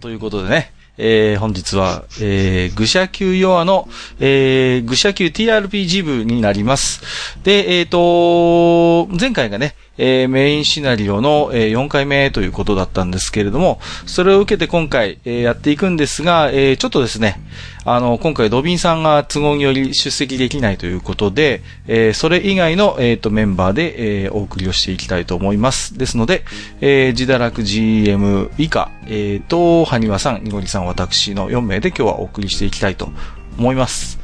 [0.00, 3.88] ということでね、えー、本日は、えー、愚者級ヨアの、
[4.20, 7.02] えー、愚者級 TRPG 部になります。
[7.42, 17.40] で、えっ、ー、と、前回がね、えー、メインシナリオの、えー、4回目ということだったんですけれども、それを受けて今回、えー、やっていくんですが、えー、ちょっとですね、
[17.84, 25.98] あの、今回ドビンさんが都合により出席できないということで、えー、それ以外の、えっ、ー、と、メンバーで、えー、お送りをしていきたいと思います。
[25.98, 26.44] ですので、
[26.80, 33.10] えー、自堕落 GM 以下、えー、と、はにわさん、にごりさん、私の4名で今日はお送りしていきたいと
[33.58, 34.18] 思います。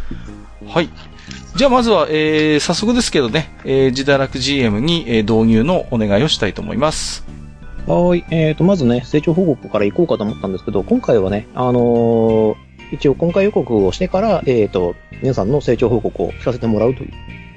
[0.67, 0.89] はい。
[1.57, 7.25] じゃあまずは、えー、早速ですけどね、えー、自堕落 GM に、えー、導入のお願いをしたいと思います。
[7.87, 8.25] はい。
[8.31, 12.55] えっ、ー、と、まずね、成長報告から行こうかと思ったんですけど、今回はね、あのー、
[12.91, 17.13] 一応今回予告をしてから、えっ、ー、と、皆さんの成長報告を聞かせてもらうという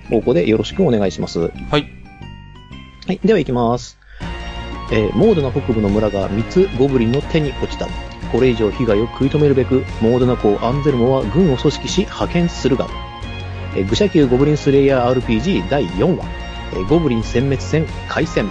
[0.10, 1.40] 方向でよろしくお願いします。
[1.40, 1.52] はい。
[3.08, 3.20] はい。
[3.24, 3.98] では行きます。
[4.92, 7.88] えー、モードの北部の村が3つゴブリンの手に落ちた。
[8.32, 12.88] これ以上被害を食い止めるべく、モードナコアンゼルモは軍を組織し派遣するが、
[13.78, 16.26] え愚者級ゴブリンスレイヤー RPG 第4話、
[16.76, 18.50] えゴブリン殲滅戦開戦。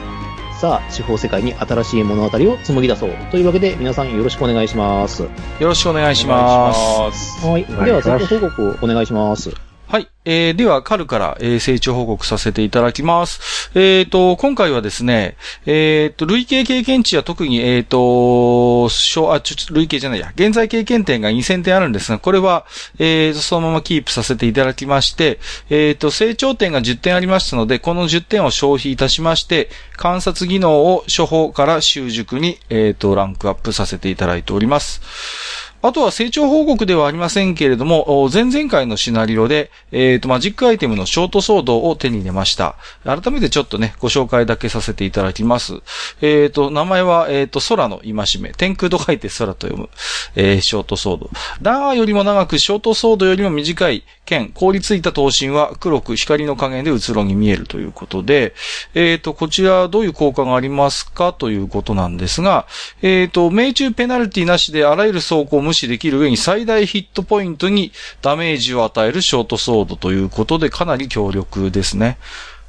[0.61, 3.11] さあ、地方世界に新しい物語を紡ぎ出そう。
[3.31, 5.25] というわけで、皆さんよろしくお願いします。
[5.25, 5.29] よ
[5.61, 6.73] ろしくお願いしま
[7.13, 7.47] す。
[7.47, 7.65] はい。
[7.65, 9.66] では、成功報告をお願いします。
[9.89, 10.09] はい。
[10.25, 13.71] えー、では、カルから、えー、成長報告させていただきます。
[13.77, 22.67] えっ、ー、と、今回はですね、えっ、ー、と、累計経験値は特に、えっ、ー、と、小、あ、ちょ、累計じゃないや、現在経験点が2000点あるんですが、これは、
[22.99, 25.39] えー、そのままキープさせていただきまして、
[25.71, 35.66] えっ、と、成長点が10点ありましたので、この10点を消費いたしまして、観察技能を処方から習熟に、えっ、と、ランクアップさせていただいております。
[35.83, 42.77] あとは成長報告ではありませんけれども、前々回のシナリオで、えっ、ー、と、マジックアイテムのショートソードを手に入れました。
[43.05, 45.75] 改めてちょっとね、ご紹介だけさせていただきます。
[46.21, 48.53] えっ、ー、と、名前は、えっ、ー、と、空の戒め。
[48.53, 49.89] 天空と書いて空と読む、
[50.35, 51.31] えー、ショートソード。
[51.63, 58.55] ダーよりも長く、ショートソードよりも短い剣、凍りついた刀身は黒く光の加減でうつろに見えるということで、
[58.95, 62.67] えっ、と、こちらどういう効果がありますかということなんですが、
[63.03, 72.19] えっ、と、命中ペナルティなしであらゆる走行を無視できる上に最大ヒットポイントにダメージを与えるショートソードということでかなり強力ですね。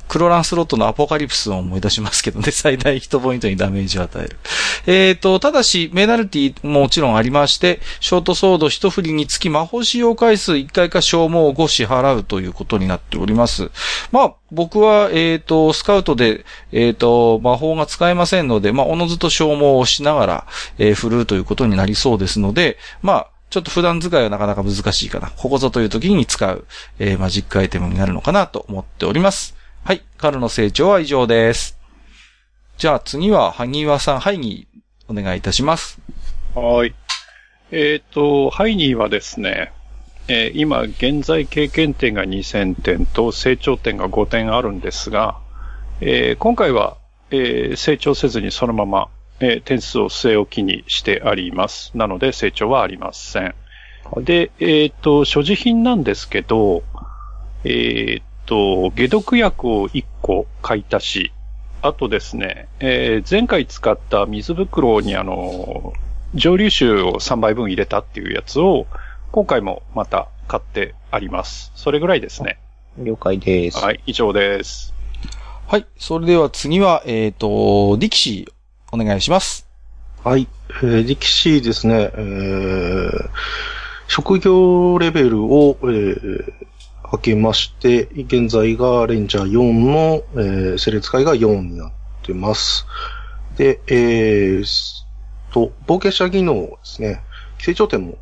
[0.08, 4.38] クロランスロットのアポカリプスを思い出しますけどね、 最大ヒットポイントにダメージを与える。
[4.86, 13.72] えっ、ー、と、ただし、メナルティももちろんありまして、ショートソード一振りにつき魔法使用回数1回か消耗を5支払うということになっております。
[14.12, 20.48] まあ、僕は、えっ、ー、と、スカウトで、えっ、ー、と、魔法が使えませんので、まあ、おのずと消耗をしながら、
[20.78, 25.32] えー、振るということになりそうですので、まあ、ちょっと普段使いはなかなか難しいかな。
[25.36, 26.66] ここぞという時に使う、
[27.00, 29.57] えー、マジックアイテムになるのかなと思っております。
[29.88, 30.02] はい。
[30.18, 31.80] カルの成長は以上です。
[32.78, 36.02] じゃあ次は、萩岩さん、ハイニー、お願いいたします。
[36.56, 36.94] はい。
[37.72, 39.72] えっ、ー、と、ハイニーはですね、
[40.28, 45.38] えー、今、現在経験点が2000点と成長点が5点あるんですが、
[46.02, 46.98] えー、今回は、
[47.32, 49.08] えー、成長せずにそのまま、
[49.40, 51.98] えー、点数を据え置きにしてあります。
[51.98, 53.56] なので成長はありません。
[54.18, 56.84] で、えっ、ー、と、所持品なんですけど、
[57.64, 61.32] えっ、と、解毒薬を1個買い足し、
[61.84, 65.94] あとですね、えー、前回使った水袋にあの、
[66.34, 68.88] 蒸留酒を3杯分入れたっていうやつを、
[69.32, 71.72] 今回もまた買ってあります。
[71.76, 72.58] それぐらいですね。
[72.98, 73.78] 了解です。
[73.78, 74.94] はい、以上です。
[75.68, 78.52] はい、それでは次は、えっ、ー、と、力士、
[78.92, 79.68] お願いします。
[80.24, 80.48] はい、
[80.82, 83.30] えー、力士ですね、えー、
[84.08, 86.54] 職業レベルを、えー、
[87.12, 91.92] 開けまして、現在がレンジャー4の、えー、セレ使いが4になっ
[92.24, 92.86] てます。
[93.58, 94.98] で、えー、
[95.52, 97.22] と、冒険者技能ですね、
[97.60, 98.18] 成長点も、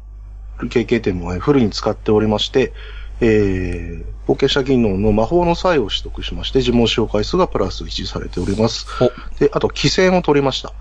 [0.70, 2.74] 経験点もフルに使っておりまして、
[3.22, 8.88] えー、冒険者技能の魔法の際を取得しまして、呪文使用回数がプラス1されております。
[9.40, 10.74] で、あと、規制も取りました。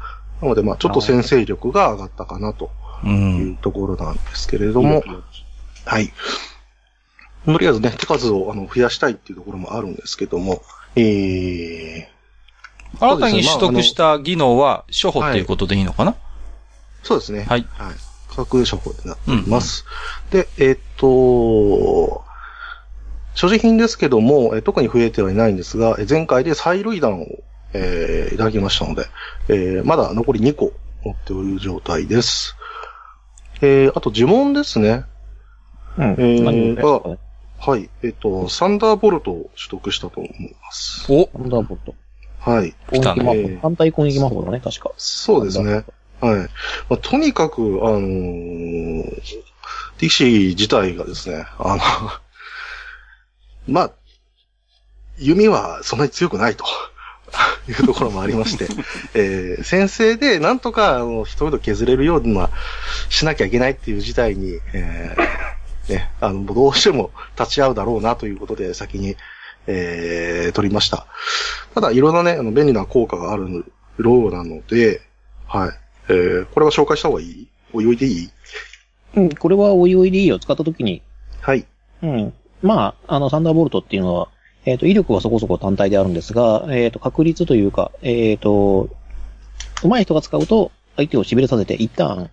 [0.43, 2.71] なので、まあちょっと先制力が上がったかなと
[3.05, 5.03] いうところなんですけれども、
[5.85, 6.13] はい。
[7.47, 10.63] とりあえずね、手数をあの増やしたいっていうところもあるんですけども、
[10.97, 12.07] えー、
[12.99, 16.21] 新たに取得した技能は処方っていうことでいいのかな、はい、
[17.03, 17.45] そうですね。
[17.45, 17.67] はい。
[17.73, 17.95] はい。
[18.31, 19.85] 価格処方になっています。
[20.33, 22.25] うんうん、で、えー、っと、
[23.35, 27.27] 所持品ですけども、え特に増えてはいないんですが、前回で催涙弾を、
[27.73, 29.07] えー、いただきましたので、
[29.49, 30.73] えー、まだ残り2個
[31.05, 32.57] 持っておる状態です。
[33.61, 35.05] えー、あと呪文ですね。
[35.99, 36.05] うん。
[36.13, 37.19] えー、
[37.67, 37.89] はい。
[38.03, 41.11] えっ、と、サンダーボルトを取得したと思います。
[41.11, 41.95] おサンダーボルト。
[42.39, 42.75] はい。
[42.93, 43.59] 来たね。
[43.63, 44.93] 反対攻撃魔法だね、確か。
[44.99, 45.85] そうですね。
[46.21, 46.37] はい。
[46.91, 51.83] まあ、とにかく、あのー、ディキシー自体がですね、あの、
[53.73, 53.91] まあ、
[55.19, 56.65] 弓はそんなに強くないと。
[57.69, 58.69] いうところもありまして、
[59.15, 62.51] えー、先生でなんとか、あの、一人削れるように、まあ、
[63.09, 65.44] しなきゃいけないっていう事態に、えー、
[65.89, 69.17] ね、あの、どうしても立ち会うだろうなということで、先に、
[69.67, 71.07] えー、取りました。
[71.75, 73.65] ただ、いろんなね、あの、便利な効果がある
[73.99, 75.03] ようなので、
[75.47, 75.71] はい。
[76.09, 77.49] えー、これは紹介した方がいい？
[77.73, 78.31] おいおいでいい？
[79.17, 80.39] うん、これはおいおいでいいよ。
[80.39, 81.03] 使った時に。
[81.41, 81.67] はい。
[82.03, 82.33] うん。
[82.63, 84.29] まあ、あの、サンダーボルトっていうのは、
[84.65, 88.89] えっ、ー、と、威力はそこそこ単体であるんですが、えっ、ー、と、確率というか、えっ、ー、と、
[89.83, 92.31] 上手い人が使うと、相手を痺れさせて一旦、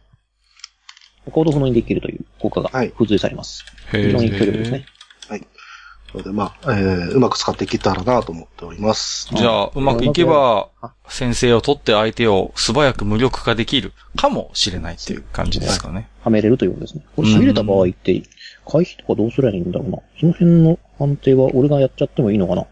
[1.29, 3.63] 行動不能にできるという効果が付随されます。
[3.91, 4.85] はい、非常に強力ですね。
[5.29, 5.39] はい。
[5.41, 5.47] な
[6.15, 9.29] ので、まあ、えー、うまく使っていけたらなと思っております。
[9.33, 10.69] じゃあ、うまくいけば、
[11.07, 16.09] 先生を取って相手を素早く無力化できるかもしれないっていう感じですかね。
[16.21, 17.05] はめれるということですね。
[17.15, 18.21] これ痺れた場合って、
[18.67, 19.97] 回避とかどうすればいいんだろうな。
[20.19, 22.65] その辺の判定は俺がやっちゃってもいいのかな。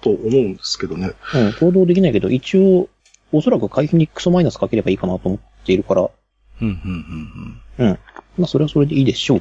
[0.00, 1.12] と思うんですけどね。
[1.34, 2.88] うん、行動できないけど、一応、
[3.30, 6.10] おそらく回避にクソマイナスかければいいかなと思っているから。
[6.62, 7.90] うん、うん、うん、うん。
[7.90, 7.98] うん。
[8.38, 9.40] まあ、それはそれでいいでしょう。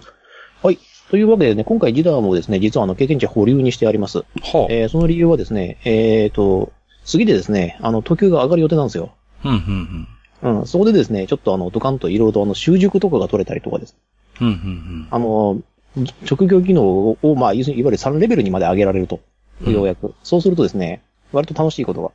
[0.63, 0.79] はい。
[1.09, 4.19] というわけでね、今回ジダーもですね、実はあの、経験値保留にしてあります。
[4.19, 6.71] はあ、えー、その理由はですね、えーと、
[7.05, 9.13] 次でですね、あの、特急が上がる予定なんですよ。
[9.43, 10.07] うん、うん、
[10.41, 10.59] うん。
[10.59, 13.95] うん、そこでですね、ちょっとあの、ドカンといろいろとあの、習熟とかが取れたりとかです。
[14.39, 15.07] うん、うん、うん。
[15.11, 15.61] あの、
[16.25, 19.19] 職業技能を、まあ、いわゆる3レベルにまで上げられると。
[19.65, 20.07] ようやく。
[20.07, 21.01] うん、そうするとですね、
[21.31, 22.11] 割と楽しいことが。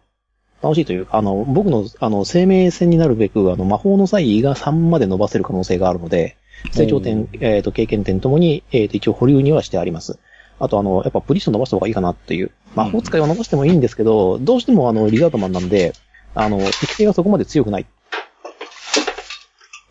[0.63, 6.37] 楽しいというか、あの、僕の、あの、生命線になるべく、あの、魔法の際が3まで伸ばせる可能性があるので、
[6.73, 10.19] 成長点、えっ、ー、と、経験点ともに、えっ、ー、と、一応保留にはしてあります。
[10.59, 12.51] あと、あの、やっぱプリスト伸ばした方がいいかなっていう。
[12.75, 15.93] 魔法使いは伸ばしてもいいんですけど、どうしてもあの、リザードマンなんで、
[16.35, 17.87] あの、適性がそこまで強くない。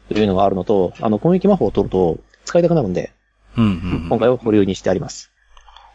[0.10, 3.12] というのがあるのと、あの、攻撃魔法を取ると使いたくなるんで、
[3.58, 5.32] うんうん、今回は保留にしてあります。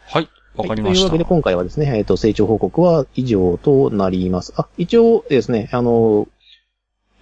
[0.07, 0.29] はい。
[0.55, 4.53] わかりました、というわけで今回はですね、えっ、ー、と、成長報告は以上となります。
[4.57, 6.27] あ、一応ですね、あの、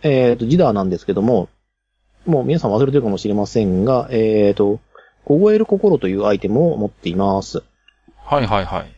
[0.01, 1.49] えっ、ー、と、ジダーなんですけども、
[2.25, 4.79] もう皆さん忘れてるかもしれませんが、えっ、ー、と、
[5.25, 7.63] 凍える心というアイテムを持っています。
[8.17, 8.95] はいはいはい。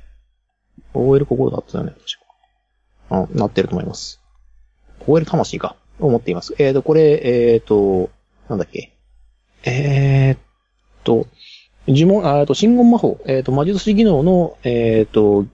[0.94, 2.04] 凍える心だったよね、確
[3.10, 3.26] か。
[3.30, 4.22] うん、なってると思います。
[5.00, 6.56] 凍える魂か、を持っています。
[6.58, 8.10] えっ、ー、と、これ、えっ、ー、と、
[8.50, 8.94] なんだっけ。
[9.64, 10.40] えー、っ
[11.04, 11.28] と、
[11.88, 15.46] 呪文、あと、信言魔法、えっ、と、魔術師技能の、えっ、と、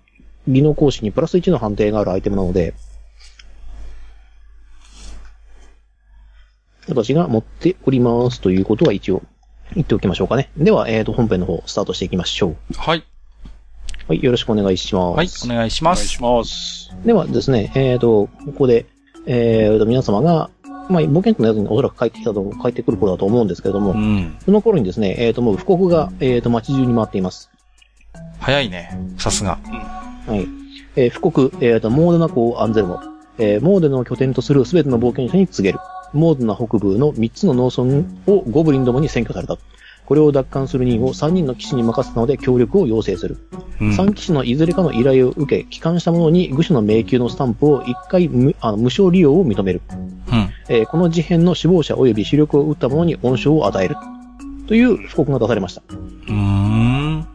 [0.48, 2.74] 技能講師にプラス1の判定があるアイテムなので、
[6.90, 9.22] 私が持っておりますということは一応
[9.76, 10.50] 言っておきましょうかね。
[10.58, 12.58] では、えっ、ー、と、本編の方、スタートしていきましょう。
[12.78, 13.04] はい。
[14.08, 15.48] はい、よろしくお願いします。
[15.48, 16.00] はい、お願いします。
[16.00, 17.06] お願いします。
[17.06, 18.86] ではですね、えっ、ー、と、ここで、
[19.26, 20.50] えっ、ー、と、皆様が、
[20.90, 27.50] まあ、冒険のやつにおそらく帰ってきたと、帰ってくる頃だと思うんですけれども、うん、その頃にですね、えっ、と、もう、布告が、えっ、と、街中に回っています。
[28.40, 28.98] 早いね。
[29.18, 29.60] さすが。
[30.28, 30.48] はい。
[30.96, 33.02] えー、布告、えっ、と、モーデナ港アンゼルモ。
[33.40, 35.80] えー、モーデナを拠点とするすべての冒険者に告げる。
[36.14, 39.58] モードナ北部の3つの農村をゴブリンどもに占拠された。
[40.06, 43.38] これを奪還する任を3人の騎士に任せたので協力を要請する。
[43.82, 49.82] うん、3騎士のいずれかの依頼を受け、帰還した者に愚者の迷宮のスタンプを1回無あの無償利用を認める。
[50.32, 53.96] うんえー、この事変の死亡者及び主力を撃った者に恩賞を与える。
[54.68, 55.82] という布告が出されました。
[55.90, 57.28] うーん。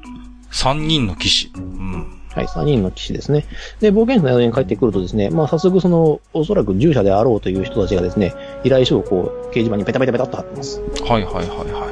[0.51, 1.51] 3人の騎士。
[1.57, 3.45] うんはい、3人の騎士ですね。
[3.81, 8.35] で、冒険者の宿に帰ってくるとですね、まあ早速その、おそらく従者であろうという人たちがですね、
[8.65, 10.81] 依頼書をこう、掲示板にペタペタペタっと貼ってます。
[10.81, 11.49] はいはいはいはい。
[11.73, 11.91] は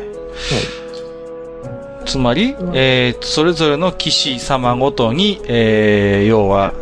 [2.03, 6.73] い、つまり、えー、それぞれの騎士様ごとに、えー、要は、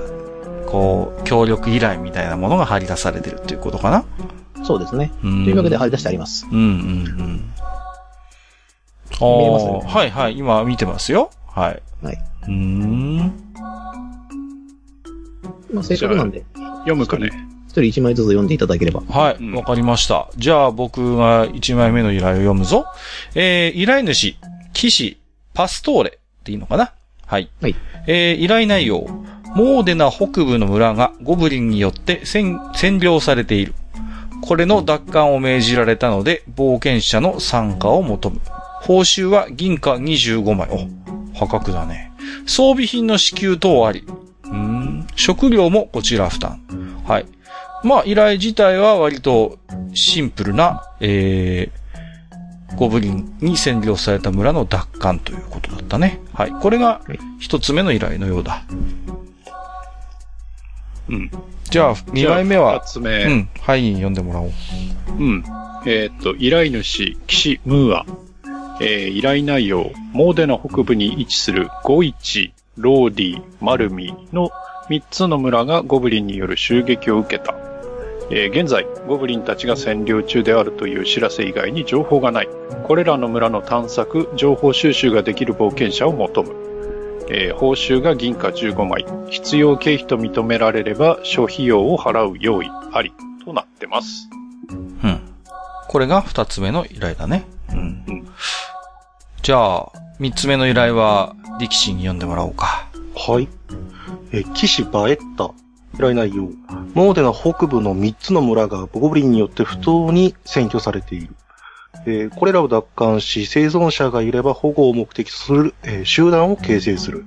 [0.66, 4.04] こう、協力依頼みたいなものが貼り出されてるっていうことかな
[4.68, 5.10] そうですね。
[5.22, 6.46] というわけで貼り出してあります。
[6.52, 7.54] うんうんうん。
[9.18, 9.82] 見えますね。
[9.87, 11.30] はいはい、今見てますよ。
[11.46, 11.82] はい。
[12.04, 12.18] はい。
[12.48, 13.16] うん。
[15.72, 16.44] まあ、せっかくなんで。
[16.80, 17.30] 読むかね。
[17.66, 19.00] 一人一枚ずつ読んでいただければ。
[19.08, 20.28] はい、わ、かりました。
[20.37, 22.84] じゃあ僕が一枚目の依頼を読むぞ。
[23.34, 24.37] えー、依頼主、
[24.75, 25.18] 騎士、
[25.54, 26.92] パストーレっていいのかな？
[27.26, 27.48] はい。
[27.62, 27.75] はい。
[28.06, 29.06] えー、依頼内容。
[29.54, 33.75] モーデナ北部の村がゴブリンによって占占領されている。
[34.42, 38.40] これの奪還を命じられたので、冒険者の参加を求む。
[38.83, 40.68] 報酬は銀貨25枚。
[40.71, 42.12] お、破格だね。
[42.47, 44.04] 装備品の支給等あり。
[44.45, 45.07] うん。
[45.16, 46.61] 食料もこちら負担。
[47.07, 47.26] はい。
[47.85, 49.59] まあ、依頼自体は割と
[49.95, 56.21] シンプルな、えー、ゴブリンに占領された村の奪還ということだったね。
[56.33, 56.50] はい。
[56.50, 57.02] これが
[57.38, 58.64] 一つ目の依頼のようだ。
[61.09, 61.30] うん。
[61.70, 62.80] じゃあ、2枚目は？
[62.80, 63.25] 二、つ目。
[63.25, 64.50] うん、はいに読んでもらおう。
[65.18, 65.44] うん。
[65.87, 68.06] えーっと、依頼主、岸ムーア。
[68.80, 74.50] えー依頼内容、モーデナ北部に位置するゴイチ、ローディ、マルミの
[74.88, 77.54] 3つの村がゴブリンによる襲撃を受けた。
[78.30, 82.48] えー現在、ゴブリンたちが占領中であるという知らせ以外に情報がない。
[82.84, 86.67] これらの村の探索、情報収集ができる冒険者を求む。
[87.30, 89.04] えー報酬が銀貨15枚。
[89.30, 93.12] 必要経費と認められれば、諸費用を払う用意あり
[93.44, 94.28] となってます。
[94.70, 94.75] う
[95.06, 95.20] ん。
[95.88, 97.44] これが2つ目の依頼だね。
[97.70, 97.78] うん。
[97.78, 98.28] うん
[99.42, 102.87] じゃあ、3つ目の依頼は、力士に読んでもらおうか。
[103.16, 103.49] はい。
[104.30, 105.54] えー、騎士バエッタ。
[105.94, 106.50] 依頼内容。
[106.92, 111.35] モーデナ北部の3つの村がゴブリンによって不当に占拠されている。
[112.08, 117.24] えーこれらを奪還し、生存者がいれば保護を目的とする、えー集団を形成する。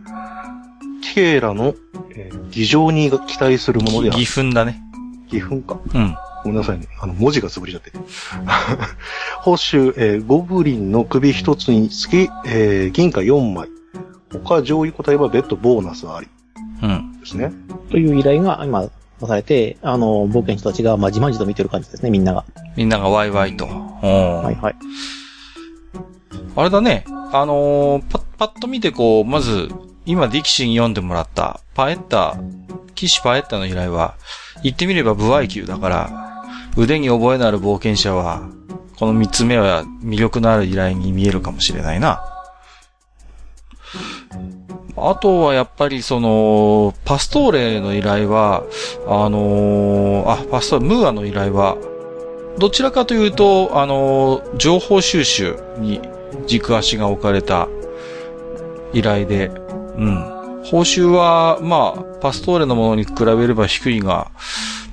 [1.15, 1.75] ティエラの、
[2.15, 4.39] えー議場に期待するものである義。
[4.41, 4.81] 憤だね。
[5.31, 5.79] 義憤か。
[5.93, 6.15] うん。
[6.43, 6.87] ごめんなさいね。
[6.99, 7.91] あの、文字が潰れちゃって。
[9.41, 13.69] 報酬、えーゴブリンの首一つにつき、えー銀貨4枚。
[14.43, 16.27] 他上位答えは別途ボーナスあり。
[16.81, 17.19] うん。
[17.19, 17.51] ですね。
[17.89, 18.85] という依頼が今
[19.21, 22.43] 出されて、あの、冒険者たちがまじまじと見てる感じですね、みんなが。
[22.75, 23.65] みんながワイワイと。
[23.65, 23.71] うん。
[24.43, 24.75] はいはい。
[26.55, 27.05] あれだね。
[27.07, 29.69] あのーパッ、パッと見てこう、まず、
[30.05, 32.35] 今ディキシーに読んでもらった、パエッタ、
[32.95, 34.15] 騎士パエッタの依頼は、
[34.63, 36.43] 言ってみれば部合級だから、
[36.75, 38.41] 腕に覚えのある冒険者は、
[38.97, 42.23] この三つ目は魅力のある依頼に見えるかもしれないな。
[44.97, 48.63] あとはやっぱりその、パストーレの依頼は、
[49.07, 51.77] あのあ、パストーレ、ムーアの依頼は、
[52.57, 56.01] どちらかというと、あの情報収集に
[56.47, 57.67] 軸足が置かれた
[58.93, 59.47] 依頼で、
[59.97, 60.41] うん。
[60.63, 64.31] 報酬は、まあ、パストーレのものに比べれば低いが、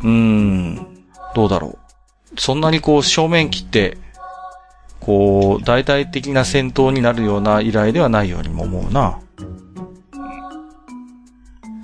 [0.03, 1.79] うーん、どうだろ
[2.35, 2.41] う。
[2.41, 3.99] そんなにこう正面切って、
[5.01, 9.19] こう、大々的な戦闘になるような依頼ではないようにも思うな。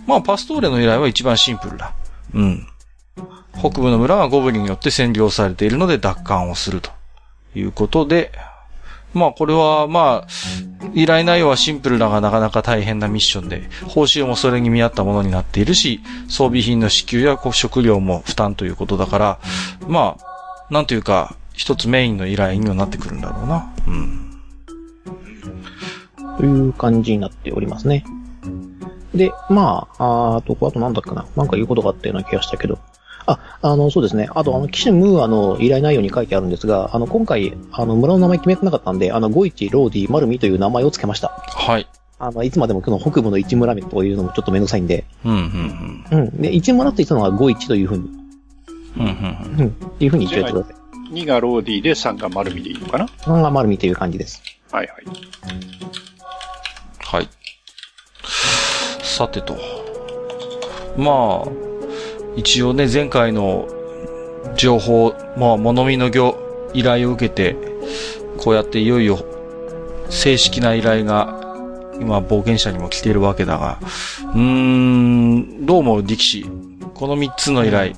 [0.06, 1.94] まあ、パストーレの依頼は一番シンプルだ。
[2.34, 2.66] うん。
[3.58, 6.90] 北部の村がゴブリンによって占領されているので奪還をすると
[7.54, 8.32] いうことで、
[9.14, 10.28] まあこれはまあ、
[10.92, 19.38] 依頼内容はシンプルだがなかなか大変なミッションで、報酬もそれに見合ったものになっているし、装備品の支給や食料も負担ということだから、
[19.86, 23.72] まあ、なんというか、一つメインの依頼にはなってくるんだろうな。
[23.86, 24.40] うん。
[26.36, 28.04] という感じになっておりますね。
[29.14, 31.26] で、まあ、あと、あとなんだっけな。
[31.36, 32.78] なんか言うことがあったような気がしたけど。
[33.26, 34.28] あ、あの、そうですね。
[34.34, 41.28] あと、あの、騎士ムーアの依頼内容に書いてあるんですが、あの、今回、あの、村の名前決めてなかったんで、あの、ゴイチ、ローディ、マルミという名前を付けました。
[41.28, 41.86] はい。
[42.18, 46.42] あの、いつまでもこの北部の一村というのもちょっとめんどくさいんで、うん、うん、うん。
[46.42, 48.10] で、一村って言ったのはゴイチというふうに、
[48.96, 49.02] うん。
[49.02, 49.68] うん、うん、うん。
[49.68, 51.12] っていうふうに言っておいてください。
[51.12, 54.42] 2がローディで3がマルミでいいのかな？3がマルミという感じです。
[54.70, 55.06] はいはい。
[55.06, 56.13] はい。
[59.14, 59.56] さてと。
[60.96, 61.48] まあ、
[62.34, 63.68] 一応ね、前回の
[64.56, 66.36] 情報、まあ、物見の業、
[66.74, 67.56] 依頼を受けて、
[68.38, 69.24] こうやっていよいよ、
[70.10, 71.40] 正式な依頼が、
[72.00, 76.46] 今、冒険者にも来ているわけだが、うーん、どう思う、力士？
[76.94, 77.92] この三つの依頼。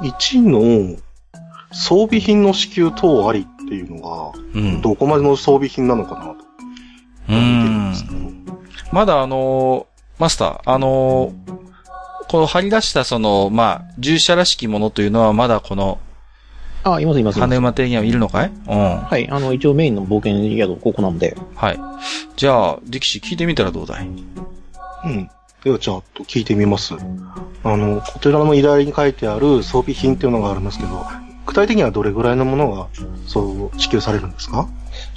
[0.00, 0.96] 1の
[1.72, 4.80] 装備品の支給等ありっていうのうんが、。
[4.80, 6.32] どこまでの装備品なのかなと。
[7.28, 8.39] う見てるんんですけど。
[8.92, 11.60] まだあのーマスター、あのー
[12.28, 15.98] この張り出したその、まあ、従者らしきものというのはまだこの、
[16.84, 17.50] あ、いますいますいます。
[17.50, 18.52] 羽馬亭にはいるのかい？
[18.68, 18.78] うん。
[18.78, 19.28] ははい。
[19.28, 21.36] あの、一応メインの冒険宿、ここなんで。
[21.72, 21.78] い。
[22.36, 24.06] じゃあ、力士聞いてみたらどうだい？
[24.06, 25.30] うん。
[25.64, 26.94] では、じゃあ、と聞いてみます。
[27.64, 31.04] あの、こちらの依頼に書いてある装備品っていうのがありますけど、
[31.46, 32.86] 具体的にはどれぐらいのものが、
[33.26, 34.68] そう、支給されるんですか？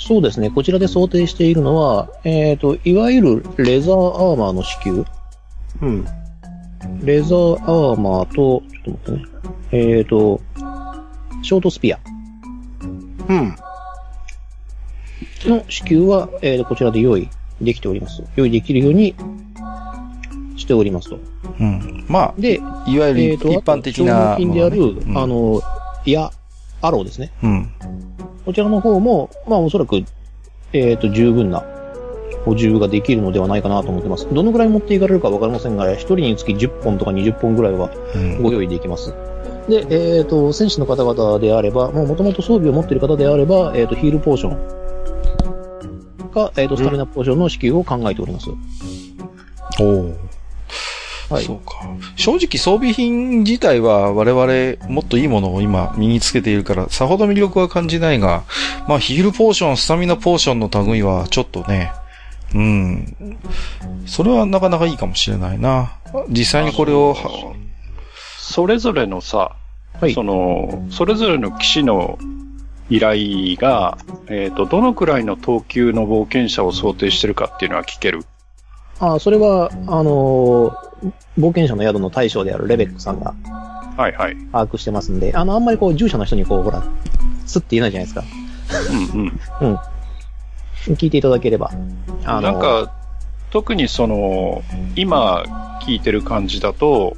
[0.05, 0.50] そうですね。
[0.50, 5.05] こちらで想定しているのは、えっ、と、いわゆるレザーアーマーの支給。
[5.81, 6.05] うん。
[7.01, 9.29] レザーアーマーと、ちょっと待っ
[9.72, 9.98] てね。
[9.98, 10.41] えっ、と、
[11.41, 12.00] ショートスピア
[13.29, 13.55] うん。
[15.45, 17.29] の支給は、えーと、こちらで用意
[17.62, 18.24] できております。
[18.36, 19.15] 用意できるように
[20.57, 21.19] しておりますと。
[21.62, 22.05] うん。
[22.10, 25.62] まで、あ、いわゆるえっ、と、一般的なあと消耗品である、うんあの、
[26.03, 26.29] いや、
[26.81, 27.31] アローですね。
[27.41, 27.69] うん。
[28.46, 30.04] こちらの方も、まあおそらく、
[30.74, 31.64] えっ、と、十分な
[32.46, 34.28] 補充ができるのではないかなと思ってます。
[34.34, 38.44] どのぐらい持っていかれるかわかりませんが、一人につき10本とか20本ぐらいはうん。
[38.44, 39.14] ご用意できます。
[39.70, 39.86] で、
[40.18, 44.74] えっ、と、戦士の方々であれば、もう元々装備を持っている方であれば、えっ、と、ヒールポーション
[46.34, 48.50] か、えっ、と、スタミナポーションの支給を考えております。
[49.80, 50.16] おー
[51.34, 51.74] はいそうか。
[52.16, 58.44] 正直装備品自体は我々もっといいものを今身につけているから、さほど魅力は感じないが、
[58.88, 61.92] まあヒールポーション、スタミナポーションの類はちょっとね、
[62.54, 63.38] うん。
[64.06, 65.94] それはなかなかいいかもしれないな。
[66.30, 67.54] 実際にこれを、は
[68.38, 69.56] それぞれのさ、
[70.00, 72.20] はいその、それぞれの騎士の
[72.90, 73.98] 依頼が、
[74.28, 78.24] えっ、と、どのくらいの等級の冒険者を想定してるかっていうのは聞ける？
[79.00, 80.93] あ、それは、あのー
[81.38, 83.33] 冒険者の宿の大将であるレベックさんが
[83.98, 84.36] はいはい。
[84.51, 86.83] 把握してますんで、あの、あんまりこう、従者の人にこう、ほら、
[87.45, 88.24] つって言えないじゃないですか。
[88.91, 89.39] うんうん。
[89.62, 89.79] うん。
[90.95, 91.72] 聞いていただければ。
[92.25, 92.91] あのなんか、
[93.51, 94.63] 特にその、
[94.95, 97.15] 今聞いてる感じだと、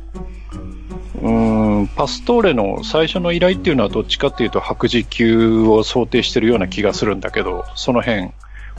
[1.22, 8.32] うーん、パストーレの最初の依頼っていうのはどっちかっていうと白磁級を想定してるような気がするんだけど、その辺、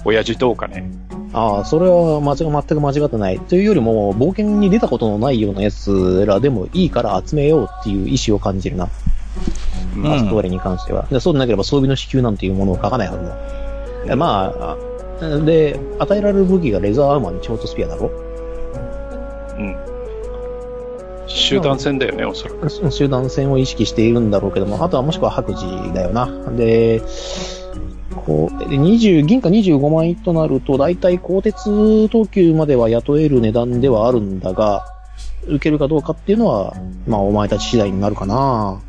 [0.06, 0.88] 親父どうかね。
[1.32, 3.38] ああ、それは間違全く間違ってない。
[3.40, 8.84] というよりも、冒険に出たことのないようなやつらでもいいから集めようっていう意思を感じるな。
[8.84, 8.90] うん
[10.02, 11.06] パストーレに関しては。
[11.10, 13.24] でそうでなければ装備の支給なんていうものを書かないはず
[14.06, 14.12] だ。
[14.12, 14.76] えまあ
[15.20, 18.10] あ、で、与えられる武器がレザーアーマーにチョートスピアだろ？
[19.58, 19.76] うん。
[21.26, 22.90] 集団戦だよね、おそらく。
[22.90, 26.30] 集団戦を意識しているんだろうけども、あとはもしくは白磁だよな。
[26.56, 27.00] で、
[28.24, 34.84] こう、で20、銀貨25枚となると、だいたい鋼鉄等級までは雇える値段ではあるんだが、
[35.46, 36.74] 受けるかどうかっていうのは、
[37.06, 38.80] まあお前たち次第になるかな。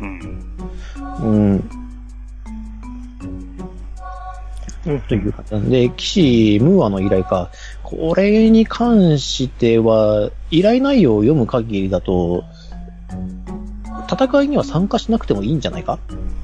[0.00, 1.64] うん。
[4.84, 5.00] うん。
[5.08, 7.50] という感じなんで、騎士ムーアの依頼か。
[7.82, 12.44] これに関しては、依頼内容を読む限りだと、
[14.10, 15.98] 戦いには参加しなくてもいいんじゃないか？
[16.10, 16.43] うん。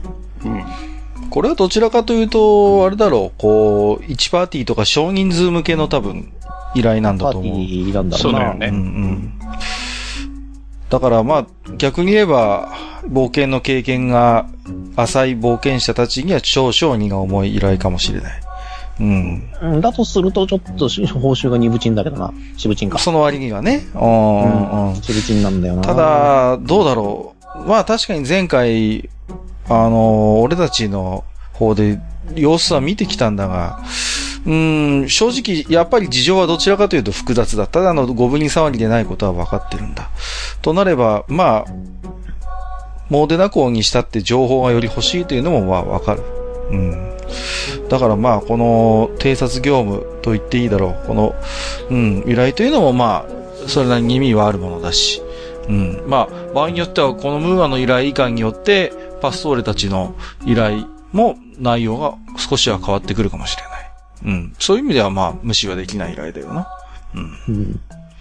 [1.30, 6.32] これはどちらかというと、あれだろう、こう、1パーティーとか少人数向けの多分、
[6.74, 7.58] 依頼なんパーテだと思う。
[7.60, 8.18] ィーなんだろな。
[8.18, 9.32] そううだよねうんうん。
[10.90, 12.72] だからまあ、逆に言えば、
[13.08, 14.46] 冒険の経験が
[14.96, 18.40] 浅い冒険者たちには少々荷が重い依頼かもしれない。
[19.00, 19.50] うん。
[19.62, 20.88] うんだとすると、ちょっと
[21.18, 22.32] 報酬が二部賃だけどな。
[22.56, 22.98] 四部賃か。
[22.98, 23.86] その割にはね。
[23.94, 25.02] うんうんうん。
[25.02, 25.82] 四部賃なんだよな。
[25.82, 27.68] た、だ、どうだろう。
[27.68, 29.08] まあ確かに前回、
[29.70, 32.00] あの、俺たちの方で
[32.34, 33.80] 様子は見てきたんだが、
[34.44, 37.66] うん、正直、やっぱり事情はどちらかというと複雑だ。
[37.66, 40.10] ただのゴブリン騒ぎでないことは分かってるんだ。
[40.60, 41.64] となれば、まあ、
[43.10, 46.22] モーデナ港にしたって情報がより欲しいというのもまあ分かる。
[46.70, 47.16] うん。
[47.88, 51.06] だからまあ、この偵察業務と言っていいだろう。
[51.06, 51.34] この、
[51.90, 55.22] うん、依頼というのもまあ、それなりに意味はあるものだし。
[55.68, 56.02] うん。
[56.06, 63.90] まあ、場合によっては、このムーアの依頼以下によって、パストーレたちの依頼も内容が少しは変わってくるかもしれない。
[64.24, 64.54] うん。
[64.58, 66.68] そういう意味ではまあ、無視はできない依頼だよな。
[67.14, 67.54] うん。
[67.54, 67.80] うん。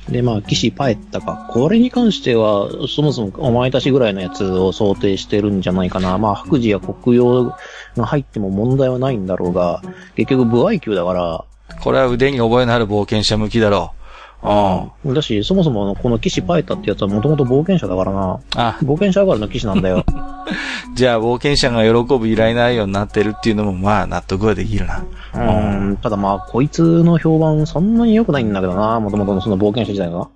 [0.09, 1.47] で、まあ、騎士パエッタか。
[1.49, 6.17] これに関しては、そもそもお前たちぐらいのやつを想定してるんじゃないかな。
[6.17, 7.55] まあ、白磁や黒曜
[7.95, 9.81] が入っても問題はないんだろうが、
[10.15, 11.43] 結局、部合級だから、
[11.81, 13.98] これは腕に覚えのある冒険者向きだろう。
[14.41, 15.13] うん。
[15.13, 18.39] だし、そもそもこの騎士パエッタってやつはもともと冒険者だからな。
[18.55, 20.05] あ、冒険者上がりの騎士なんだよ。
[20.95, 25.03] じゃあ冒険者が喜ぶ依頼内容になってるっていうのもまあ納得はできるな。
[25.33, 25.97] うん。
[25.97, 28.99] ただまあ、こいつの評判そんなに良くないんだけどな。
[28.99, 30.27] もともとのその冒険者自体が。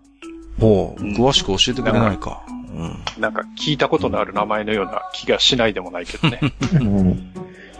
[0.60, 2.42] ほう、詳しく教えてくれないか。
[2.76, 3.22] うん。
[3.22, 6.40] なんか聞いたことのある名前のような気がしないでもないけどね。
[6.74, 7.32] うん。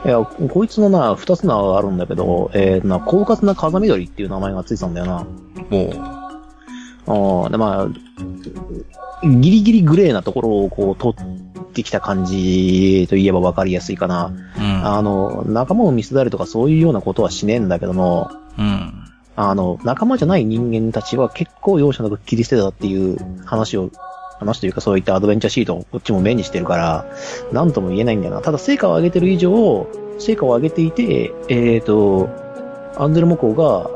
[0.06, 5.26] いや、こいつのな、二つ名があるんだけど、えー、な、狡猾な風緑っていう名前がついてたんだよな。
[5.70, 7.88] ほああ、で、まあ、
[9.28, 14.34] ギリギリグレーなところをこう、取ってきた感じと言えばわかりやすいかな。
[14.58, 14.62] う。
[14.62, 14.86] うん。
[14.86, 19.04] あの、仲間を見せたりとかそういうようなことはしねえんだけども、うん。
[19.36, 23.90] あの、仲間じゃない人間たちは結構容赦なく切り捨てたっていう話を、
[24.40, 27.06] 話というかそういったアドベンチャーシートをこっちも目にしてるから、
[27.52, 28.42] なんとも言えないんだよな。
[28.42, 29.88] ただ成果を上げてる以上、
[30.20, 32.30] 成果を上げていて、えっ、と、
[32.98, 33.90] アンゼルモコが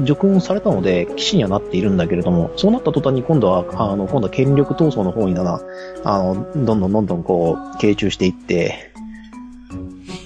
[0.00, 5.60] 除訓されたので、騎士にはなっているんだけれども、そうなった途端に今度は、あの、今度は権力闘争の方にだな、
[6.04, 8.92] あの、どんどんどんどんこう、傾注していって、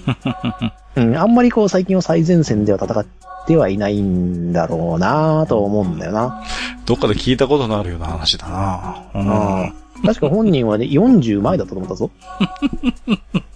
[0.95, 3.05] うん、あんまりこう最近は最前線では戦っ
[3.47, 6.43] てはいないんだろうなと思うんだよな。
[6.85, 9.03] どっかで聞いたことのあるような話だな。
[9.15, 12.09] ううん確か本人はね、40前だったと思ったぞ。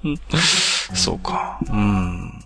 [0.93, 1.59] そうか。
[1.67, 2.44] うん。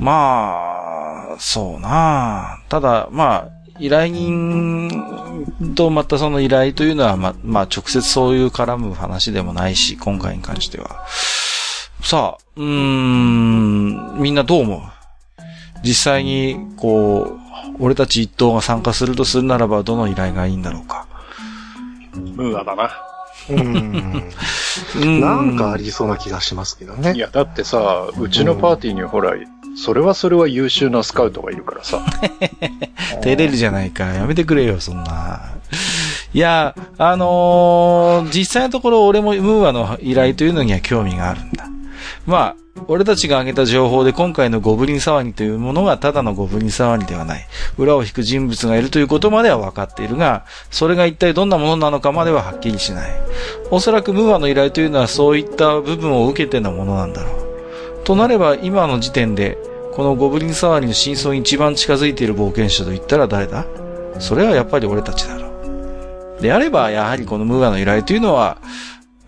[0.00, 2.58] まあ、そうな。
[2.68, 4.90] ただ、まあ、依頼人
[5.74, 11.06] とまたその依頼というのは、ま、まあ直接そういう絡む話でもないし、今回に関しては。
[12.02, 14.80] さあ、うーん、みんなどう思う？
[15.82, 21.06] 実際に、こう、俺たち一党が参加するとするならば、どの依頼がいいんだろうか。
[22.14, 22.90] ムーアだな。
[23.48, 24.30] うん。
[24.96, 27.14] うんなんかありそうな気がしますけどね。
[27.14, 29.32] いや、だってさ、うちのパーティーにほら、
[29.82, 32.04] それはそれは優秀なスカウトがいるからさ。
[33.24, 34.04] 照れるじゃないか。
[34.04, 35.40] やめてくれよ、そんな。
[36.34, 41.64] いや、あのー実際のところ俺もムーアの依頼というのには興味があるんだ。
[42.26, 47.46] まあ、俺たちが挙げた情報で今回のゴブリン騒ぎというものがただのゴブリン騒ぎではない。
[47.78, 53.10] 裏を引く人物がいるということまでは分かっているが、それが一体どんなものなのかまでははっきりしない。
[53.70, 58.04] おそらくムーアの依頼というのはそういった部分を受けてのものなんだろう。
[58.04, 59.56] となれば今の時点で、
[59.92, 63.66] このゴブリン騒ぎの真相に一番近づいている冒険者と言ったら誰だ？
[64.18, 65.48] それはやっぱり俺たちだろ
[66.38, 66.42] う。
[66.42, 68.58] であれば、やはりこのムーアの依頼というのは、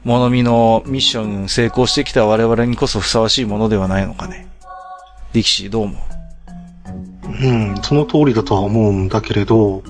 [0.04, 4.48] モノミのミッション成功してきた我々にこそふさわしいものではないのかね。
[5.32, 7.46] 力士、どう思う？
[7.46, 9.82] うん、その通りだとは思うんだけれど、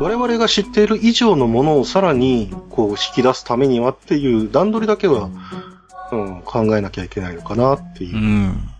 [0.00, 5.30] 我々が知っている以上のものをさらにこう引き出すためにはっていう段取りだけは、
[6.12, 8.18] うん、考えなきゃいけないのかなっていうう。
[8.18, 8.70] ん。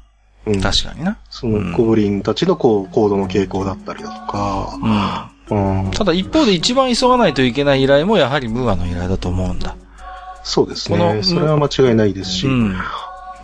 [0.46, 1.18] うん、確かにな。
[1.28, 5.84] そのゴブリンたちのこう行動の傾向だったりだとか、うん。
[5.84, 9.76] うん、ただ一方で一番急がないといけない依頼もやはりムーアの依頼だと思うんだ。
[10.42, 11.22] そうですこのね。
[11.22, 12.74] それは間違いないですし、うん。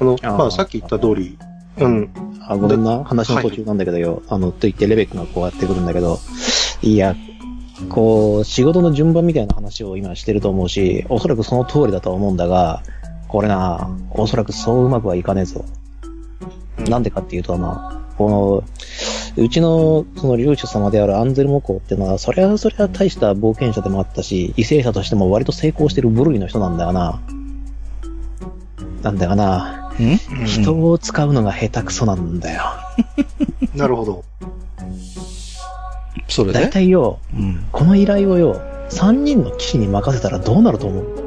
[0.00, 1.38] あの、まあさっき言った通り、
[1.78, 2.10] うん、
[2.48, 4.22] あ、ごめんな、話の途中なんだけどよ。
[4.28, 6.18] あの、と言ってレベックがこうやってくるんだけど、
[6.82, 7.14] いや、
[7.90, 12.82] こう、仕事の順番みたいな話を今してると思うし、おそらくその通りだとは思うんだが、
[13.28, 15.64] これな、おそらくそううまくはいかねえぞ。
[16.78, 18.64] なんでかっていうとな、こ
[19.36, 27.20] の、うちの、その領主様であるアンゼルモ公っていうのは、そりゃそりゃ大した冒険者でもあったし、為政者としても割と成功してる部類の人なんだよな。
[29.02, 29.92] なんだよな。
[30.00, 30.16] ん？
[30.46, 32.62] 人を使うのが下手くそなんだよ。
[33.74, 34.24] なるほど。
[36.28, 36.68] 大それで？
[36.68, 37.66] 体よ、うん。
[37.72, 38.60] この依頼をよ、
[38.90, 41.25] 3人の騎士に任せたらどうなると思う？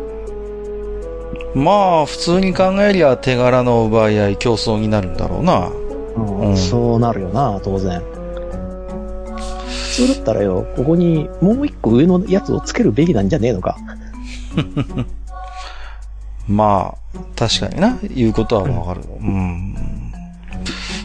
[1.55, 5.69] まあ、普通に考えりゃ手柄の奪い合い、競争になるんだろうな。
[6.15, 8.01] うんうんそうなるよな、当然。
[8.01, 13.77] 普通だったらよ、ここにもう一個上のやつをつけるべきなんじゃねえのか。
[16.47, 19.01] まあ、確かにな、言うことはわかる。
[19.19, 19.75] うん。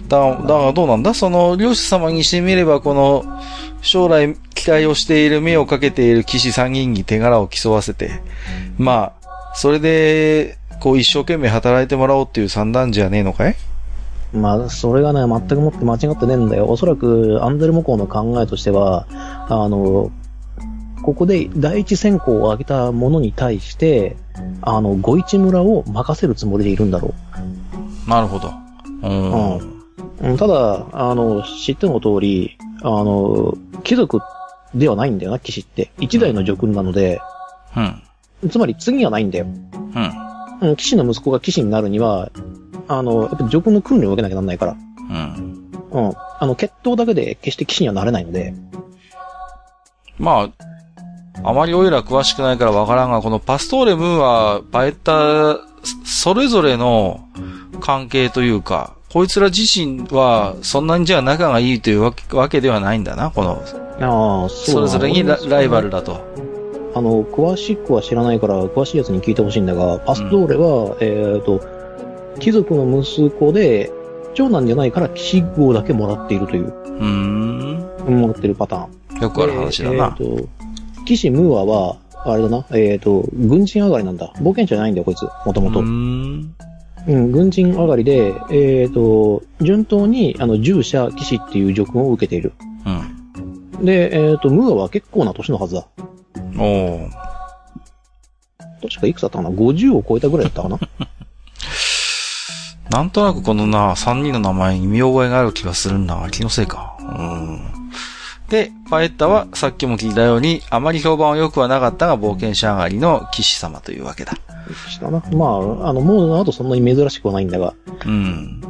[0.09, 1.14] だ、だからどうなんだ？
[1.14, 3.24] その、領主様にしてみれば、この、
[3.83, 8.11] 将来期待をしている、目をかけている騎士3人に手柄を競わせて、
[8.78, 9.23] まあ、
[9.54, 13.56] それで、こう一生懸命働いてもらおうっていう算段じゃねえのかい？
[14.32, 16.66] まあ、それがね、全くもって間違ってねえんだよ。
[16.68, 19.06] おそらく、アンデルモ公の考えとしては、
[19.48, 20.10] あの、
[21.02, 24.16] ここで第一選考を挙げた者に対して、
[24.62, 27.14] あの、五一村を任せるつもりでいるんだろ
[28.08, 28.52] なるほど。
[29.02, 29.56] うん。
[29.58, 29.60] う。
[30.22, 34.20] うんただ、あの、知っての通り、あの、貴族
[34.74, 35.90] ではないんだよな、騎士って。
[35.98, 37.20] 一代の女君なので、
[37.76, 38.02] うん。
[38.50, 39.46] つまり次はないんだよ。
[40.61, 40.68] うん。
[40.68, 42.30] うん、騎士の息子が騎士になるには、
[42.88, 44.76] あの、やっぱ女君の訓練を受けなきゃなんないから。
[45.11, 45.70] うん。
[45.90, 46.12] うん。
[46.38, 48.54] あの、血統だけで決して騎士にはなれないので。
[50.18, 50.50] ま
[51.42, 55.59] あ、あまりオイラ詳しくないからわからんが、このパストーレ・ムーは、バエッタ、
[56.04, 57.28] それぞれの
[57.80, 63.62] 関係というか、こいつら自身は、そんなにじゃあ仲がいいというわけわけではないんだな、この、
[64.00, 66.34] ああ、そそうれぞれにラライバルだと。
[66.94, 71.61] あの、詳しくは知らないから、詳しいやつに聞いてほしいんだが、パストーレは、えっ、と、
[72.38, 73.90] 貴族の息子で、
[74.35, 78.20] 長男じゃないから騎士号だけもらっているという、うーん。
[78.20, 79.20] もらってるパターン。
[79.20, 80.11] よくある話だな。
[80.16, 80.48] でえっ、と、
[81.04, 84.33] 騎士ムーアは、あれだな、えっ、と、軍人上がりなんだ。
[84.37, 85.22] 冒険者じゃないんだよ、こいつ。
[85.44, 85.80] もともと。
[85.80, 86.54] うーん。
[87.07, 92.52] うん、軍人上がりで、えっ、と、順当に、あの、従者騎士っていう叙勲を受けている。
[92.87, 93.85] うん。
[93.85, 95.87] で、えっ、と、ムーアは結構な年のはずだ。
[96.59, 97.11] おー
[98.83, 100.79] 確かいくつだったかな ?50 を超えたぐらいだったかな？
[102.90, 106.97] なんとなくこのな、三人の名前に見覚えがある気がするんだが、気のせいか。
[107.01, 107.61] うん。
[108.49, 114.35] で、パエッタはさっきも聞いたように、あまり評判は良くはなかったが、冒険者上がりの騎士様というわけだ。
[114.90, 115.23] したな。
[115.33, 117.75] まあ、あの、モードの後そんなに珍しくはないんだが。
[118.05, 118.61] うん。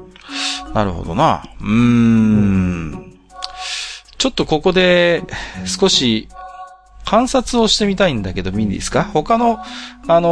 [0.73, 1.43] なるほどな。
[1.61, 3.15] うーん。
[4.17, 5.23] ちょっとここで、
[5.67, 6.29] 少し、
[7.05, 9.05] 観察をしてみたいんだけど、いいですか？
[9.05, 9.59] 他の、
[10.07, 10.29] あの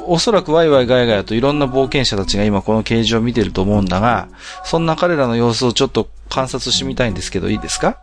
[0.00, 4.28] ーおそらくワイワイガヤガヤといろんな冒険者たちが今この掲示を見てると思うんだが、
[4.64, 7.98] そんな彼らの様子をちょっと観察してみたいんですけど、いいですか？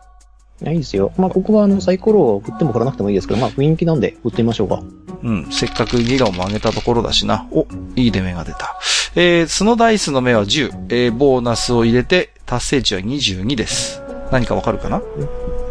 [0.62, 1.12] いやいいですよ。
[1.16, 4.82] まあ、ここはあの、サイコロを振っても振らなくてもいいですけど、まあ、雰囲気なんで振ってみましょうか。
[5.22, 5.50] うん。
[5.50, 7.48] せっかく議論も上げたところだしな。
[7.50, 8.78] お、いい出目が出た。
[9.14, 10.86] えー、そのダイスの目は10。
[10.90, 14.02] えー、ボーナスを入れて、達成値は22です。
[14.30, 15.00] 何かわかるかな？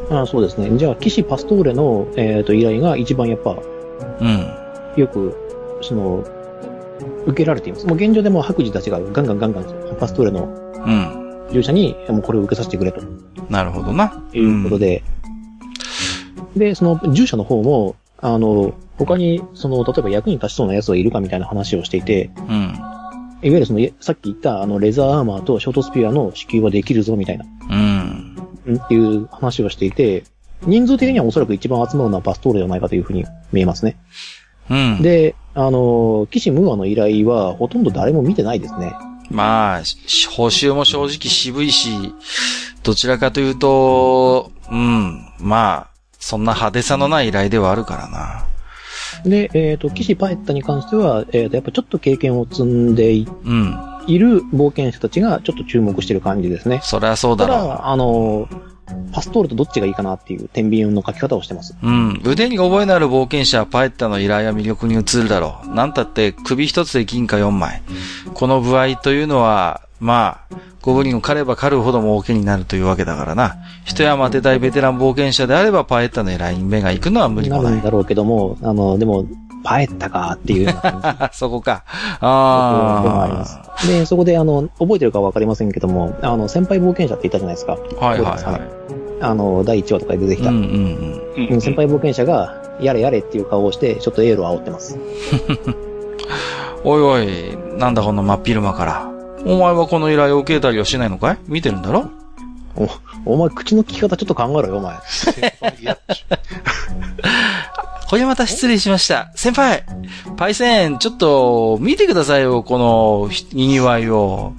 [0.10, 0.76] ああそうですね。
[0.78, 3.58] じゃあ、騎士パストーレの、えっ、と、依頼が一番やっぱ、
[4.19, 4.54] うん。
[4.95, 5.36] よく、
[5.82, 6.24] その、
[7.26, 7.86] 受けられています。
[7.88, 11.48] もう現状でも白磁たちがガンガンガンガンパストーレのうん。
[11.52, 13.02] 従者に、もうこれを受けさせてくれと
[13.50, 14.24] なるほどな。
[14.34, 15.04] いうことで、
[16.56, 22.74] で、その従者の方も、あの、他に、その、例えば役に立ちそうな奴がいるかみたいな話をしていて、うん。
[23.41, 27.88] いわゆるその、さっき言ったあの、レザーアーマーとショートスピアの支給はできるぞみたいな、うん。
[28.69, 30.23] うんっていう話をしていて、
[30.63, 33.97] 人数的にはおそらく一番集まるのはバストーレではないかというふうに見えますね。
[34.69, 35.01] うん。
[35.01, 38.93] で、あの、岸ムーアの依頼はほとんど誰も見てないですね。
[39.32, 42.13] まあ、し報酬も正直渋いし、
[42.84, 48.45] どちらかというと、うん、まあ、そんな派手さのない依頼ではあるからな。
[49.23, 53.77] で、えっ、と、岸パエッタに関しては、えっ、と、やっぱちょっと経験を積んでいうん。
[54.10, 56.82] いる冒険者たちがちょっと注目してる感じですね。
[56.84, 58.50] そりゃそうだろただ、あの、
[59.12, 61.76] パストールとどっちがいいかなっていう天秤の書き方をしてます。
[61.82, 61.88] う。
[61.88, 62.22] うん。
[62.26, 65.69] 腕に覚えのある冒険者はパエッタの依頼は魅力に移るだろう。
[65.69, 67.82] なんたって首一つで銀貨4枚。
[68.34, 73.58] この部合というのは、まあ、ゴブリンを狩れば狩るほど儲けになるというわけだからな。
[73.86, 77.63] 一山当てたいベテラン冒険者であればパエッタの依頼に目が行くのは無理もない。
[77.65, 79.26] なるんだろうけども、あの、でも、
[79.63, 81.84] パエッタかっていうような感じあ、 そこか。
[82.22, 83.88] でもありまあす。
[83.88, 87.78] で、そこで、あの、覚えてるかわかりませんけども、あの、先輩冒険者って言ったじゃないですか。
[88.02, 88.06] あ。
[88.06, 88.60] はいはいは
[89.22, 90.50] あの、第1話とかで出てきた。
[90.52, 90.62] んうん
[91.38, 91.48] うん。
[91.54, 94.98] うん先輩冒険者が、やれやれっていう顔をして、ちょっとエールを煽ってます。
[96.86, 99.10] おいおい、なんだこの真っ昼間から。
[99.45, 101.38] お前はこの依頼を受けたりはしないのかい？
[101.48, 102.10] 見てるんだろ？
[103.26, 104.95] お前、口の利き方ちょっと考えろよ、お前。
[108.12, 109.32] いや、これまた失礼しました。
[109.36, 109.84] 先輩
[110.36, 114.54] パイセン、ちょっと、見てくださいよ、この、ひにぎわいを。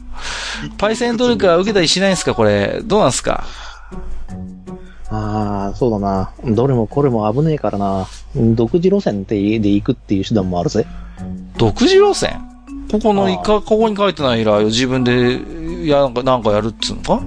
[0.78, 2.80] パイセンどれか受けたりしないんすかこれ。
[2.84, 3.44] どうなんすか？
[5.08, 6.30] ああ、そうだな。
[6.44, 8.06] どれもこれも危ねえからな。
[8.36, 10.86] 独自路線でで行くっていう手段もあるぜ。
[11.56, 12.38] 独自路線？
[12.92, 15.40] ここのここに書いてない依頼を自分で、
[15.88, 17.20] や、なんか、なんかやるっつうのか？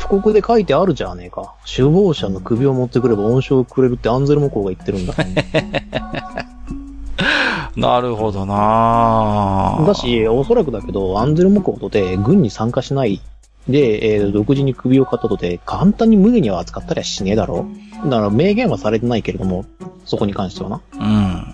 [0.00, 1.54] 布告で書いてあるじゃねえか。
[1.64, 5.14] 首謀者の首を持ってくれば恩賞をくれるってアンゼルモコウが言ってるんだ。
[7.76, 13.20] なるほどなぁだし、おそらくだけど、アンゼルモコウとて軍に参加しない
[13.68, 17.66] で、えー独自に首を買ったとて、簡単に無下には扱ったりはしねえだろ
[18.04, 18.08] う。
[18.08, 19.66] だから明言はされてないけれども、
[20.04, 20.80] そこに関してはな。
[20.98, 21.44] うん。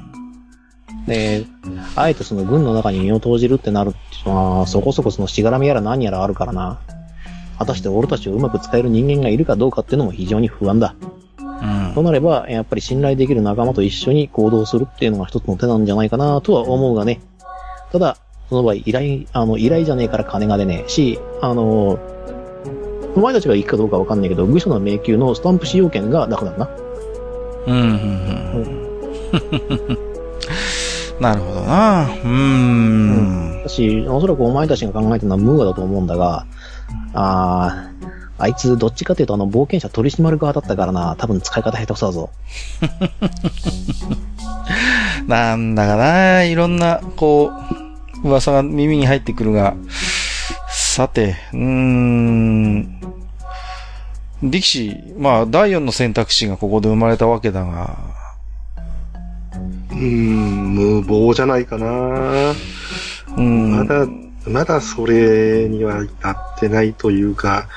[1.07, 1.45] で、
[1.95, 6.81] あえてその軍の中に身を投じるってなるっていうのは、そこそこそのしがらみやら何やらあるからな。
[7.59, 10.95] 果たして俺たちをうまく使える人間がいるかどうかっていうのも非常に不安だ。
[11.41, 12.03] うんと。
[12.03, 17.21] なれば、やっぱり信頼できる仲間と一緒に行動するっていうのが一つの手なんじゃないかなとは思うがね。
[17.93, 18.17] ただ、
[18.49, 21.99] その場合、依頼、あの、依頼じゃねえから金が出ねえし、あの、
[23.17, 26.69] お前たちが行くかどうかわかんないけど、愚者の迷宮のスタンプ使用権がなくなるな。
[27.67, 27.87] うん、うん、う
[28.59, 29.99] ん。
[31.19, 33.63] なるほどなうーん。
[33.63, 36.45] だし、おそらくお前たちが考えてるのはムーアだと思うんだが、
[37.17, 38.07] あー、
[38.39, 42.31] あいつどっちかというとあの冒険者取り締まる側だったからな、多分使い方下手くそだぞ。
[45.27, 47.51] なんだかな、いろんな、こ
[48.23, 49.75] う、噂が耳に入ってくるが、
[50.69, 53.01] さて、うーん、
[54.43, 57.97] 力士、まあ、第四の選択肢がここで生まれたわけだが、
[59.91, 62.53] うーん、無謀じゃないかな。
[63.37, 64.07] うん、まだ、
[64.47, 67.69] まだそれには至ってないというか、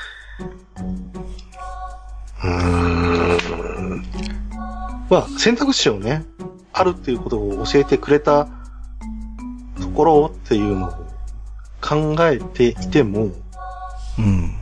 [2.42, 4.04] うーん。
[5.08, 6.24] まあ、選択肢をね、
[6.72, 8.48] あるっていうことを教えてくれた
[9.80, 10.90] ところっていうのを
[11.80, 13.30] 考えていても、
[14.18, 14.54] うん、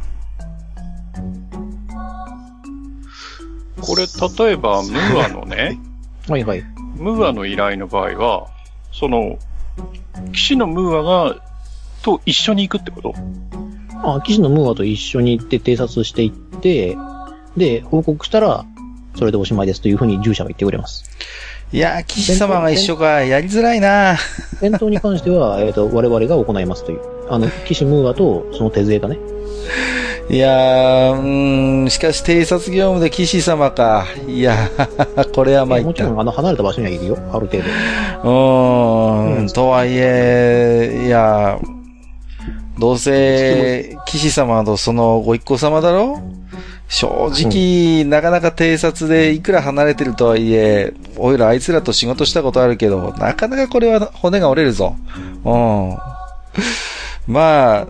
[3.81, 4.07] これ、
[4.47, 5.79] 例えば、ムーアのね、
[6.29, 6.62] はいはい。
[6.97, 8.49] ムーアの依頼の場合は、
[8.92, 9.38] その、
[10.33, 11.47] 騎士のムーアが、
[12.02, 13.14] と一緒に行くってこと？
[14.02, 16.30] あ、騎士のムーアと一緒に行って偵察していっ
[16.61, 16.96] て、
[17.56, 18.64] で、報告したら、
[19.16, 21.04] それでおしまいですというふうに従者は言ってくれます。
[21.72, 24.16] いやー、騎士様が一緒か、やりづらいな
[24.61, 27.00] 戦闘に関しては、 えっ、と、我々が行いますという。
[27.28, 29.18] あの、騎士ムーアとその手勢がね。
[30.30, 34.06] いやー、うーん、しかし偵察業務で騎士様か。
[34.28, 35.88] いやー、これは参った。
[35.88, 37.18] もちろん、あの、離れた場所にはいるよ。
[37.32, 37.64] ある程度。
[38.24, 41.58] うーうんん、とはいえ、いや、
[42.78, 46.22] どうせ、騎士様とそのご一行様だろ？
[46.88, 54.96] 正直、なかなか偵察でいくら離れてるとはいえ、おいらあいつらと仕事したことあるけど、なかなかこれは骨が折れるぞ。
[55.44, 55.98] うん。
[57.26, 57.86] まあ、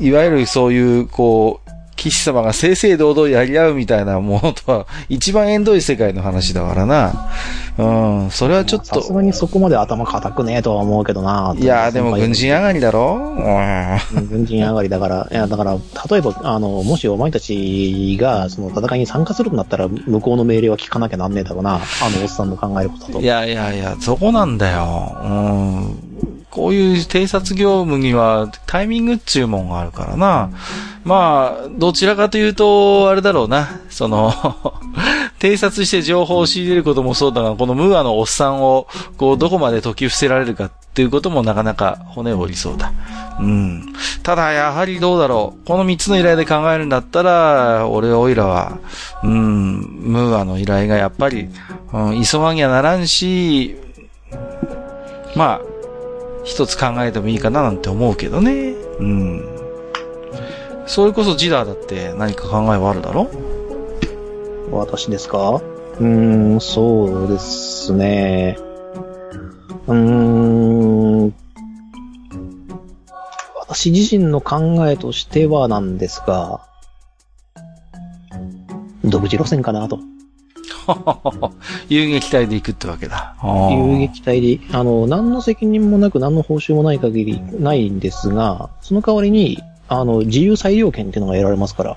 [0.00, 1.65] いわゆるそういう、こう、
[1.96, 7.30] 騎士様が正々堂々やり合うみたいなものとは、一番縁遠い世界の話だからな。
[7.78, 9.00] うん、それはちょっと。
[9.00, 11.54] さすがにそこまで頭固くねえとは思うけどな。
[11.58, 14.18] いやーでも軍人上がりだろうん。
[14.18, 15.74] うん軍人上がりだから、いや、だから、
[16.10, 21.74] 例えば、あの、もしお前たちが、その戦いに参加するとなったら、向こうの命令は聞かなきゃなんねえだろうな。
[21.74, 23.20] あの、おっさんの考えることだと。
[23.20, 25.16] いやいやいや、そこなんだよ。
[25.22, 26.05] うん。
[26.50, 30.50] こういう偵察業務にはタイミングっちゅうもんがあるからな。
[31.04, 33.80] まあ、どちらかというと、あれだろうな。
[33.90, 34.32] その、
[35.38, 42.92] 偵察して情報を仕入れることもそうだが、このムーアのおっさんを、こう、どこまで解き伏せられるかっていうこともなかなか骨を折りそうだ。
[43.38, 43.92] うん。
[44.22, 45.66] ただ、やはりどうだろう。
[45.66, 48.78] この三つの依頼で考えるんだったら、俺おいらは、
[49.22, 51.48] うん、ムーアの依頼がやっぱり、
[51.92, 53.76] うん、急がにはならんし、
[55.36, 55.75] まあ、
[56.46, 58.72] 一つ考えてもいいかななんて思うけどね。
[59.00, 59.44] うん。
[60.86, 63.28] それこそジダーだって何か考えはあるだろ？
[64.70, 65.60] 私ですか？
[65.98, 66.06] うー
[66.56, 68.56] ん、そうですね。
[69.88, 69.94] うー
[71.26, 71.34] ん。
[73.58, 76.60] 私自身の考えとしてはなんですが、
[79.04, 79.98] 独自路線かなと。
[81.88, 83.34] 遊撃隊で行くってわけだ。
[83.70, 91.96] 遊撃隊で、あの、何の責任もなく何の報酬もない限りないんですが、その代わりに、あの、自由裁量権っていうのが得られますから。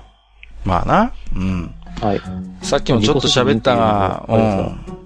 [0.64, 1.12] まあな。
[1.34, 1.74] うん。
[2.00, 2.20] はい。
[2.62, 5.00] さっきもちょっと喋ったが、うん。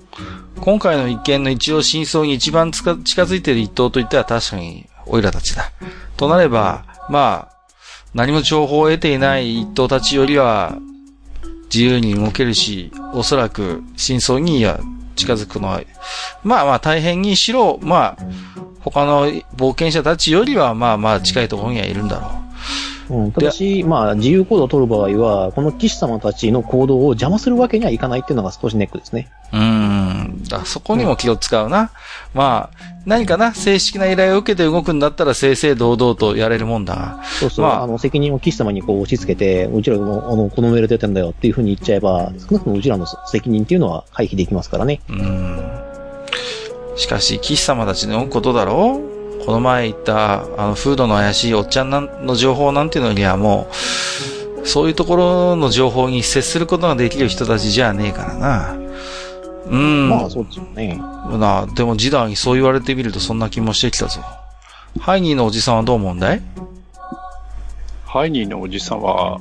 [0.60, 5.72] 今回の一件の一応真相に一番つか近づいている一党といったら確かに、オイラたちだ。
[6.16, 7.54] となれば、まあ、
[8.14, 10.78] 何も情報を得ていない一党たちよりは、
[11.74, 14.78] 自由に動けるし、おそらく真相には
[15.16, 15.82] 近づくのは、
[16.44, 18.18] まあまあ大変にしろ、まあ、
[18.78, 22.43] 他の冒険者たちよりはまあまあ近いところにはいるんだろう。
[23.14, 29.30] うん、ただし、まあ、自由行動を取る場合は、この騎士様たちの行動を邪魔するわけにはいかないっていうのが少しネックですね。
[29.52, 30.42] うーん。
[30.48, 31.90] だそこにも気を使うな。
[32.34, 37.20] まあ、何かな、正式な依頼を受けて動くんだったら正々堂々とやれるもんだが。
[37.38, 45.00] そうそう、まああ、の、責任を騎士様にこう押し付けて、うちらも、あの、この命令出てんだよっていうふうに言っちゃえば、少なくともうちらの責任っていうのは回避できますからね。
[45.08, 45.84] うーん。
[46.96, 49.13] しかし、騎士様たちのことだろう？
[49.46, 53.68] この前言った、あの、フードの怪しいおっちゃんなんの情報なんていうのよりはも
[54.62, 58.76] う、そういうところの情報に接することができる人たちじゃねえからな。
[59.66, 60.08] うん。
[60.08, 60.96] まあ、そうですよね。
[61.38, 64.22] なあ、でもジダーにそう言われてみるとそんな気もしてきたぞ。
[65.00, 66.42] ハイニーのおじさんはどう思うんだい？
[68.06, 69.38] ハイニーのおじさんは、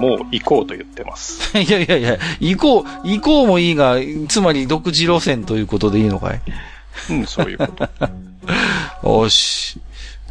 [0.00, 1.56] もう行こうと言ってます。
[1.58, 3.96] いやいやいや、行こう、行こうもいいが、
[4.28, 6.40] つまり独自路線ということでいいのかい？
[7.10, 7.88] うん、そういうこと。
[9.04, 9.80] よし。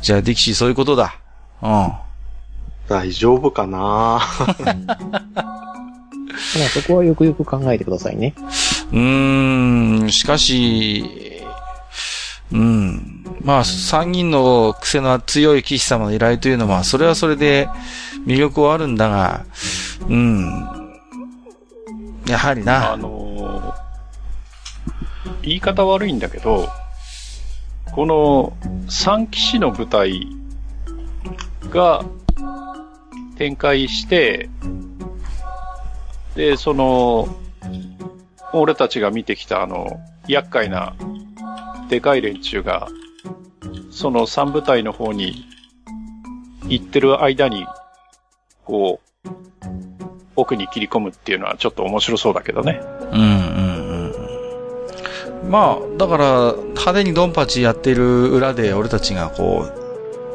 [0.01, 1.15] じゃあ、ディキシーそういうことだ。
[1.61, 1.91] うん。
[2.87, 3.77] 大丈夫かな？
[3.77, 4.23] まあ、
[6.73, 8.33] そこはよくよく考えてくださいね。
[8.91, 11.43] うーん、しかし、
[12.51, 13.23] うん。
[13.41, 17.69] まあ、三人の癖の強い騎士様の依頼というのは、それはそれで
[18.25, 19.45] 魅力はあるんだが、
[20.07, 20.65] うん。
[22.27, 22.93] やはりな。
[22.93, 23.89] あのー
[25.41, 26.67] 言い方悪いんだけど、
[27.93, 28.53] この
[28.87, 30.27] 三騎士の部隊
[31.69, 32.05] が
[33.37, 34.49] 展開して、
[36.35, 37.27] で、その、
[38.53, 40.95] 俺たちが見てきたあの、厄介な、
[41.89, 42.87] でかい連中が、
[43.91, 45.45] その三部隊の方に
[46.67, 47.65] 行ってる間に、
[48.63, 49.29] こう、
[50.35, 52.81] 奥に切り込むっていうのはちょっと面白そうだけどね。
[53.11, 53.58] うん。
[55.49, 59.65] まあ、だから、派手にドンパチやってる裏で俺たちがこ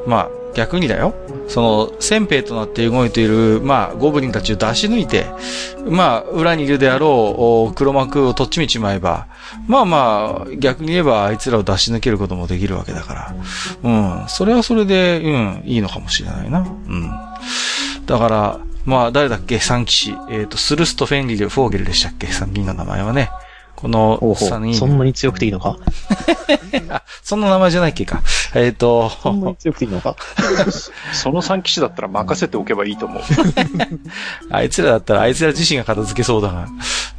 [0.07, 1.15] う、まあ、逆にだよ。
[1.49, 5.27] その、先兵となって動いている、まあ、ゴブリンたちを出し抜いて、
[5.89, 9.27] まあ、裏にいるであろう黒幕をとっちみちまえば、
[9.67, 13.35] まあまあ、逆に言えばあいつらを出し抜けることもできるわけだから。
[13.83, 14.29] うん。
[14.29, 16.61] それはそれで、うん、いいのかもしれないな。
[16.61, 17.11] うん。
[18.07, 19.59] だから、まあ、誰だっけ？
[19.59, 20.15] 三騎士。
[20.31, 22.27] えっ、と、スルスト、フェンリル、フォーゲルでしたっけ？
[22.27, 23.31] 三人の名前はね。
[23.85, 24.49] このほうほう。
[24.49, 24.75] 三人。
[24.75, 25.77] そんなに強くていいのか？
[26.89, 28.23] あ、 そんな名前じゃないっけか。
[28.55, 30.17] えっ、と、そんなに強くていいのか？
[31.13, 33.23] その三騎士だったら任せておけばいいと思う。
[34.51, 36.67] あいつらだったらあいつら自身が片付けそうだが。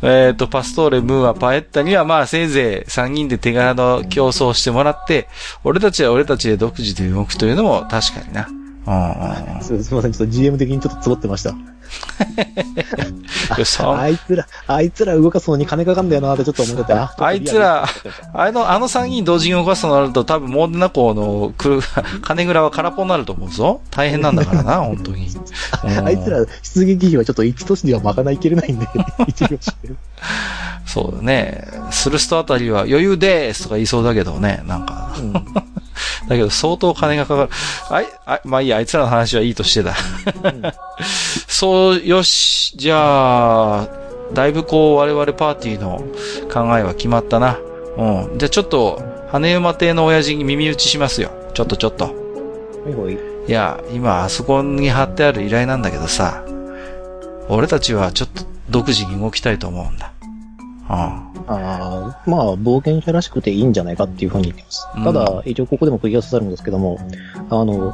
[0.02, 5.28] えっ、と、パストーレ、ムーア、パエッタにはまあせいぜい3人で手柄の競争をしてもらって、
[5.64, 8.48] 俺たちは俺たちで独自で動くというのも確かにな。
[8.88, 11.54] うんすみません、ちょっと GM 的にちょっとつぼってました。
[13.58, 17.86] いやさあいつら、あいつら動かすのに金かかんだよなってちょっと思ってて、ああいつら、
[18.34, 21.82] あの、あの3人同時に動かすとなると多分モーデナ港の来る、
[22.22, 23.82] 金蔵は空っぽになると思うぞ。
[23.92, 25.28] 大変なんだからな、本当に。
[25.84, 28.88] うんあいつら出撃費はちょっと一都市では賄いきれないんで、
[29.28, 29.98] 一応してる。
[30.86, 31.68] そうだね。
[31.92, 35.16] スルストあたりは余裕でーすとか言いそうだけどね、なんか。
[35.18, 35.34] うん
[36.28, 37.50] だけど相当金がかかる。
[37.90, 39.96] あい、あ、まあいいや、あいつらの話はいいとしてだ。
[41.48, 43.88] そう、よし、じゃあ、
[44.34, 46.00] だいぶこう我々パーティーの
[46.52, 47.58] 考えは決まったな。
[47.98, 48.38] うん。
[48.38, 49.02] じゃあちょっと、
[49.32, 51.32] 羽馬亭の親父に耳打ちしますよ。
[51.54, 52.06] ちょっとちょっと。
[52.06, 52.12] は
[52.90, 53.18] いはい。
[53.48, 56.44] いや、今あそこに貼ってある依頼なんだけどさ、
[57.48, 60.12] 俺たちはちょっと独自に動きたいと思うんだ。
[60.90, 61.25] うん。
[61.48, 64.88] ああ、まあ、冒険者らしくていいんじゃないかっていうふうに言ってます。
[64.96, 67.00] うんただ、一応ここでも釘が刺さるんですけども、
[67.50, 67.94] あの、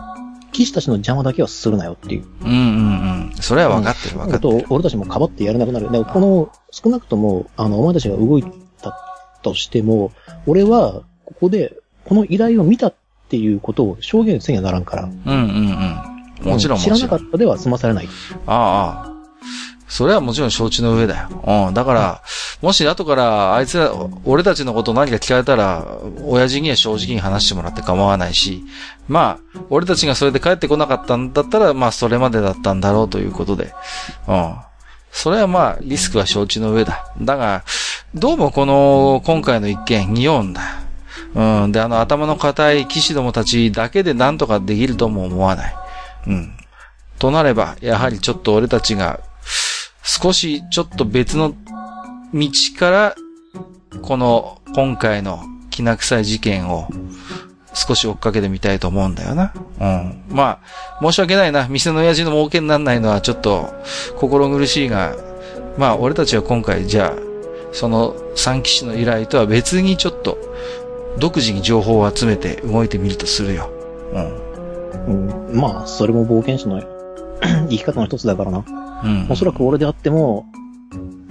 [0.52, 2.26] 騎士たちの邪魔だけはするなよっていう。
[2.43, 3.34] うんうんうん。
[3.39, 4.64] それは分かってる分かってる。
[4.64, 5.86] と、俺たちもかばってやれなくなる。
[5.86, 8.43] だからこの、少なくとも、あの、お前たちが動い
[8.82, 8.97] た
[9.41, 10.12] としても、
[10.45, 12.95] 俺は、ここで、この依頼を見たっ
[13.30, 15.04] ていうことを証言せにはならんから。
[15.04, 16.04] うんうん
[16.43, 16.52] うん。
[16.52, 16.99] もちろんもちろん。
[16.99, 18.10] 知らなかったでは済まされない。
[18.47, 19.11] ああ。
[19.92, 21.68] それはもちろん承知の上だよ。
[21.68, 21.74] うん。
[21.74, 22.22] だから、
[22.62, 23.92] もし後からあいつら、
[24.24, 25.86] 俺たちのこと何か聞かれたら、
[26.24, 28.64] 親父には正直に話してもらって構わないし、
[29.10, 33.74] まあ、俺たちがそれで帰ってこなかったんだったら、まあ、それまでだったんだろうということで。
[34.30, 34.56] うん。
[35.12, 37.14] それはまあ、リスクは承知の上だ。
[37.22, 37.66] だが、
[38.16, 40.62] どうもこの、今回の一件、匂うんだ。
[41.36, 41.74] うん。
[41.74, 45.76] で、あの、頭の固い騎士どもたちだけで何とかできるとも思わない。
[46.28, 46.54] うん。
[47.20, 49.20] となれば、やはりちょっと俺たちが、
[50.04, 51.54] 少しちょっと別の
[52.34, 53.16] 道から、
[54.02, 56.88] この今回のきな臭い事件を
[57.74, 59.54] 少し追っかけてみたいと思うんだよな。
[59.80, 60.24] うん。
[60.30, 61.68] まあ、申し訳ないな。
[61.68, 63.70] 店の親父の儲けにならないのはちょっと
[64.18, 65.16] 心苦しいが、
[65.78, 67.14] まあ俺たちは今回じゃあ、
[67.72, 70.38] その三騎士の依頼とは別にちょっと
[71.18, 73.70] 独自に情報を集めて動いてみるとするよ。
[75.08, 75.49] うん。
[75.49, 75.60] うん。
[75.60, 76.82] まあ、それも冒険者の
[77.42, 78.66] 生き方の一つだからな。
[79.04, 79.28] うん。
[79.30, 80.46] おそらく俺であっても、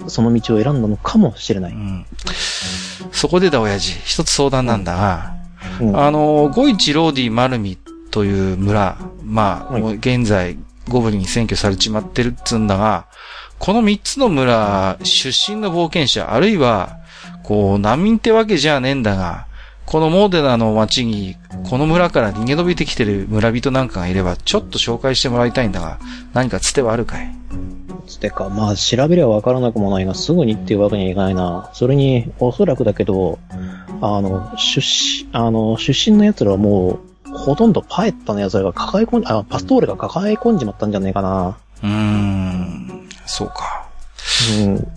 [0.07, 1.73] その道を選んだのかもしれない。
[1.73, 2.05] うん。
[3.11, 3.99] そこでだ、親父。
[4.03, 5.33] 一つ相談なんだが、
[5.79, 5.97] うん。
[5.97, 7.77] あの、五一ローディマルミ
[8.09, 10.57] という村、まあ、現在、
[10.89, 13.05] ゴブリンに占拠されちまってるっつうんだが、
[13.59, 16.97] この三つの村、出身の冒険者、あるいは、
[17.43, 19.45] こう、難民ってわけじゃねえんだが、
[19.91, 21.35] このモーデナの町に、
[21.69, 25.99] この村から逃げ延びてきてる村人なんかがいれば、ちょっと紹介してもらいたいんだが、
[26.31, 27.29] 何かつてはあるかい？
[28.07, 31.69] つてか、まあ、調べればわからなくもないが、すぐにっていうわけにはいかないな。
[31.73, 33.37] それに、おそらくだけど、
[34.01, 41.57] あの、出身、あの、出身の奴らはもう、ほとんどパエッタの奴らが抱え込ん、あ、パストーレが抱え込んじまったんじゃねえかな。
[41.83, 43.89] うーん、そうか。
[44.63, 44.87] うん。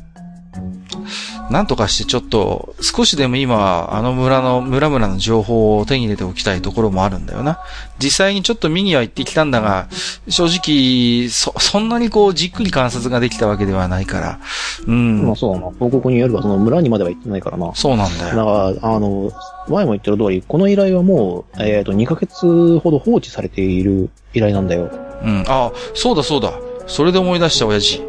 [1.51, 7.61] なんとかしてちょっと、少しでも今、あの村の、村々の情報を手に入れておきたいところもあるんだよな。
[7.99, 9.89] 実際にちょっと見には行ってきたんだが、
[10.29, 14.41] 正直、そ、そんなにこう、じっくり観察ができたわけではないから。
[14.87, 15.27] うん。
[15.27, 15.73] まあそうだな。
[15.79, 17.75] 報告によれば、その村にまでは行ってないからな。
[17.75, 18.37] そうなんだだよ。
[18.37, 19.31] から、あの、
[19.69, 24.91] 前も言ってる通り、この依頼はもう、えっ、と、2ヶ月ほど放置されている依頼なんだよ。
[25.23, 25.45] うん。
[25.47, 26.53] あ、そうだそうだ。
[26.87, 28.03] それで思い出した親父。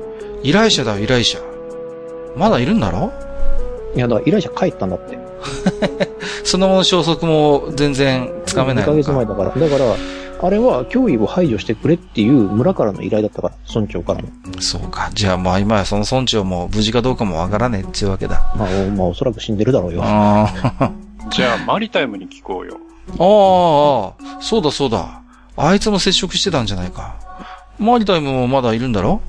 [0.43, 1.54] 依頼者だよ、依頼者。
[2.35, 3.11] まだいるんだろ？
[3.95, 5.17] いや、だから依頼者帰ったんだって。
[6.43, 8.93] その消息も全然つかめない2ヶ。
[8.95, 9.49] 月前だから。
[9.49, 9.95] だから、
[10.41, 14.27] あれは脅威を排除してくれっていう村からの依頼だったから、村長からの。
[14.59, 15.09] そうか。
[15.13, 18.53] じゃあまあ今やその村長も無事かどうかもわからねえっていうわけだ。
[18.57, 20.01] まあ、おまあ、おそらく死んでるだろうよ。
[20.03, 20.91] ああ。
[21.31, 22.77] じゃあ、マリタイムに聞こうよ。
[24.19, 25.21] ああ、そうだそうだ。
[25.57, 27.15] あいつも接触してたんじゃないか。
[27.79, 29.21] マリタイムもまだいるんだろ？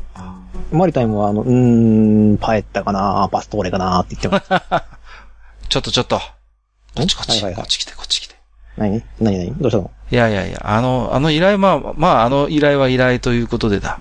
[0.72, 4.48] マリタイムは、あの、うーん、パエッタかな、パストーレかなって言ってます。
[5.68, 6.18] ちょっとちょっと。
[6.18, 8.36] こっちこっち、はいはいはいこっち来てこっち来て。
[8.76, 9.02] 何？
[9.20, 9.54] 何何？
[9.61, 9.90] どうしたの？
[10.11, 14.00] いやいやいや、あの、あの依頼、まあ、まあ、あの依頼は依頼ということでだ。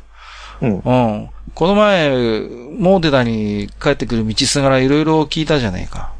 [0.61, 0.79] うん。
[0.79, 1.29] うん。
[1.53, 6.13] この前、モーデナに帰ってくる道すがらいろいろ聞いたじゃねえか。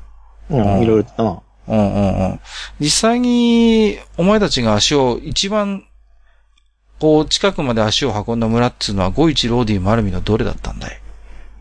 [0.50, 1.42] うん、いろいろ言ってたな。
[1.68, 2.40] うんうんうん。
[2.80, 5.84] 実際に、お前たちが足を一番、
[7.00, 11.02] こう、近くまで足を運んだ村っていうのは、五一ローディマルミのどれだったんだい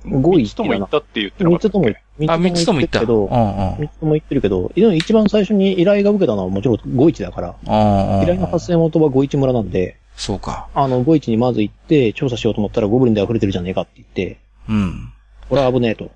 [0.07, 3.01] ？5位三つとも行ったって言ってなか三つともったっけ、あ、三つとも言った。
[3.01, 3.79] けど、うんうん。
[3.79, 7.55] 三つとも言ってるけど、でも一番最初に依頼が受けたのはもちろん5-1だから。
[7.63, 10.69] 依頼の発生元は5-1村なんで、そうか。
[10.75, 15.13] あの、5-1にまず行って、調査しようと思ったらゴブリンで溢れてるじゃねえかって言って、うん。
[15.49, 16.11] これは危ねえと。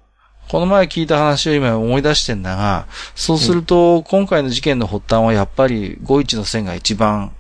[0.49, 7.33] この前聞いた話を今思い出してんだが、そうすると、今回の事件の発端はやっぱり、五一の線が一番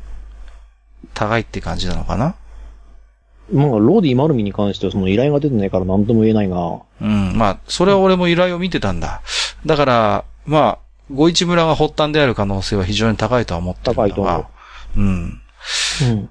[1.15, 2.35] 高いって感じなのかな？
[3.51, 7.33] まあ、ローディ・マルミに関してはその依頼が出てないから何とも言えないが、うん。
[7.35, 9.23] まあ、それは俺も依頼を見てたんだ。
[9.65, 10.79] だから、まあ、
[11.11, 14.09] ゴイチ村が発端である可能性は非常に高いとは思ってるんだが。
[14.09, 14.47] 高いと思う。
[15.01, 15.41] うん。
[16.11, 16.31] うん。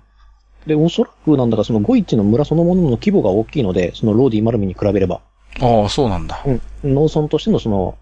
[0.68, 5.22] で、おそらくなんだかそのゴイチの村そのものの規模が大きいので、そのローディ・マルミに比べれば、
[5.59, 6.43] ああ、そうなんだ。
[6.45, 6.61] うん。
[6.84, 7.97] 農村としてのその、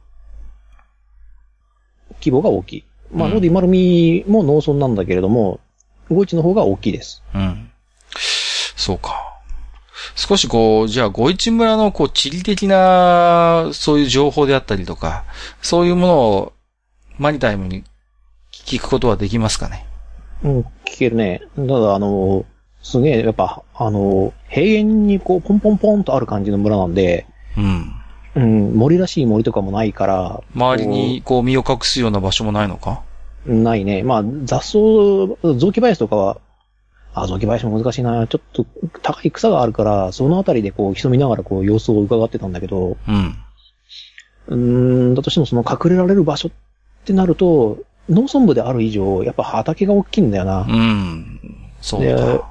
[2.15, 2.83] 規模が大きい。
[3.13, 5.61] まあ、うんローディ・マルミも農村なんだけれども、
[6.09, 7.23] ゴイッチの方が大きいです。
[7.33, 7.69] うん。
[8.75, 9.21] そうか。
[10.15, 15.25] 少しこう、じゃあ、五一村のこう、地理的な、そういう情報であったりとか、
[15.61, 16.53] そういうものを、
[17.17, 17.83] マニタイムに
[18.51, 19.85] 聞くことはできますかね？
[20.43, 21.41] うん、聞けるね。
[21.55, 22.45] ただ、あの、
[22.83, 27.25] すげえ、やっぱ、あの、平原にこう、ポンポンポンとある感じの村なんで、
[27.57, 27.91] うん。
[28.35, 33.01] うん、森らしい森とかもないから、周りにこう、身を隠すような場所もないのか？
[33.45, 34.03] ないね。
[34.03, 34.77] まあ、雑草、
[35.57, 36.37] 雑木林とかは、
[37.13, 38.27] あ、雑木林も難しいな。
[38.27, 38.65] ちょっと
[39.01, 43.35] 高い草があるから、そのあたりでこう、潜みながらこう、様子を伺ってたんだけど、うん。
[44.47, 46.51] うーん、だとしてもその隠れられる場所っ
[47.05, 47.77] てなると、
[48.09, 50.61] 農村部である以上、やっぱ畑が大きいんだよな。
[50.61, 51.39] うん。
[51.81, 52.49] そうでか。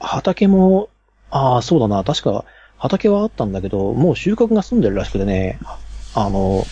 [0.00, 0.88] 畑も、
[1.30, 2.04] ああ、そうだな。
[2.04, 2.44] 確か、
[2.78, 5.58] 畑はあったんだけど、もう収穫が済んでるらしくてね、
[6.14, 6.64] あの、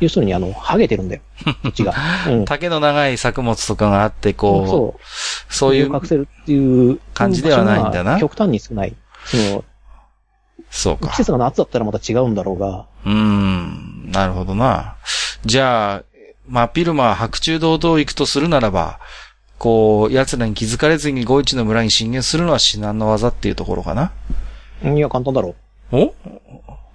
[0.00, 1.22] 要するにあの、ハゲてるんだよ。
[1.62, 1.94] 土地が。
[2.28, 2.44] うん。
[2.46, 5.54] 竹の長い作物とかがあって、こう、そう。
[5.54, 8.96] そういう隠せるっていう感じではないんだな極端に少ない。
[9.26, 9.64] その、
[10.70, 11.16] そうか季。
[11.16, 14.96] 節が夏だったらまた違うんだろうが、うーん、なるほどな。
[15.44, 16.02] じゃあ、
[16.48, 18.98] まあ、ピルマ白昼堂々行くとするならば、
[19.58, 24.12] こう、奴らに気づかれずにゴイチの村に侵入するのは至難の技っていうところかな？
[24.82, 25.54] いや、簡単だろ
[25.92, 26.06] お？
[26.06, 26.12] う。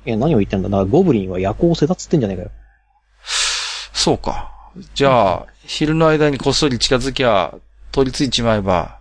[0.05, 0.69] いや、何を言ってんだ。
[0.69, 2.51] だゴブリンは夜行性だつってんじゃねえかよ。
[3.95, 4.51] そうか。
[4.93, 7.55] じゃあ、昼の間にこっそり近づきゃ、
[7.91, 8.99] 取り付いちまえば、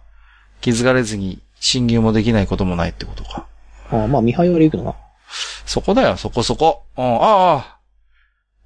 [0.60, 3.46] 気づかれずに侵入もできないこともないってことか。
[3.90, 4.94] ああまあ、見張りはいるけどな。
[5.66, 6.84] そこだよ、そこそこ。
[6.96, 7.76] うん、ああ。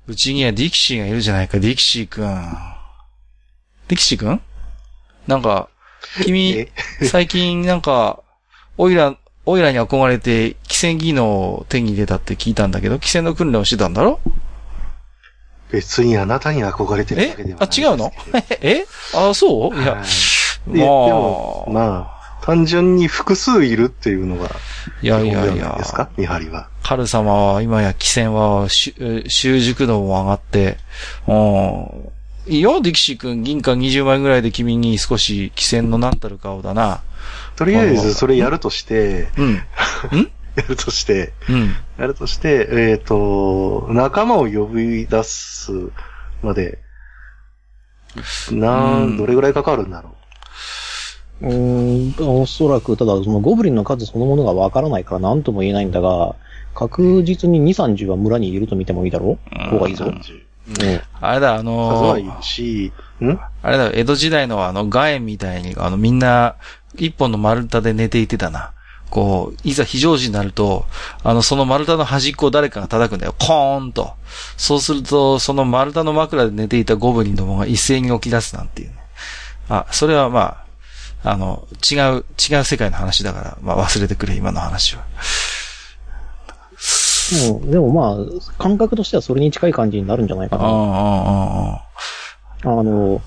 [0.06, 2.56] うちにはディキシーがいるじゃないか、ディキシーくん。
[3.88, 4.40] ディキシーくん？
[5.26, 5.68] なんか、
[6.24, 6.72] 君え、
[7.10, 8.20] 最近なんか、
[8.76, 9.16] オイラ、
[9.46, 14.20] オイラに憧れて、汽船技能を手に入れたって聞いたんだけど、汽船の訓練をしてたんだろ？
[15.70, 18.12] 別にあなたに憧れてるえだけではあ、ない違うの？
[18.62, 18.86] え？
[19.14, 19.76] あ、そう？
[19.76, 19.84] い。
[19.84, 20.04] や、はい
[20.70, 22.10] ででも、まあ、ま
[22.40, 24.50] あ、単純に複数いるっていうのが、
[25.02, 25.76] いやいやいや。
[25.78, 26.10] ですか？
[26.16, 26.68] 見張りは。
[26.82, 30.78] カル様は今や汽船はしゅ習熟度も上がって、
[31.26, 32.10] うん。
[32.52, 37.02] いいよ、ディキシー君、銀貨20枚ぐらいで君に少し汽船の何たる顔だな。
[37.56, 39.62] とりあえず、それやるとして、うん？
[40.58, 41.74] やるとして、うん。
[41.98, 45.72] やるとして、えっ、と、仲間を呼び出す
[46.42, 46.78] まで、
[48.50, 50.14] なうんん、どれぐらいかかるんだろ
[51.42, 51.48] う？
[51.48, 56.34] ーん、おそらく、ただ、そのゴブリンの数そのものがわからないから何とも言えないんだが、
[56.74, 59.70] 確実に2、30は村にいると見てもいいだろう？
[59.70, 60.06] 方がいいぞ。
[60.06, 60.08] う。
[60.10, 60.18] うん。
[61.20, 63.38] あれだ、あ数のはいるし、ん？
[63.62, 66.56] あれだ、江戸時代のあの、ガエンみたいに、あの、みんな、
[66.96, 68.72] 一本の丸太で寝ていてたな。
[69.10, 70.86] こう、いざ非常時になると、
[71.22, 73.34] あの、その丸太の端っこを誰かが叩くんだよ。
[73.38, 74.12] コーンと。
[74.56, 78.94] そうすると、その丸太の枕で寝ていたゴブリンどもが一斉に起き出すなんていうね。
[79.68, 80.40] あ、それはま
[81.24, 85.04] あ、あの、違う、違う世界の話だから、まあ忘れてくれ、今の話は。
[87.50, 90.64] うん、でもまあ、感覚としてはそれに近い感じになるんじゃないかああ。
[90.64, 90.70] あ、
[91.72, 91.84] あ
[92.64, 92.80] あ。
[92.80, 93.20] あの、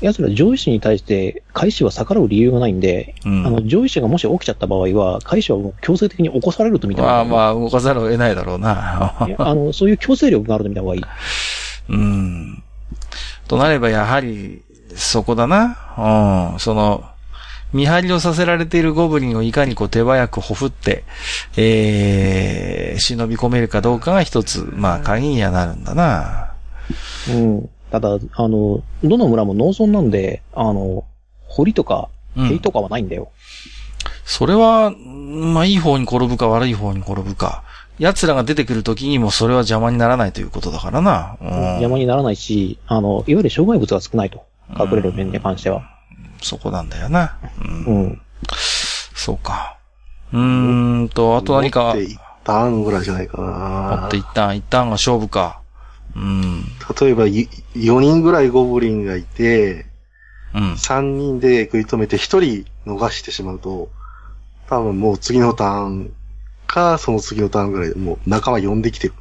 [0.00, 3.46] 奴ら上位士に対して、開始は逆らう理由がないんで、うん。
[3.46, 7.28] あの、上位士がもし起きちゃった場合は、開始はもう強制的に起こされると見た方がいい。
[7.28, 9.28] まあまあ、動かざるを得ないだろうな。
[9.38, 11.02] あの、そういう強制力があると見た方がいい。
[11.88, 12.62] うん。
[13.48, 14.62] となれば、やはり、
[14.94, 16.52] そこだな。
[16.54, 16.58] うん。
[16.60, 17.04] その、
[17.72, 21.04] 見張りをさせられているゴブリンをいかにこう手早くほふって、
[21.56, 26.54] えー、忍び込めるかどうかが一つ、まあ、鍵にはなるんだな。
[27.28, 27.70] うん。
[27.90, 31.04] ただ、あの、どの村も農村なんで、あの、
[31.46, 32.48] 堀とか、うん。
[32.48, 33.30] 塀とかはないんだよ。
[34.24, 37.64] それは、まあ、いい方に転ぶか悪い方に転ぶか。
[37.98, 41.36] 奴らが出てくる時にもそれは邪魔にならないということだからな。
[41.40, 41.48] うん。
[41.48, 44.44] 邪魔にならないし、あの、いわゆる障害物が少ないと。
[44.78, 45.82] 隠れる面に関しては。
[46.42, 47.38] そこなんだよな。
[47.86, 48.02] うん。
[48.02, 48.20] うん。
[49.14, 49.78] そうか。
[50.32, 54.16] うーんと、あと何か持っ、て一旦ぐらいじゃないか持なって。
[54.16, 55.60] 一旦、一旦が勝負か。
[56.18, 56.64] うん。
[57.00, 59.86] 例えば、4人ぐらいゴブリンがいて、
[60.54, 60.72] うん。
[60.72, 63.90] 3人で食い止めて1人逃してしまうと、
[64.68, 66.12] 多分もう次のターン
[66.66, 69.14] か、その次のターンぐらいでもう仲間呼んできてる。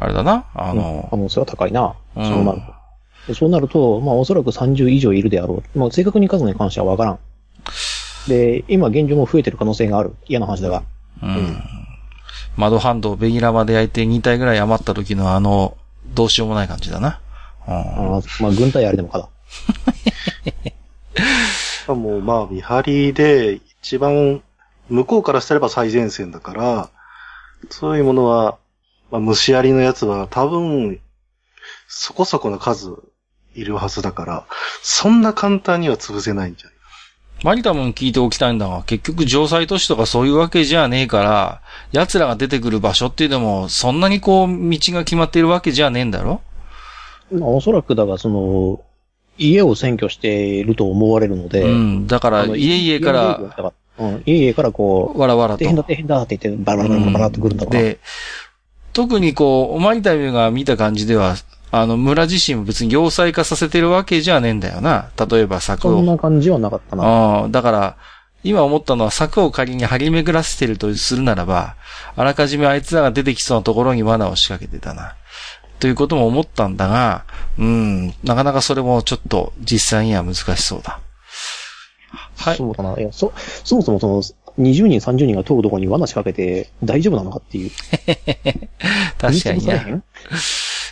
[0.00, 0.46] あれだな。
[0.54, 1.94] ああの可、能性は高いな。
[2.16, 2.74] うんそうなると。
[3.28, 5.78] でそうなると、まあおそらく30以上いるであろう。
[5.78, 7.18] まあ正確に数に関してはわからん。
[8.28, 10.14] で、今現状も増えてる可能性がある。
[10.26, 10.82] 嫌な話だが。
[11.22, 11.77] うん。
[12.58, 15.76] 窓ハンドをベギラまで焼いて2体ぐらい余った時のあの、
[16.14, 17.20] どうしようもない感じだな。
[17.66, 17.74] うん。
[17.74, 19.28] あーまあ軍隊あれでもかだ。
[21.82, 24.42] しかも、まあ、見張りで、一番、
[24.88, 26.90] 向こうからしたらば最前線だから、
[27.70, 28.56] そういうものは、
[29.10, 31.00] まあ、虫槍のやつは多分、
[31.88, 32.94] そこそこの数
[33.54, 34.44] いるはずだから、
[34.82, 36.77] そんな簡単には潰せないんじゃない？
[37.44, 41.60] マリタムン聞いておきたいんだが、結局城塞都市とかそういうわけじゃねえから、
[41.92, 46.40] 奴らが出てくる場所っていうのも、そんなにこう、道が決まっているわけじゃねえんだろ？
[47.30, 48.80] まあおそらくだが、その、
[49.38, 52.06] 家を占拠していると思われるので、うん。
[52.08, 55.64] だから、家々から、ら、うん、家々からこう、わらわらと。
[55.64, 57.80] 大変だ大変だって言って、バラバラバラバラってくるんだろうな。
[57.80, 57.98] で、
[58.92, 61.36] 特にこう、マリタムが見た感じでは、
[61.70, 65.10] あの、村自身も別に要塞化させてるわけじゃねえんだよな。
[65.30, 66.02] 例えば柵そんを。
[66.02, 67.04] な感じはなかったな。
[67.04, 67.96] ああ、だから、
[68.44, 71.76] 今思ったのは柵を仮に張り巡らせてるとするならば、
[72.16, 75.16] あらかじめあいつらが出てきそうなところに罠を仕掛けてたな。
[75.80, 77.24] ということも思ったんだが、
[77.58, 81.00] うん、なかなかそれもちょっと実際には難しそうだ。
[82.36, 82.56] はい。
[82.56, 82.98] そうだな。
[82.98, 83.32] いや、そ、
[83.64, 84.22] そもそもその、
[84.58, 87.70] 20人、30人が通るところに罠仕掛けて大丈夫なのかっていう。
[89.18, 90.02] 確かにね。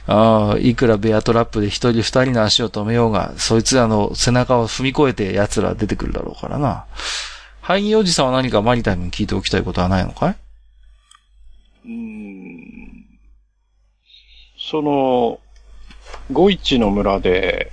[0.08, 6.84] ああ、いくらベアトラップで一人二人の足を止めようが、そいつらの背中を踏み越えて奴ら出てくるだろうからな。
[7.60, 10.36] ハイギおじさんは何かマリタイムに聞いておきたいことはないのかい？
[11.86, 13.18] うん。
[14.56, 15.40] その、
[16.30, 17.72] 五一の村で、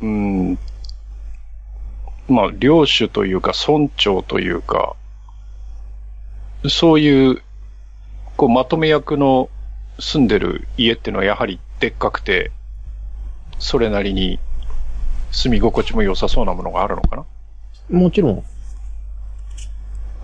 [0.00, 0.58] うん、
[2.28, 4.96] まあ、領主というか、村長というか、
[6.68, 7.42] そういう、
[8.36, 9.48] こう、まとめ役の
[9.98, 12.52] 住んでる家っていうのはやはりでっかくて、
[13.58, 14.38] それなりに
[15.30, 17.98] 住み心地も良さそうなものがあるのかな？
[17.98, 18.44] もちろん。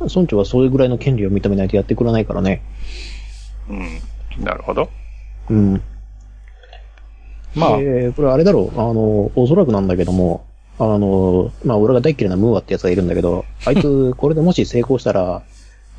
[0.01, 2.63] 村長はそれぐらいの権利を認めないとやってくれないからね。
[3.69, 4.45] うん。
[4.45, 4.91] なるほど。
[5.49, 5.83] うん。
[7.55, 8.81] まあ、えーこれあれだろう。
[8.81, 10.47] あの、おそらくなんだけども、
[10.79, 15.43] あの、まあ、俺が大嫌いなムーアってやつがいるんだけど、あいつ、 これでもし成功したら、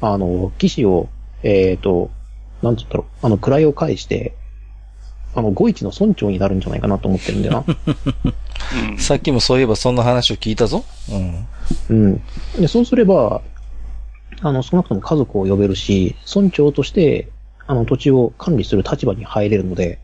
[0.02, 1.08] あの、騎士を、
[1.44, 2.10] えっ、と、
[2.64, 4.36] なんつったろう、あの、位を返して、
[5.36, 7.76] あの、五一の村長になるんじゃないかなと思ってるんだよな。
[8.92, 8.98] うん。
[8.98, 10.86] さっきもそういえばそんな話を聞いたぞ。
[11.12, 11.48] うん。
[11.90, 12.22] うん。
[12.60, 13.42] で、そうすれば、
[14.42, 17.30] あの、少なくとも家族を呼べるし、村長として、
[17.68, 20.00] あの、土地を管理する立場に入れるので、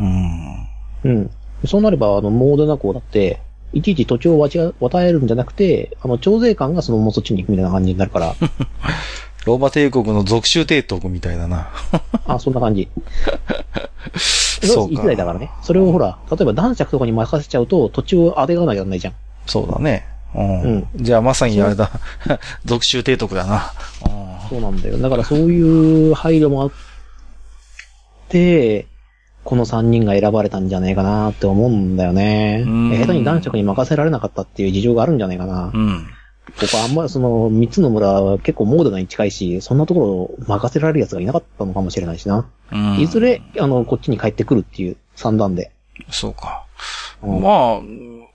[0.00, 0.68] うん。
[1.04, 1.30] うん。
[1.64, 3.40] そうなれば、あの、モーデナ港だって、
[3.76, 8.34] いちいち土地を渡えるんじゃなくて、あの、徴税官がそのままそっちに行くみたいな感じになるから、
[9.44, 11.68] ローマ帝国の属州帝国みたいだな。
[12.26, 12.88] あ、そんな感じ。
[14.18, 15.50] そうかいくらいだからね。
[15.62, 19.14] それをほら、例えば男爵とかに任せちゃうと、土地を当てがわなきゃならないじゃん。
[19.46, 20.06] そうだね。
[20.34, 20.62] うん。
[20.62, 21.90] うんじゃあまさにあれだ。
[22.64, 23.72] 属州帝国だな。
[24.48, 24.98] そうなんだよ。
[24.98, 26.70] だからそういう配慮もあっ
[28.30, 28.86] て、
[29.46, 32.64] この3人が選ばれたんじゃねえかなって思うんだよね。
[32.66, 35.70] うん下手に男爵に任せられなかったっていう事情があるんじゃないかな。
[35.72, 36.06] うん。
[36.58, 42.44] ここあんまりその3つの村は結構モードナに近いし、そんなところを任せられる奴がいなかったのかもしれないしな。
[42.72, 42.98] うん。
[42.98, 45.70] いずれ、あの、こっちに帰ってくるっていう算段で。
[46.10, 46.64] そうか。
[47.22, 47.80] うんまあ、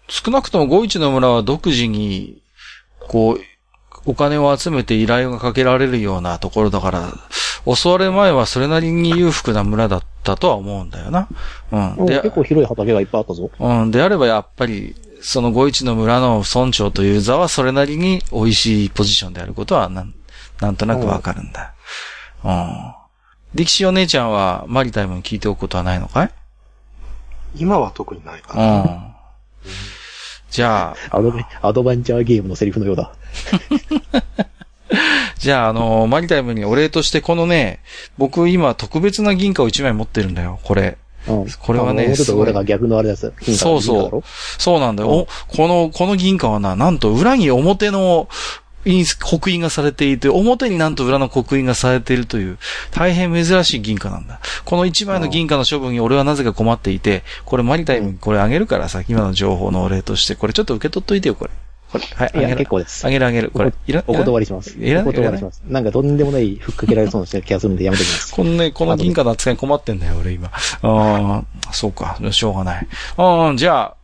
[0.07, 2.41] 少なくとも五一の村は独自に、
[3.09, 3.39] こう、
[4.05, 7.13] お金を集めて依頼がかけられるようなところだから、
[7.65, 11.27] 襲われる前はそれなりに裕福な村だったとは思うんだよな。
[11.71, 12.05] うん。
[12.05, 13.51] で結構広い畑がいっぱいあったぞ。
[13.59, 13.91] うん。
[13.91, 20.13] であればやっぱり、その五一の村の村長という座はそれなりに美味しいポジションであることはなん、
[20.59, 21.73] なんとなくわかるんだ。
[22.43, 22.93] うん。
[23.53, 26.31] 力士お姉ちゃんはマリタイムに聞いておくことはないのかい？
[27.55, 28.79] 今は特にないかうな。
[28.79, 29.15] ん。
[30.49, 33.13] じゃあ、アドベアドベンチャーゲームのセリフのようだ。
[35.37, 37.79] じゃあ、あの、マリタイムにお礼としてこのね、
[38.17, 40.97] 僕今特別な銀貨を1枚持ってるんだよ、これ。
[41.27, 41.45] うん。
[41.59, 43.31] これはねあの表すごいと裏が逆のあれです。
[43.57, 44.23] そうそう
[44.57, 45.09] そうなんだよ。
[45.09, 48.27] お、この、この銀貨はな、なんと裏に表の
[48.85, 52.57] 印刻印がされていて、表になんと裏の刻印がされているという、
[52.91, 54.39] 大変珍しい銀貨なんだ。
[54.65, 61.51] この1枚の銀貨の処分に俺はなぜか困っていて、これマリタイムにこれあげるからさ、今の情報のお礼として、これちょっと受け取っといてよ、これ。
[61.91, 62.69] これ、はい、あいや、結。
[62.69, 63.09] 構ですあ。
[63.09, 63.51] げるあげる。
[63.51, 64.77] これ、いら、お断りします。
[64.77, 65.61] いらないお断りします。
[65.67, 68.31] なんかとんでもないふっかけられそうな気がするんでやめてきます。
[68.33, 70.47] このね、この銀貨の扱いに困ってんだよ、俺今。
[70.47, 72.87] ああ、そうか、しょうがない。
[73.17, 73.95] うん、じゃあ、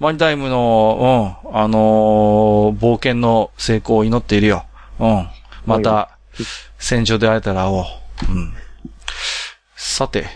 [0.00, 4.64] マニタイムの、うん、あのー冒険の成功を祈っているよ。
[4.98, 5.28] うん。
[5.66, 6.10] また、
[6.78, 7.84] 戦場で会えたら会おう。
[8.30, 8.54] うん。
[9.76, 10.26] さて、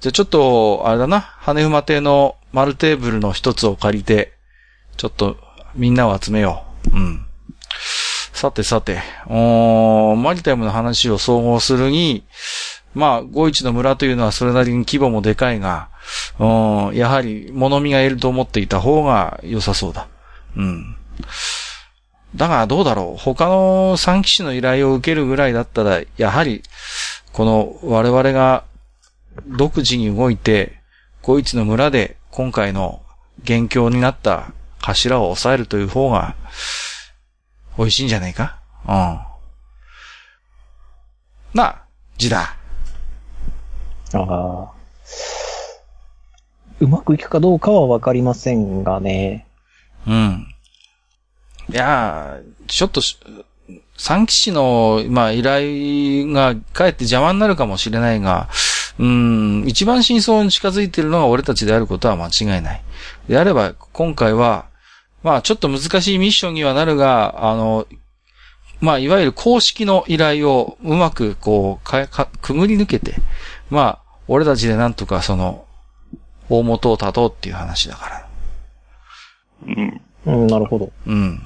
[0.00, 4.34] じゃあちょっと、あれだな、羽馬亭の丸テーブルの一つを借りて、
[4.96, 5.36] ちょっと
[5.74, 6.96] みんなを集めよう。
[6.96, 7.26] うん。
[8.32, 12.24] さてさて、おーマリタイムの話を総合するに、
[12.94, 15.88] まあ、五一の村というのはそれなりに規模もでかいが、
[16.38, 20.08] うん、やはり物見がいると思っていた方が良さそうだ。
[20.56, 20.96] うん。
[22.36, 26.62] だがどうだろう他の三騎士の依頼を受けるぐらいだったら、やはり、
[27.32, 28.64] この我々が
[29.46, 30.80] 独自に動いて、
[31.22, 33.02] 五一の村で今回の
[33.42, 34.52] 元凶になった
[34.92, 36.34] 頭を抑えるという方が、
[37.78, 38.58] 美味しいんじゃないか？
[38.86, 38.92] うん。
[41.54, 41.82] なあ、
[42.18, 42.56] 字だ。
[44.12, 44.70] ああ。
[46.80, 49.46] うまくいくかどうかはわかりませんがね。
[50.06, 50.46] うん。
[51.70, 53.16] いやー、ちょっとし、
[53.96, 58.48] 三騎士の、まあ、依頼がかえって邪魔になるかもしれないが、
[58.98, 62.82] うん、一番真相に近づいているのが俺たちであることは間違いない。
[63.28, 64.66] であれば、今回は、
[65.24, 67.86] まあ、ちょっと難しいミッションにはなるが、あの、
[68.80, 73.14] まあ、いわゆる公式の依頼をうまく、こう、か、か、くぐり抜けて、
[73.70, 73.98] まあ、
[74.28, 75.64] 俺たちでなんとかその、
[76.50, 78.28] 大元を立とうっていう話だから。
[79.66, 80.00] うん。
[80.26, 80.92] うん、なるほど。
[81.06, 81.42] うん。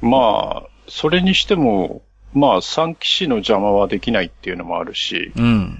[0.00, 2.02] まあ、それにしても、
[2.32, 5.78] まあ、三騎士の邪魔はできないっていうのもあるし、うん。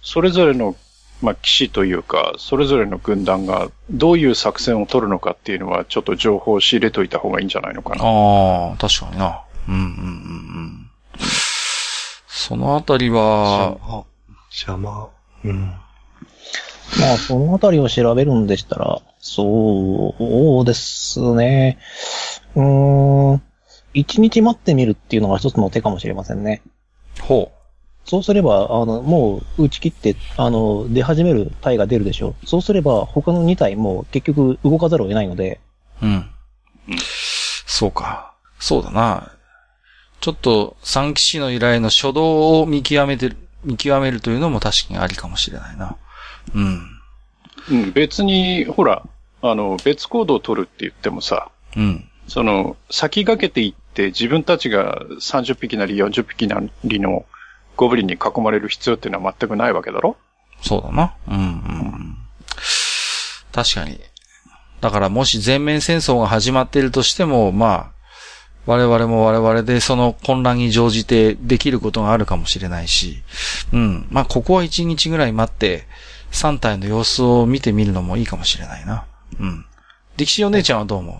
[0.00, 0.74] それぞれの、
[1.22, 8.04] まあ、騎士というか、それぞれの軍団がどういう作戦を取るのかっていうのは、ちょっと情報を仕入れといた方がいいんじゃないのかな。
[8.04, 9.42] ああ、確かにな。
[9.68, 9.88] うんうんうんう
[10.68, 10.90] ん。
[12.26, 13.78] そのあたりは、
[14.50, 15.08] 邪魔。
[15.44, 15.74] うん。
[17.00, 21.78] まあ、そのあたりを調べるんでしたら、そうですね。
[22.56, 23.42] うーん。
[23.94, 26.62] 一日待ってみるっていうのが一つの手かもしれませんね。
[27.20, 27.52] ほ
[28.04, 32.46] そうすれば、あの、もう打ち切って、あの、出始める体が出るでしょう。
[32.46, 35.60] そうすれば、他の2体も結局動かざるを得ないので、
[36.02, 36.06] う。
[36.06, 36.30] うん。
[37.66, 38.32] そうか。
[38.58, 39.32] そうだな。
[40.20, 45.96] ちょっと三騎士の依頼の初動を見極めてる、見極めるというのも確かにありかもしれないな。
[46.54, 46.80] うん。
[47.70, 49.04] うん、別に、ほら、
[49.42, 52.08] あの、別行動を取るって言ってもさ、うん。
[52.28, 57.24] その、先駆けていって自分たちが30匹なり40匹なりの
[57.76, 60.16] ゴブリンに囲まれる必要っていうのは全くないわけだろ？
[60.60, 61.14] そうだな。
[61.28, 62.16] うんうんうん。
[63.52, 64.00] 確かに。
[64.80, 67.92] だからもし全面戦争が始まっているとしても、まあ、
[68.66, 73.22] 我々も我々でその混乱に乗じてできることがあるかもしれないし、
[73.72, 74.06] うん。
[74.10, 75.84] まあ、ここは一日ぐらい待って、
[76.30, 79.04] 3体の様子を見てみるのもいいかもしれないな。
[79.40, 79.66] うん。
[80.16, 81.16] 力士お姉ちゃんはどう思う？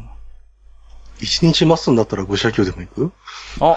[1.20, 3.12] 一日待つんだったら五社級でも行く？
[3.60, 3.76] あ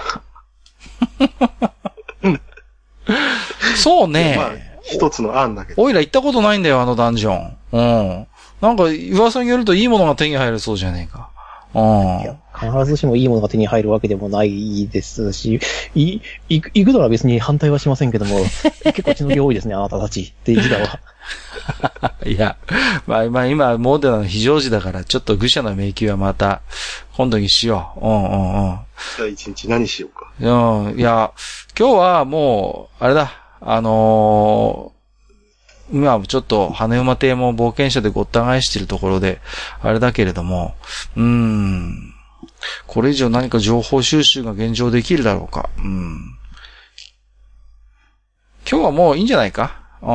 [3.77, 4.35] そうね。
[4.37, 4.51] まあ、
[4.83, 5.81] 一つの案だけど。
[5.81, 7.57] おいら行ったことないんだよ、あのダンジョン。
[7.71, 8.27] うん。
[8.61, 11.29] なんか、噂によるといいものが手に入るそうじゃねえか。
[11.73, 12.21] うん。
[12.21, 15.59] いや、必ずしもいいものが手に入るわけでもないですし、
[15.93, 18.39] い、いく、行くのは別に反対はしませんけども、
[18.85, 20.21] 結構血の気多いですね、あなたたち。
[20.21, 20.99] って時代は。
[22.25, 22.55] いや、
[23.07, 26.61] まあ、まあ今、モーデナの非常時だから、ちょっと愚者の迷宮はまた、
[27.17, 28.05] 今度にしよう。
[28.05, 28.79] うんうんうん。
[29.17, 30.24] じゃあ一日何しようか。
[30.39, 31.31] うん、いや、
[31.77, 33.31] 今日はもう、あれだ、
[33.61, 34.95] あのー
[35.93, 39.39] 今ちょっと羽馬亭も冒険者でごった返しているところで、
[39.81, 40.73] あれだけれども、
[41.15, 42.11] うん、
[42.87, 45.69] これ以上何か情報収集が現状できるだろうか。
[45.77, 46.15] うん。
[48.67, 49.79] 今日はもういいんじゃないか？
[50.01, 50.11] う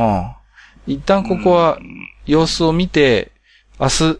[0.91, 0.93] ん。
[0.93, 1.79] 一旦ここは
[2.25, 3.31] 様子を見て、
[3.79, 4.19] 明日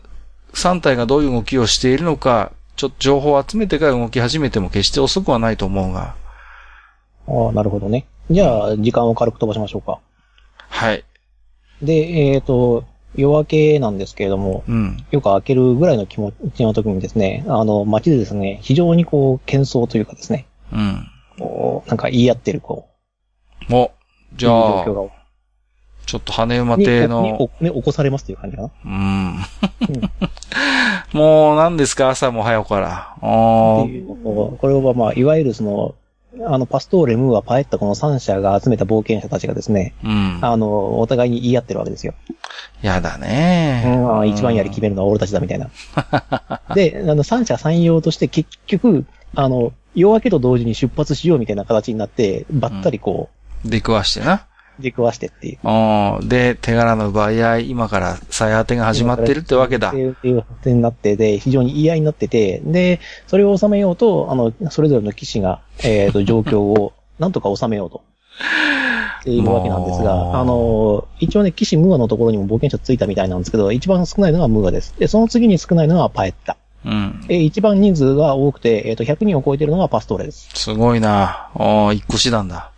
[0.53, 6.15] 3体がどういう動きをしているのか、ちょっと情報を集めてから動き始めても決して遅くはないと思うが。
[7.27, 8.07] ああ、なるほどね。
[8.31, 9.99] じゃあ、時間を軽く飛ばしましょうか。
[10.67, 11.05] はい。
[11.83, 15.05] で、えっ、と、夜明けなんですけれども、うん。
[15.11, 21.07] よく明けるぐらいの気持ちの時にですね、あの、街でですね、非常にこう、喧騒というかですね、うん。
[21.37, 22.87] こう、なんか言い合ってる、こ
[23.69, 23.91] お、う、
[24.37, 25.13] じゃあ状、況が、
[26.11, 28.69] ちょっと羽馬に、亭にの、おね、起こされますという感じかな？
[28.85, 29.35] うん。
[31.17, 32.09] もう何ですか？
[32.09, 33.15] 朝も早くから。
[33.15, 35.95] あこれはまあ、いわゆるその、
[36.45, 40.39] あの、パストーレ、ムーア、パエッタ、この3社が集めた冒険者たちがですね、うん。
[40.41, 42.13] あの、お互いに言い合ってるわけですよ。
[42.81, 43.83] やだうね。
[43.85, 45.69] ん、あ一番やり決めるのは俺たちだみたいな。
[46.75, 49.05] で、あの、三者三様として結局、
[49.35, 53.29] あの、夜明けと同時に出発しようみたいな形になって、ばったりこ
[53.63, 54.47] 出くわしてな。
[54.81, 55.59] う、出くわしてっていう。
[55.67, 56.27] うん。
[56.27, 59.97] で、手柄の奪い合い、今から再当てが始まってるってわけだって。
[59.97, 68.01] いうってになってて、非常に言い合いになってて、で、それを収めようと、あの、それぞれの騎士が、えっ、と、 状況を、なんとか収めようと。
[69.23, 74.95] ているわけなんですが、あの、一応ね、騎士ムーアのところにも冒険者ついたみたいなんですけど、一番少ないのがムーアです。
[74.97, 76.57] で、その次に少ないのがパエッタ。
[76.83, 77.25] うん。
[77.29, 80.49] えー一番人数が多くて、えっ、と、100人を超えているのがパストーレです。
[80.53, 82.71] すごいなああ、一個師団だ。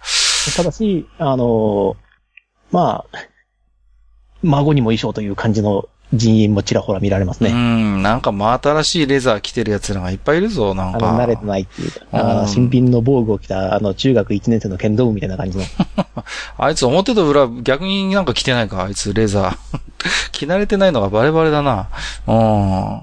[0.52, 1.96] ただし、あの
[2.72, 3.18] まあ、
[4.42, 7.54] 孫にも衣装という感じの人員もちらほら見られますうね。
[7.54, 8.04] ん。
[8.04, 11.18] なんか真新しいレザー着てる奴らがいっぱいいるぞ、なんあの、か。
[11.18, 15.64] 慣れてないっていうか、うんあの新品の防具を着た、あの、中学1年生の剣道部みたいな感じの。
[16.58, 19.80] あいつ表と裏逆になんか着てないか、あいつレザー。
[20.32, 21.90] 着慣れてないのがバレバレだな。
[22.28, 23.02] うん。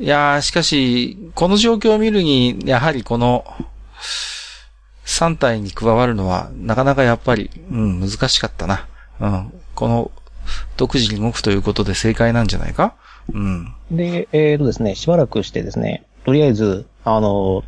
[0.00, 3.44] いやー、しかし、この状況を見るに、やはりこの、
[5.08, 8.86] 3体に加わるのは、なかなかやっぱり、うん、難しかったな。
[9.20, 9.52] うん。
[9.74, 10.10] この、
[10.76, 12.94] 独自に動くということで正解なんじゃないか？
[13.32, 13.74] うん。
[13.90, 17.64] で、えっ、とですね、しばらくしてですね、とりあえず、あの、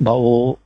[0.00, 0.58] 場を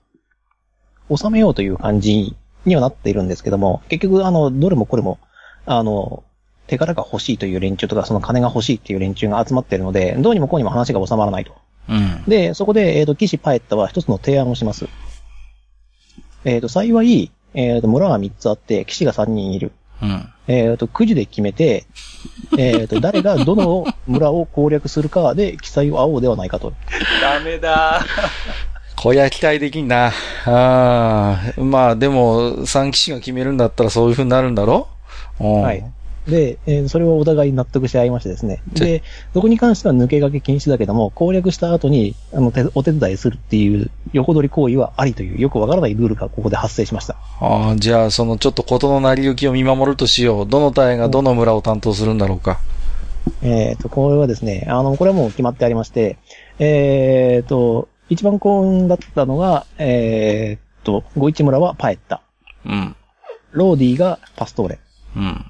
[1.14, 5.18] 収めようという感じにはなっているんですけども、結局、あの、どれもこれも、
[5.66, 6.22] あの、
[6.68, 11.52] 手柄が欲しいという連中とか、その金が欲しいっていう連中が集まっているので、どうにもこうにも話が収まらないと。
[11.88, 12.24] うん。
[12.28, 14.88] で、そこで、えっ、と、騎士パエッタは一つの提案をします。
[16.44, 19.72] えっ、と、幸い、えっ、と、村は3つあって、騎士が3人いる。
[20.02, 20.28] うん。
[20.48, 21.86] えっ、と、くじで決めて、
[22.58, 26.72] えっ、と、誰がどの村を攻略するかで記載を合おうではないかと。
[27.20, 28.04] ダメだ。
[28.96, 30.06] こりゃ期待できんな。
[30.06, 30.12] あ
[30.46, 34.88] あ、まあでも、三騎士が決めるんだったらそういう風になるんだろ？
[35.40, 35.84] うんはい。
[36.26, 38.62] で、えーそれをお互い納得し合いましてですね。
[38.72, 39.02] で、
[39.34, 47.16] そこに関しては抜け駆け禁止だけども、攻略した後に、あの、手お手伝いするっていう横取り行為はありという、よくわからないルールがここで発生しました。
[47.40, 50.46] ああ、じゃあ、そのちょっと事の成り行きを見守るとしよう。
[50.46, 52.60] どの隊がどの村を担当するんだろうか。
[53.42, 56.18] えっ、と、これはですね、あの、これはもう決まってありまして、
[56.58, 62.22] えっ、と、一番幸運だったのが、えっ、と、五一村はパエッタ。
[62.64, 62.96] うん。
[63.52, 64.78] ローディがパストーレ。
[65.16, 65.46] うん。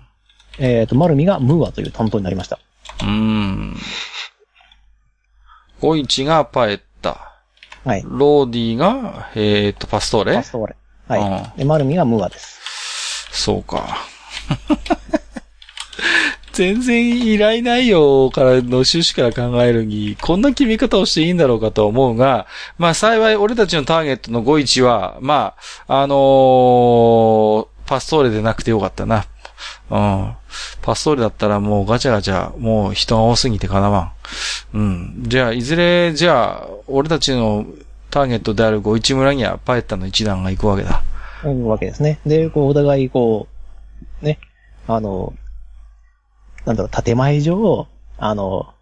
[0.65, 2.61] えっ、と、マルミがムーアという担当になりました。
[3.03, 3.77] うーん。
[5.81, 7.33] ゴイチがパエッタ。
[7.85, 8.03] はい。
[8.07, 10.35] ローディが、えっ、と、パストーレ？
[10.35, 10.77] パストーレ。
[11.09, 11.59] はうい。
[11.59, 12.61] で、マルミがムーアです。
[13.33, 13.97] そうか。
[16.53, 22.47] 全然依頼内容からの趣旨から考えるに、こんな決め方をしていいんだろうかと思うが、
[22.79, 25.55] まあ幸い俺たちのターゲットの51は、ま
[25.89, 29.27] あ、あのーパストーレでなくてよかったな。
[29.91, 30.37] うん。
[30.83, 34.13] パストールだったらもうガチャガチャ、もう人が多すぎてかなわ
[34.73, 34.79] ん。
[34.79, 35.23] うん。
[35.27, 37.67] じゃあ、いずれ、じゃあ、俺たちの
[38.11, 41.03] ターゲットである五一村にはパエッタの一団が行くわけだ。
[41.43, 42.21] 行くわけですね。
[42.27, 43.49] で、こう、お互い、こ
[44.23, 44.39] う、ね、
[44.87, 45.33] あの、
[46.65, 47.89] なんだろう、建前上、
[48.19, 48.75] あの、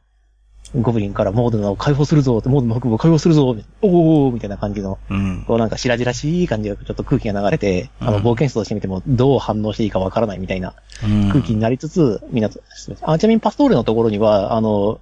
[0.75, 5.45] ゴブリンからモードナを解放するぞって、モードの北部を解放するぞおーみたいな感じの、うん。
[5.47, 12.61] こうなんか白々しい感じがちょっと空気が流れて、あの、うん冒険者としてみてもどう反応していいかわからないみたいなうん空気になりつつ、みんなと、
[13.03, 15.01] あ、ちなみにパストーレのところには、あの、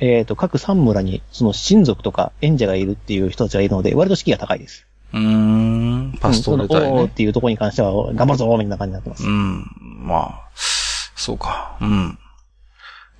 [0.00, 4.86] えっ、と、各三村に、その親族とか演者がいるっていう人たちがいるので、割と士気が高いです。
[5.12, 6.18] うーん。
[6.20, 6.86] パストーレうん隊ね。
[6.86, 9.24] そのおーっていうところに関しては、頑張るぞみたいな感じになってます。
[9.24, 9.64] うん。
[10.06, 10.48] まあ、
[11.16, 11.76] そうか。
[11.80, 12.18] うん。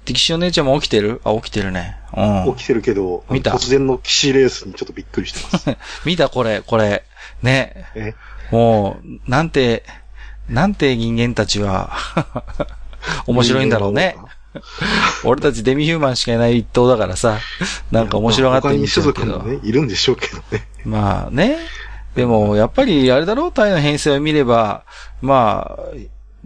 [0.09, 1.21] 敵士お姉ちゃんも起きてる？
[1.23, 1.97] あ、起きてるね。
[2.17, 2.57] うん。
[2.57, 3.51] 起きてるけど、見た？
[3.51, 5.77] 突然の騎士レースにちょっとびっくりしてます。
[6.07, 6.31] 見た？
[6.31, 7.05] これ、これ。
[7.43, 7.85] ね。
[7.95, 8.15] え？
[8.51, 9.85] もう、なんて、
[10.49, 11.93] なんて人間たちは、
[13.29, 14.17] 面白いんだろうね。。
[15.25, 17.39] 俺たちデミヒューマンしかいない一頭だからさ、
[17.91, 19.33] なんか面白がって見他に種ちゃうけど。
[19.35, 20.67] 族もね、いるんでしょうけどね。
[20.87, 21.59] まあね。
[22.17, 23.49] でも、やっぱり、あれだろ？
[23.49, 24.85] う、タイの編成を見れば、
[25.21, 25.83] まあ、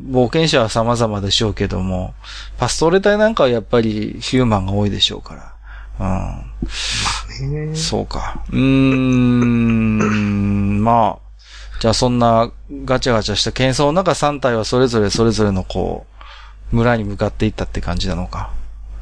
[0.05, 2.15] 冒険者は様々でしょうけども、
[2.59, 5.53] パストーレ隊なんかはやっぱりヒューマンが多いでしょうから。
[6.01, 6.05] う
[7.71, 7.77] ん。
[7.77, 8.43] そうか。
[8.51, 11.23] うーん、 まあ、
[11.81, 12.51] じゃあそんな
[12.85, 16.07] ガチャガチャした喧騒の中3体はそれぞれそれぞれのこ
[16.73, 18.51] う、村に向かっていったって感じなのか。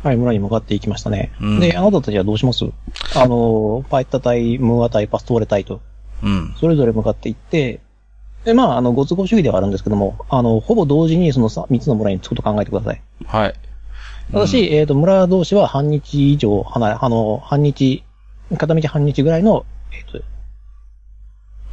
[0.03, 1.31] はい、村に向かっていきましたね。
[1.41, 2.65] うんで、あなたたちはどうします？
[3.15, 5.81] あの、パイッタ隊、ムーア隊、パストーレ隊と、
[6.23, 6.55] うん。
[6.59, 7.81] それぞれ向かっていって、
[8.45, 13.03] で、まあ、あの、ご都合主義ではあるんですけども、あの、ほぼ同時にそのさ3つの村に着くと考えてください。
[13.27, 13.55] はい。
[14.33, 18.05] ただし、えっ、と、村同士は半日以上離れ、あの、半日、
[18.57, 20.25] 片道半日ぐらいの、えっ、と、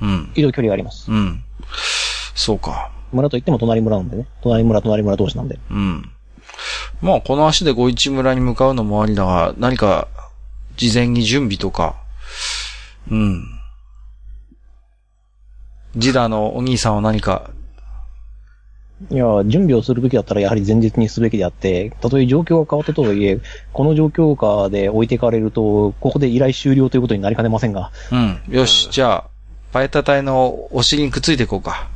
[0.02, 0.32] うん。
[0.36, 1.12] 移動距離があります。
[1.12, 1.44] うん。
[2.36, 2.92] そうか。
[3.12, 4.28] 村といっても隣村なんでね。
[4.42, 5.60] 隣村、隣村同士なんで。
[5.72, 6.12] うん。
[7.02, 10.08] まあ、この足で五一村に向かうのもありだが、何か、
[10.76, 11.96] 事前に準備とか、
[13.10, 13.57] うん。
[15.98, 17.50] ジダのお兄さんは何か、
[19.12, 23.40] いや、準備をするべきだったらやはり前日にすべきであって、たとえ状況が変わったとはいえ、
[23.74, 27.92] この状況下で置いてかれると、ここで依頼終了ということになりかねませんが。
[28.12, 28.42] うん。
[28.50, 29.30] よし、じゃあ、
[29.72, 31.90] パエタ隊のお尻にくっついていこうか。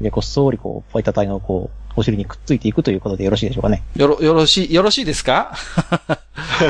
[0.00, 3.82] で、こっそりこう、ファイター隊のこう、お尻にくっついていくということでよろしいでしょうかね。
[3.96, 5.56] よろ、よろしい、よろしいですか？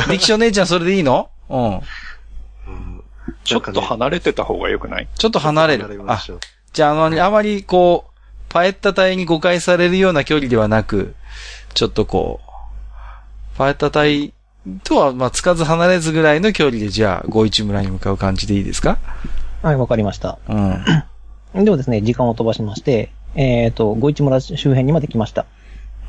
[0.09, 1.31] 力士お姉ちゃんそれでいいの？
[1.49, 1.81] うん。
[3.43, 5.09] うんちょっと離れてた方が良くない？
[5.16, 6.03] ちょっと離れる。
[6.07, 6.22] あ、
[6.72, 8.11] じゃあ、あの、あまりこう、
[8.49, 11.14] パエッタ隊に誤解されるような距離ではなく、
[11.74, 12.41] ちょっとこ
[13.55, 14.32] う、パエッタ隊
[14.84, 18.99] とは、まあ、つかず離れずぐらいの距離で、じゃあ、五一村に向かう感じでいいですか？
[19.62, 20.38] はい、わかりました。
[20.49, 20.84] うん。
[21.64, 25.47] ではですね、時間を飛ばしまして、えっ、と、五一村周辺にまで来ました。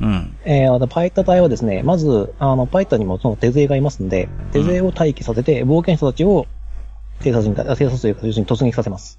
[0.00, 0.36] うん。
[0.44, 6.46] えー、パイッタ隊はですね、まず、あの、パイッタにもその手勢がいますんで、手勢を待機させて、冒険者たちを、
[7.22, 9.18] 偵察に、あ偵察というか、要するに突撃させます。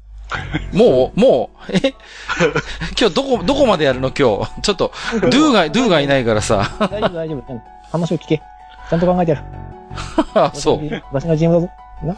[0.72, 1.94] もう、もう、え？
[2.98, 4.10] 今日どこ、どこまでやるの？
[4.10, 4.60] 今日。
[4.62, 6.68] ちょっと、ドゥが、ドゥがいないからさ。
[6.90, 7.52] 大丈夫、大丈夫。
[7.52, 7.62] うん
[7.92, 8.38] 話を聞け。
[8.38, 9.44] ちゃんと考えてやる。
[10.34, 11.02] あそう。
[11.12, 11.68] 私が GM だぞ。
[12.02, 12.16] な？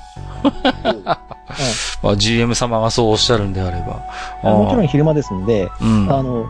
[2.03, 4.03] まあ、GM 様がそうおっしゃるんであれば。
[4.43, 4.59] うん。
[4.65, 4.85] もちろん。
[4.85, 6.11] ん昼間ですんで、うん。
[6.11, 6.47] あの、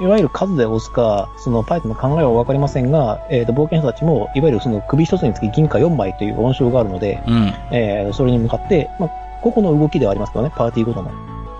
[0.00, 7.54] いわゆる数で押すか、そのパイッタの考えはわかりませんが、えっ、と、冒険者たちも、いわゆるその首一つにつき銀貨4枚という温床があるので、うん。
[7.70, 9.10] えーそれに向かって、まあ、
[9.42, 11.10] 個々の動きではありますけどね、パーティーごとの。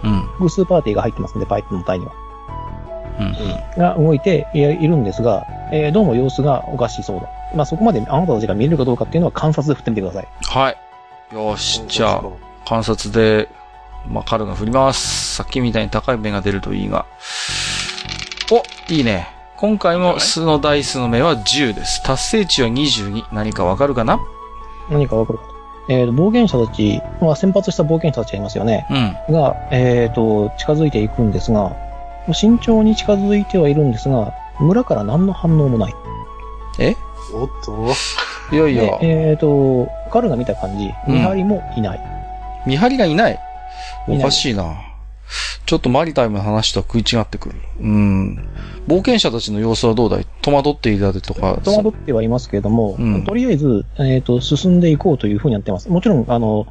[0.03, 0.21] うん。
[0.39, 2.13] 複数パーティーが入ってますんで、パイッタの隊には。
[3.21, 3.81] うん。
[3.81, 7.29] が動いていいるんですが、えーどうも様子がおかしそうだ。
[7.55, 10.29] まあ、そこまであなたたちが見れるかどうかっていうのは観察で振ってみてください。
[10.41, 10.77] はい。
[11.35, 12.23] よし、じゃあ、
[12.67, 13.49] 観察で、
[14.09, 15.37] まあ、カルが振ります。
[15.37, 17.05] さっきみたいに高い目が出るといいが。
[18.53, 19.29] お、いいね。
[19.57, 22.03] 今回も素のダイスの目は10です。
[22.03, 23.33] 達成値は22。
[23.33, 24.19] 何かわかるかな？
[24.91, 25.55] 何かわかるかと。
[25.89, 28.87] えーと、冒険者たち、まあ、先発した冒険者たちがいますよね。
[29.29, 29.35] うん。
[29.35, 31.77] が、えっ、と、近づいていくんですが、
[32.33, 35.95] 慎重に近づいてはいるんですが、村から何の反応もない。
[36.81, 36.97] え？
[37.33, 37.93] おっと、
[38.53, 42.01] いやいやで、、えっ、と、カルが見た感じ、うん見張りもいない。
[42.67, 43.33] 見張りがいない？
[44.09, 44.90] いないおかしいな。
[45.71, 47.55] ちょっとマリタイムの話とは食い違ってくる。
[47.81, 48.49] うん。
[48.89, 50.27] 冒険者たちの様子はどうだい？
[50.43, 51.61] 戸惑っていたりとか。
[51.63, 55.89] 戸惑ってはいますけれども、うんとりあえず、えっ、と、進んでいこうというふうにやってます。
[55.89, 56.67] もちろん、あの、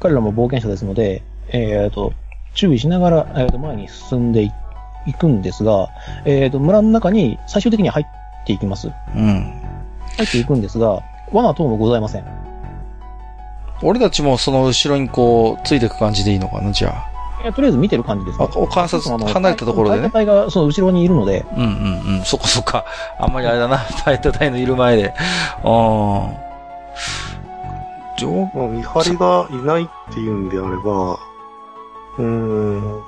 [0.00, 2.14] 彼らも冒険者ですので、えっ、と、
[2.54, 4.50] 注意しながら、えーと前に進んでい
[5.06, 5.90] いくんですが、
[6.24, 8.88] えっ、と、村の中に最終的には入っていきます。
[8.88, 9.52] うん。
[10.16, 12.24] 入っていくんですが、罠等もございません。
[13.82, 16.72] 俺たちもその後ろにこう、ついていく感じでいいのかな？
[16.72, 17.09] じゃあ。
[17.42, 22.24] いやとりあえず見てる感じです、あこう観察あの離れたところでね隊がその後ろにいるので、うんうんうん。
[22.24, 22.84] そっかそっか。
[23.18, 23.78] あんまりあれだな。
[24.04, 25.14] パイット隊のいる前で。
[25.14, 25.18] あ
[25.64, 26.50] あ。
[28.18, 31.18] 上、まあ、見張りがいないっていうんであれば、
[32.18, 33.02] うーん、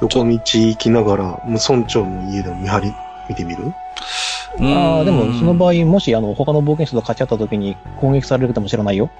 [0.00, 2.94] 横道行きながら、無村長の家でも見張り
[3.28, 3.72] 見てみる？
[4.60, 9.08] ああ、でもその場合、合、もしあの、他の冒険者と勝ち合った時に攻撃されるかもしれないよ。
[9.08, 9.12] こ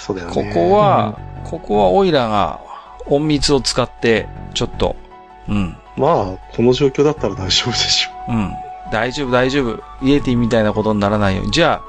[0.00, 0.54] そうだよね。
[0.54, 2.60] こは、ここはオイラが
[3.08, 4.96] 隠密を使って、ちょっと、
[5.48, 8.52] うん、まあ、この状況だったら大丈夫でしょうん。
[8.90, 9.82] 大丈夫、大丈夫。
[10.02, 11.52] イエティみたいなことにならないように。
[11.52, 11.82] じゃあ、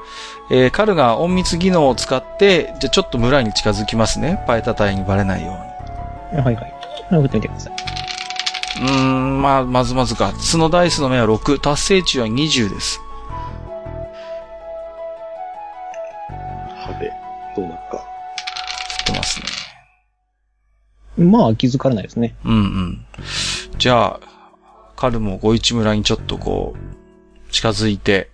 [0.50, 4.42] えー、カルが隠密技能を使って、じゃあちょっと村に近づきますね。
[4.46, 5.48] パエタ隊にバレないよ
[6.32, 6.42] うに。
[6.42, 6.74] はいはい。
[7.10, 7.72] 振ってみてください。
[8.82, 10.32] うーん、まあ、まずまずか。
[10.52, 13.00] 角ダイスの目は6、達成値は20です。
[21.16, 22.34] まあ、気づかれないですね。
[22.44, 23.04] うんうん。
[23.78, 24.20] じゃあ、
[24.96, 28.30] カルも五一村にちょっとこう、近づいて、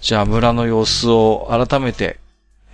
[0.00, 2.18] じゃあ村の様子を改めて、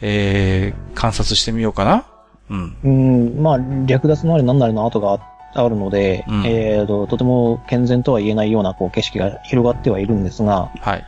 [0.01, 2.07] えー、観察してみようかな。
[2.51, 2.77] うん。
[2.85, 5.21] うん、まあ、略奪なり何なりの跡が
[5.55, 11.05] あるので、うんえーと、とても健全とは言えないようなこう景色が広がってはいるんですが、はい。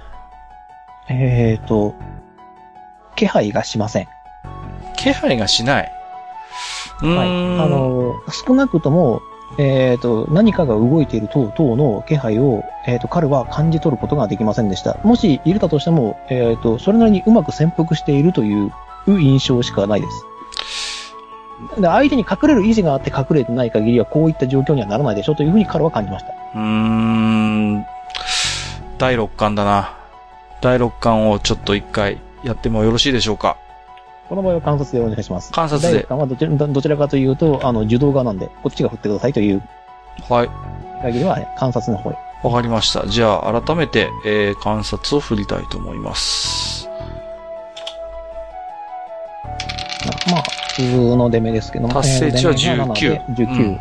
[1.11, 1.95] えーと、
[3.16, 4.09] 気配がしません。
[4.97, 5.97] 気配がしない。
[7.01, 7.28] はい。
[7.61, 9.22] あの、少なくとも、
[9.57, 14.99] えーと、何かが動いている等々の気配を、えーと、彼は感じ取ることができませんでした。
[15.05, 18.72] もしいるだとしても、えーと、それなりにうまく潜伏しているという
[19.07, 20.24] 印象しかないです。
[21.80, 26.32] で相手に隠れる意志があって隠れてない限りはこういった状況にはならないでしょうというふうに彼は感じました。
[26.32, 27.86] うーん。
[28.99, 29.96] 第六感だな。
[30.61, 33.57] 第六感をちょっと一回やってもよろしいでしょうか。
[34.28, 35.50] この場合は観察でお願いします。
[35.52, 39.62] 観察ではどちらどちらかというと、あの、受動側なんで、こっちが振ってくださいという
[40.28, 40.50] はい。
[41.02, 42.16] 限りは、ね、観察の方へ。
[42.42, 43.06] わかりました。
[43.06, 46.88] じゃあ、改めて、えー、観察を振りたいと思います。
[50.30, 51.94] まあ、普通の出目ですけども。
[51.94, 53.80] 達成値はえー出目が7で19 19うん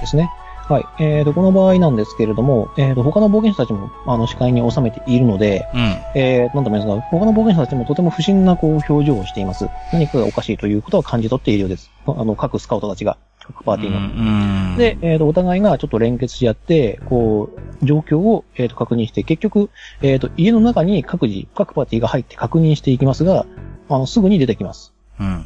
[0.00, 0.28] ですね。
[0.68, 0.86] はい。
[0.98, 5.80] えーと、この場合なんですけれども、えーと、他の冒険者たちも、あの、視界に収めているので、うん。
[6.16, 9.68] えー、なんとも言いますが、他の冒険者たちもとても不審な、こう、表情をしています。
[9.92, 11.92] 何かがおかしいということは感じ取っているようです。
[12.06, 13.16] あの、各スカウトたちが。
[13.46, 13.98] 各パーティーの。
[13.98, 14.76] うん。
[14.76, 17.50] で、えっ、と、お互いがちょっと連結し合って、こ
[17.80, 19.70] う、状況を、えー、と確認して、結局、
[20.02, 23.46] えっ、と、家の中に各自、各パーティーが入って確認していきますが、
[23.88, 24.92] あの、すぐに出てきます。
[25.20, 25.44] うん。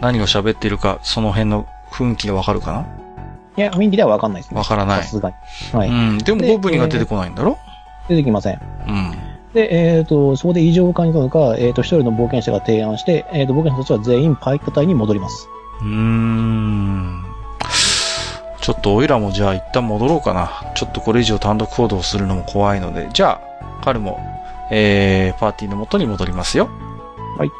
[0.00, 3.05] 何を喋っているか、その辺の雰囲気でわかるか
[3.56, 4.58] いや、雰囲気ではわかんないですね。
[4.58, 5.34] わからないさすがに。
[5.72, 5.90] はい。
[5.90, 6.18] なうん。
[6.18, 7.58] でもでゴブリンが出てこないんだろ？
[8.08, 8.60] 出てきません。
[8.86, 9.12] うん。
[9.54, 15.48] で、えっ、と、そこで異常を感じたのか、えっ、と、一人の冒険者が提案して、えっ、と、冒険者たちは全員パイク隊に戻ります。
[15.80, 17.24] うーん。
[18.60, 20.50] ちょっとオイラもじゃあ一旦戻ろうかな。
[20.74, 23.08] ちょっとこれ以上単独行動するのも怖いので。
[23.12, 24.18] じゃあ、彼も、
[24.70, 26.68] えー、パーティーの元に戻りますよ。
[27.38, 27.50] はい。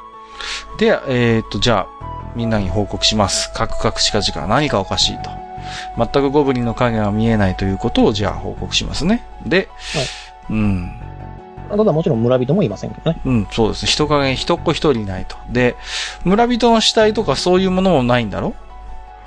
[0.78, 3.52] で、えー、っと、じゃあ、みんなに報告します。
[3.54, 5.30] カクカクしかじか何かおかしいと。
[5.96, 9.24] 全くゴブリンの影が見えないということを、じゃあ報告しますね。
[9.44, 9.68] で、
[10.50, 10.92] うん。
[11.68, 13.20] ただもちろん村人もいませんけどね。
[13.24, 13.86] うん、そうです。
[13.86, 15.36] 人影、人っ子一人いないと。
[15.50, 15.74] で、
[16.24, 18.54] 村人の死体とかそういうものもないんだろ？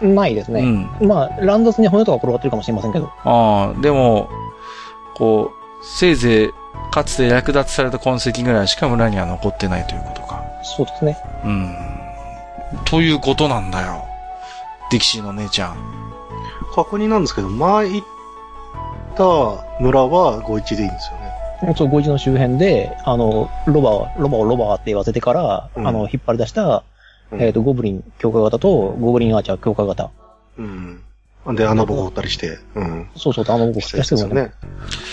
[0.02, 0.62] ないですね。
[0.62, 0.66] う
[1.04, 1.08] ん。
[1.08, 3.12] まあ、乱雑に骨とか転がってるかもしれませんけど。
[3.26, 4.30] ああ、でも、
[5.16, 6.50] こう、せいぜい、
[6.92, 10.42] かつて略奪された痕跡ぐらいしか村には残ってないということか。
[10.64, 11.18] そうですね。
[11.44, 11.76] うん。
[12.86, 14.06] ということなんだよ。
[14.90, 15.76] ディキシーの姉ちゃん。
[16.74, 18.08] 確認なんですけど、前行っ
[19.16, 21.30] た村は51でいいんですよね。
[21.76, 26.84] そう、ゴイチの周辺で、あの、ロバを、ロバをロバって言わせてから、うんあの、引っ張り出した、
[27.32, 30.10] うんえっ、と、ゴブリン強化型と、ゴブリンアーチャー強化型。
[30.58, 31.04] うん。
[31.56, 33.10] で、穴ぼこ掘ったりして、うん。
[33.16, 34.36] そうそう、あの、僕、したやつですよね。
[34.44, 34.52] ね。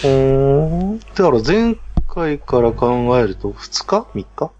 [0.05, 0.99] うーん。
[0.99, 1.77] だから前
[2.09, 4.51] 回から考えると、2日 ?3 日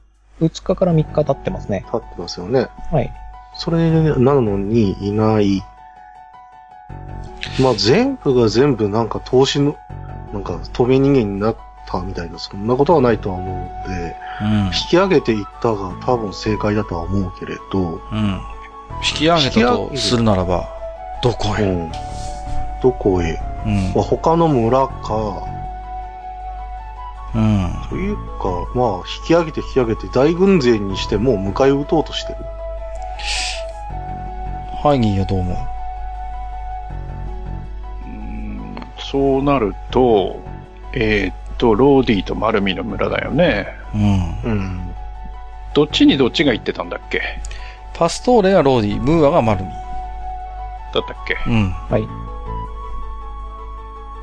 [0.41, 1.87] ？2日から3日経ってますね。
[1.91, 2.69] 経ってますよね。
[2.91, 3.13] はい。
[3.55, 5.63] それなのにいない。
[7.61, 9.77] まあ全部が全部なんか投資の、
[10.33, 11.57] なんか透明人間になっ
[11.87, 14.67] たみたいな、そんなことはないとは思うので、うん。
[14.67, 18.41] 引き上げていったが多分正解だとは思うけれど、うん。
[18.97, 20.69] 引き上げたとするならば、
[21.23, 21.63] どこへ？
[21.63, 21.93] うん。
[22.83, 25.43] どこへ、うんまあ、他の村か、
[27.35, 27.73] うん。
[27.89, 32.39] というか、まあ、引き上げて引き上げて大軍勢にしてもう迎え撃とうとしてる。
[34.83, 35.57] ハイニーはどう思う？
[39.11, 40.41] そうなると、
[40.93, 43.67] えーっと、ローディとマルミの村だよね。
[43.95, 44.53] うん。
[44.53, 44.91] うん。
[45.75, 47.23] どっちにどっちが行ってたんだっけ？
[47.95, 49.71] パストーレがローディ、ムーアがマルミ。
[49.71, 51.37] だったっけ？
[51.47, 51.71] うん。
[51.71, 52.03] はい。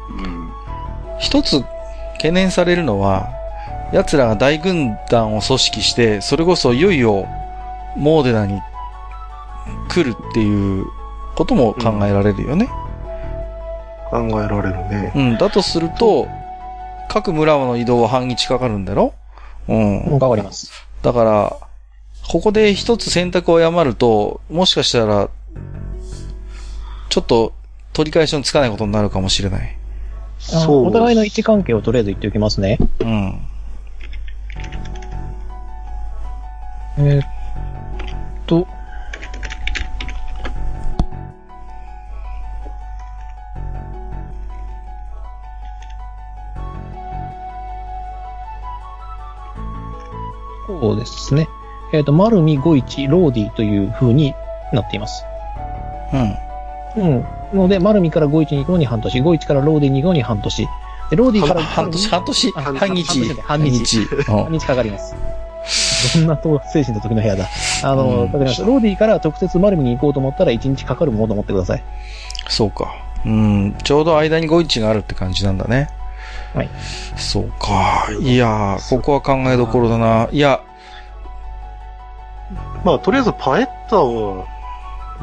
[0.09, 0.51] うん。
[1.19, 1.63] 一つ
[2.13, 3.29] 懸念されるのは、
[3.93, 7.27] 奴らが大軍団を組織して、それこそいよいよ
[7.95, 8.59] モーデナに
[9.87, 10.85] 来るっていう
[11.35, 12.69] ことも考えられるよね。
[14.13, 15.11] 考えられるね。
[15.15, 15.37] うん。
[15.37, 16.27] だとすると、
[17.09, 19.13] 各村の移動は半日かかるんだろ？
[19.67, 20.19] うん。
[20.19, 20.71] かかります。
[21.01, 21.57] だから、
[22.29, 25.29] ここで一つ選択を誤ると、もしかしたら、
[27.09, 27.53] ちょっと
[27.91, 29.77] 取り返しのつかないことになるかもしれない。
[30.39, 30.87] そう。
[30.87, 32.77] お互いの位置関係をとりあえず言っておきますね。
[32.99, 33.39] うん。
[36.97, 37.32] えーっ
[50.81, 51.47] そうですね。
[51.93, 54.33] えーっと、マルミゴイチローディという風に
[54.71, 55.23] なっています。
[56.95, 57.13] うん。
[57.15, 57.25] うん。
[57.53, 60.67] ので、マルミからゴイチに行くのに半年、ゴイチからローディに行くのに半年。
[61.09, 63.05] で、ローディから半年、半年、あ半日。
[63.41, 65.15] 半日半日かかります。
[66.15, 67.47] どんなと精神の時の部屋だ。
[67.83, 68.65] あの、うんわかりました。
[68.65, 71.83] ローディから直接マルミに行こうと思ったら1日かかるものと思ってください。
[72.49, 72.93] そうか。
[73.25, 73.75] うん。
[73.83, 75.89] ちょうど間にゴイチがあるって感じなんだね。
[76.53, 76.69] はい。
[77.17, 78.07] そうか。
[78.19, 80.27] いやー、ここは考えどころだな。
[80.31, 80.61] いや、
[82.83, 83.95] まあ、とりあえずパエッタ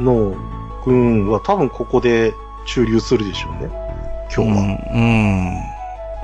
[0.03, 0.35] の
[0.85, 2.33] 軍は多分ここで
[2.67, 3.71] 駐留するでしょうね。
[4.35, 4.57] 今日は。
[4.93, 5.55] うん。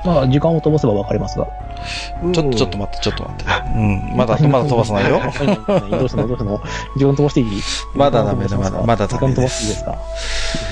[0.05, 1.47] まあ、時間を飛ばせばわかりますが。
[2.23, 2.33] うん。
[2.33, 3.45] ちょっと、ちょっと待って、ちょっと待って。
[3.75, 4.17] うん。
[4.17, 5.19] まだ、まだ飛ばさないよ。
[5.19, 6.27] どうしたの？
[6.27, 6.61] どうしたの？
[6.97, 7.47] 時間飛ばしていい？
[7.95, 9.97] まだダメだまだまだ時間飛ばしていいですか？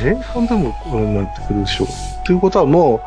[0.03, 1.87] 年間でもこうなってくるでしょう。
[2.25, 3.01] ということはもう、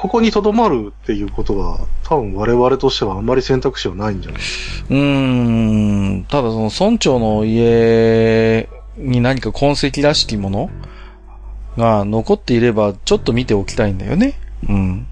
[0.00, 4.40] ここに留まるっていうことが、多分我々としてはあんまり選択肢はないんじゃない？
[4.40, 6.24] うーん。
[6.26, 8.66] ただその村長の家
[8.96, 10.70] に何か痕跡らしきもの
[11.76, 14.40] が残っていればちょっと見ておきたいんだよね。
[14.66, 15.06] うん。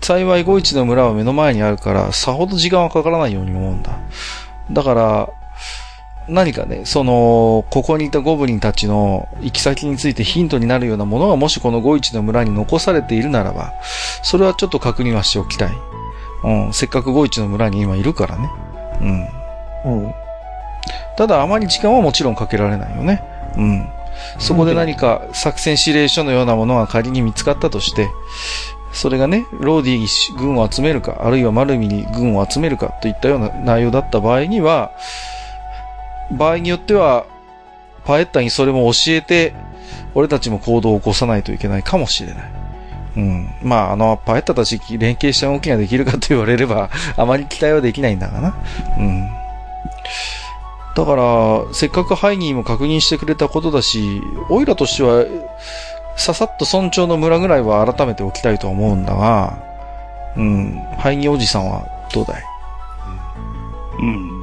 [0.00, 3.92] 幸い五一の村は目の前にあるからさほど時間はかからないように思うんだ。
[4.72, 5.28] だから、
[6.28, 13.72] 何かね、その、ここにいたゴブリンたちの行き先についてヒントになるようなものがもしこの五一の村に残されているならば、
[14.22, 15.72] それはちょっと確認はしておきたい。
[16.44, 18.50] うん、せっかく五一の村に今いるからね。
[19.84, 20.02] うん。
[20.04, 20.14] うん。
[21.16, 23.22] ただ、あまり時間はもちろんかけられないよね。
[23.56, 23.88] うん。
[24.38, 28.08] そこで何か作戦指令書のようなものが仮に見つかったとして、
[28.92, 30.06] それがね、ローディに
[30.38, 34.92] 軍を集めるか、あるいはマルミに軍を集めるかといったような内容だった場合には、
[36.32, 37.26] 場合によっては、
[38.04, 39.54] パエッタにそれも教えて、
[40.14, 42.52] 俺たちも行動を起こさないといけないかもしれない。
[43.16, 43.48] うん。
[43.62, 48.54] まあ、あの、パエッタたち連携した動きができるかと言われれば、 あまり期待はできないんだがな。
[48.98, 49.28] うん。
[50.96, 55.24] だから、せっかくハイニーも確認してくれたことだし、オイラとしては、
[56.16, 59.58] ささっと村長の村ぐらいは改めておきたいと思うんだが、
[60.36, 62.42] うん、ハイニーおじさんはどうだい？
[63.98, 64.33] うん。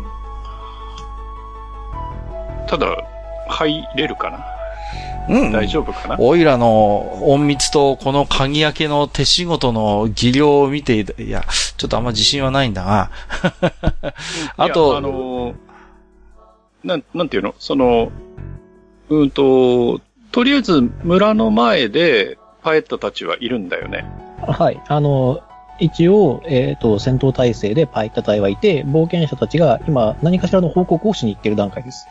[2.72, 2.98] ただ、
[3.48, 5.36] 入れるかな？
[5.36, 5.52] うん。
[5.52, 6.16] 大丈夫かな？
[6.20, 11.44] オイラの隠密とこの鍵開けの手仕事の技量を見ていや、
[11.78, 13.12] ちょっとあんま自信はないんだが、
[14.56, 15.56] あとあのー
[16.86, 17.54] なん、なんていうの？
[17.60, 18.10] その、
[19.10, 20.00] うんと、
[20.32, 24.06] とりあえず村の前でパエッタたちはいるんだよね。
[24.48, 24.82] はい。
[24.88, 25.42] あの、
[25.80, 32.08] 一応、えっ、と、戦闘態勢でパイッタ隊はいて、冒険者たちが今何かしらの報告をしに行っている段階です。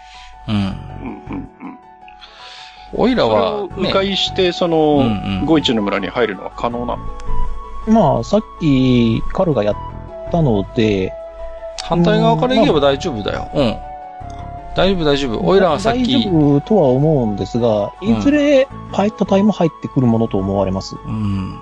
[0.48, 0.54] うん。
[0.54, 1.78] うんうんうん。
[2.92, 7.04] オイラは、を迂ね、回して、その、うんうんゴイチの村に入るのは可能なの？
[7.86, 9.76] まあ、さっき、カルがやっ
[10.30, 11.12] たので、
[11.82, 13.48] 反対側から行けば大丈夫だよ。
[13.54, 13.76] うん。
[14.76, 15.46] 大丈夫、大丈夫。
[15.46, 20.96] オイラはさっ大き、丈夫とは思うんですが、うんいずれパイッタ隊も入ってくるものと思われます。
[21.04, 21.58] うん。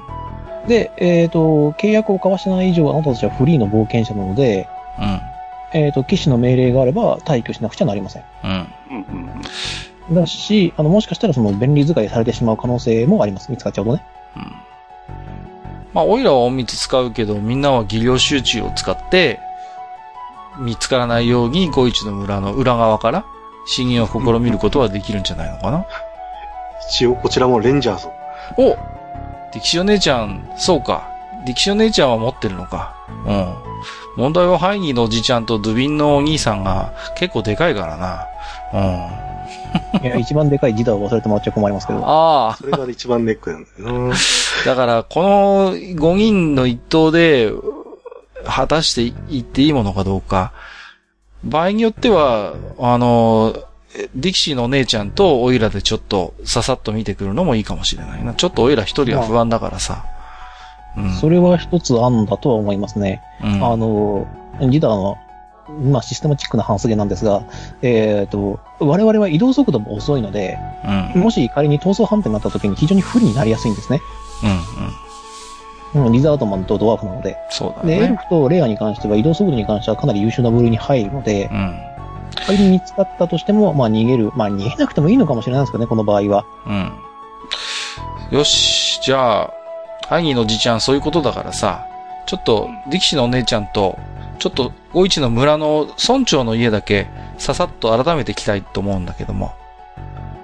[0.67, 4.78] で、えっ、と、契約を交わしてない以上、あなたたちはフリーの冒険者なので、うん。
[5.73, 8.25] えっ、と、騎士の命令があれば退去しなくちゃなりません。
[8.45, 8.51] うん。
[8.51, 9.43] うんうん
[10.11, 13.51] だし、あの、もしかしたらその便利使いされてしまう可能性もあります。
[13.51, 14.03] 見つかっちゃうとね。
[14.37, 14.43] うん。
[15.93, 19.41] まあ、オイラは隠密使うけど、みんなは技量集中を使って、
[20.59, 23.25] 見つからないように、ゴイチの村の裏側から、
[23.67, 25.85] 侵入を試みることはできるんじゃないのかな。
[26.89, 28.09] 一応こちらもレンジャーズ。
[28.57, 28.71] お
[29.53, 31.09] ディキシお姉ちゃん、そうか。
[31.45, 32.95] ディキシお姉ちゃんは持ってるのか。
[33.27, 33.55] うん。
[34.19, 38.27] 問題はハイニーのおじちゃんとドゥビンのお兄さんが結構でかいからな。
[38.75, 40.05] うん。
[40.05, 42.01] いや、一番でかいジダを忘れてもらっちゃ困りますけど。
[42.05, 42.57] ああ。
[42.57, 44.15] それが一番ネックなんだよな。
[44.67, 47.53] だから、この5人の一投で、
[48.45, 50.53] 果たしていっていいものかどうか。
[51.45, 53.55] 場合によっては、あの、
[54.17, 58.35] ディキシーのお姉ちゃんとオイラでちょっとささっと見てくるのもいいかもしれないな。
[58.35, 60.05] ちょっとオイラ一人は不安だからさ。
[60.97, 61.13] うん。
[61.13, 63.23] それは一つ案だとは思いますね。
[63.43, 64.27] うん、あの、
[64.71, 65.19] ジダの、
[65.83, 67.43] まあ、システマチックな発言なんですが、
[67.83, 70.59] えっ、と、我々は移動速度も遅いので、
[71.15, 71.21] うん。
[71.23, 74.01] もし仮に逃走判定になった時に非常に不利になりやすいんですね。
[75.95, 76.01] うん。
[76.01, 76.07] うん。
[76.07, 77.37] うん、リザードマンとドワーフなので。
[77.51, 78.17] そうだで、エルね。
[78.17, 81.75] フとレアに関しては移動速度に関してはかなり優秀な部類に入るのでう、ん。
[82.47, 84.33] 仮に見つかったとしても、まあ逃げる。
[84.35, 86.45] まあ逃げなくてもいいのかもしれないですけどね、この場合は。
[86.67, 86.93] うん。
[88.39, 89.51] よし、じゃあ、
[90.09, 91.87] ハイニーのじちゃんそういうことだからさ、
[92.27, 93.99] ちょっと、力士のお姉ちゃんと、
[94.39, 99.55] ちょっと、五一の村の村長の家だけ、ささっと改めて来たいと思うんだけども。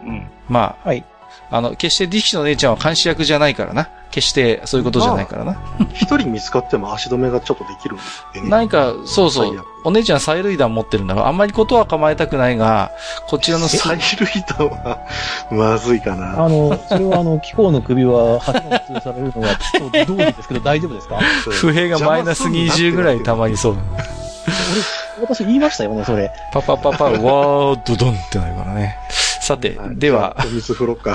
[0.05, 0.27] うん。
[0.49, 1.05] まあ、はい。
[1.51, 3.89] あの、決して力士のお姉ちゃんは監視役じゃないからな。
[4.11, 5.61] 決してそういうことじゃないからな。
[5.95, 7.99] 一人見つかっても足止めがちょっとできるん
[8.33, 8.49] でね。
[8.49, 12.91] 何か、そうそうお姉ちゃん催涙弾持ってるんだから、あんまりことは構えたくないが、
[13.29, 14.99] こちらのすサイルイダは、
[15.51, 16.43] まずいかな。
[16.45, 21.19] あの、それはあの、気候の首は8が通されるのは、ちょっと同時ですけど大丈夫ですか？
[21.51, 23.77] 不平がマイナス20ぐらいたまにそう。
[25.19, 26.31] 俺、私言いましたよね、それ。
[26.53, 28.97] パパパパ、 わー、ドドンってなるからね。
[29.41, 31.15] さて、では、お水振ろうか。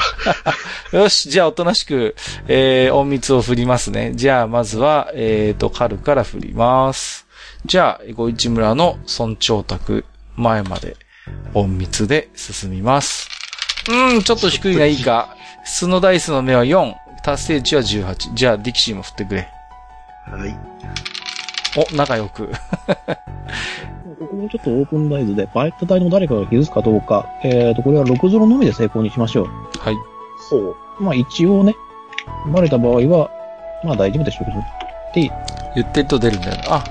[0.93, 2.15] よし、じゃあおとなしく、
[2.47, 4.11] えー、隠密を振りますね。
[4.13, 7.25] じゃあ、まずは、えーと、カルから振ります。
[7.65, 10.05] じゃあ、五一村の村長宅
[10.35, 10.95] 前まで、
[11.53, 13.29] 隠密で進みます。
[13.89, 15.35] うん、ちょっと低いがいいか。
[15.65, 18.33] 普通のダイスの目は4、達成値は18。
[18.33, 19.47] じゃあ、ディキシーも振ってくれ。
[20.25, 20.57] はい。
[21.77, 22.47] お、仲良く。
[24.19, 29.47] ここもちょっとオープンダイズで、バイト隊の誰かが気づくかどうか、えーと、これは6ゾロのみで成功にしましょう。
[29.79, 29.95] はい。
[30.49, 31.03] ほう。
[31.03, 31.75] まあ一応ね、
[32.53, 33.29] バレた場合は、
[33.83, 34.59] まあ大丈夫でしょうけど。
[34.59, 34.63] っ
[35.13, 35.31] て、
[35.75, 36.75] 言ってると出るんだよな。
[36.75, 36.83] あ、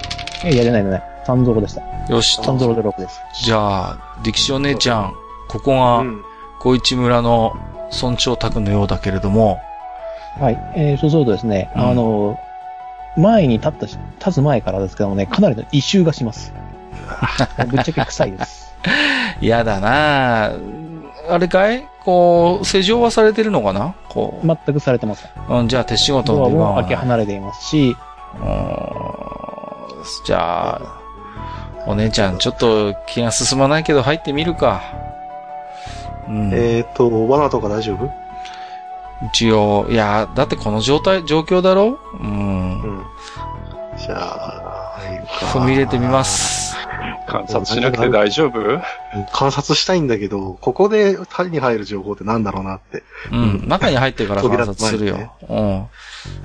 [0.44, 1.02] いや、じゃないじゃない。
[1.26, 1.82] 3ゾロでした。
[2.12, 2.40] よし。
[2.40, 3.20] 3ゾロで6です。
[3.42, 5.14] じゃあ、力士お姉ちゃん、
[5.48, 6.22] ここがう、ん。
[6.60, 7.56] 小一村の
[8.02, 9.60] 村長宅のようだけれども、
[10.40, 10.72] はい。
[10.76, 12.38] えー、そうするとですね、うんあの、
[13.16, 16.52] 前に立ったし、立つ前からですけどもね、かなりの異臭がします。
[17.68, 18.74] ぶっちゃけ臭いです。
[19.40, 20.52] 嫌だなあ
[21.30, 21.86] あれかい？
[22.04, 23.94] こう、施錠はされてるのかな？
[24.08, 25.30] こ全くされてません。
[25.48, 25.60] う。
[25.60, 27.96] うん、じゃあ手仕事ドアの出番はも開け離れていますし、
[28.40, 29.27] うん
[30.24, 30.80] じゃあ、
[31.86, 34.82] お姉ちゃん、ちょっと気が進まないけど入ってみるか。
[36.28, 36.50] うん。
[36.52, 38.10] えっ、と、罠とか大丈夫？
[39.32, 41.98] 一応、いや、だってこの状態、状況だろ？
[42.20, 42.82] うん。
[42.82, 43.02] うん。
[43.96, 44.98] じゃあ、
[45.52, 46.22] 踏み入れてみま。
[46.22, 46.76] す。
[47.28, 48.80] 観察しなくて大丈夫？
[49.32, 53.02] 観察したいんだけど、ここで手に入る情報ってなんだろうなって。
[53.30, 53.68] うん。
[53.68, 55.32] 中に入ってから観察するよ。
[55.48, 55.86] うん。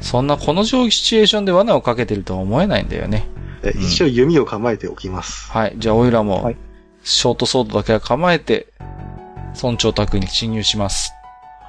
[0.02, 3.28] そんな、この状シチュエーションで罠をかけてるとは思えないんだよね。
[3.64, 5.50] え一応弓を構えておきます。
[5.52, 5.74] はい。
[5.78, 6.58] じゃあ、オイラもはい、
[7.04, 8.68] ショートソードだけは構えて、
[9.62, 11.14] 村長宅に侵入します。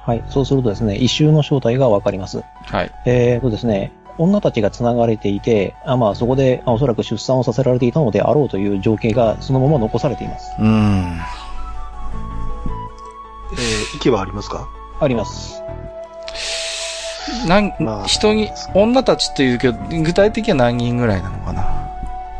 [0.05, 0.23] はい。
[0.29, 2.43] そうするとですね、異臭の正体がわかります。
[2.65, 2.91] はい。
[3.05, 10.51] えーとですね、女たちが繋がれていて、あまあそこであおそらく出産をさせられていたのであろうという情景がそのまま残されています。
[10.59, 11.19] うん。
[13.53, 14.67] えー息はありますか？
[14.99, 15.61] あります。
[17.47, 21.65] なん、まあ人に、女たちって言うけど、具体的には何人ぐらいなのかな？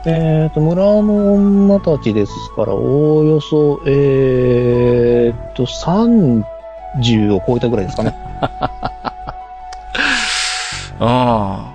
[0.07, 6.43] えーと、村の女たちですから、おおよそ、えーと、30
[7.35, 8.15] を超えたぐらいですかね。
[10.99, 11.73] あ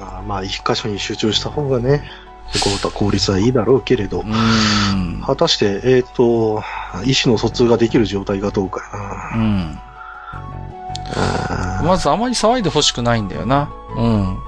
[0.00, 2.02] あーまあ、一箇所に集中した方がね、
[2.62, 4.24] こう効率はいいだろうけれど。
[5.24, 6.62] 果たして、えっ、と、
[7.04, 9.42] 意思の疎通ができる状態かどうかやな。
[9.42, 9.78] うん。
[11.86, 13.70] まずあまり騒いでほしくないんだよな。
[13.96, 14.38] うん。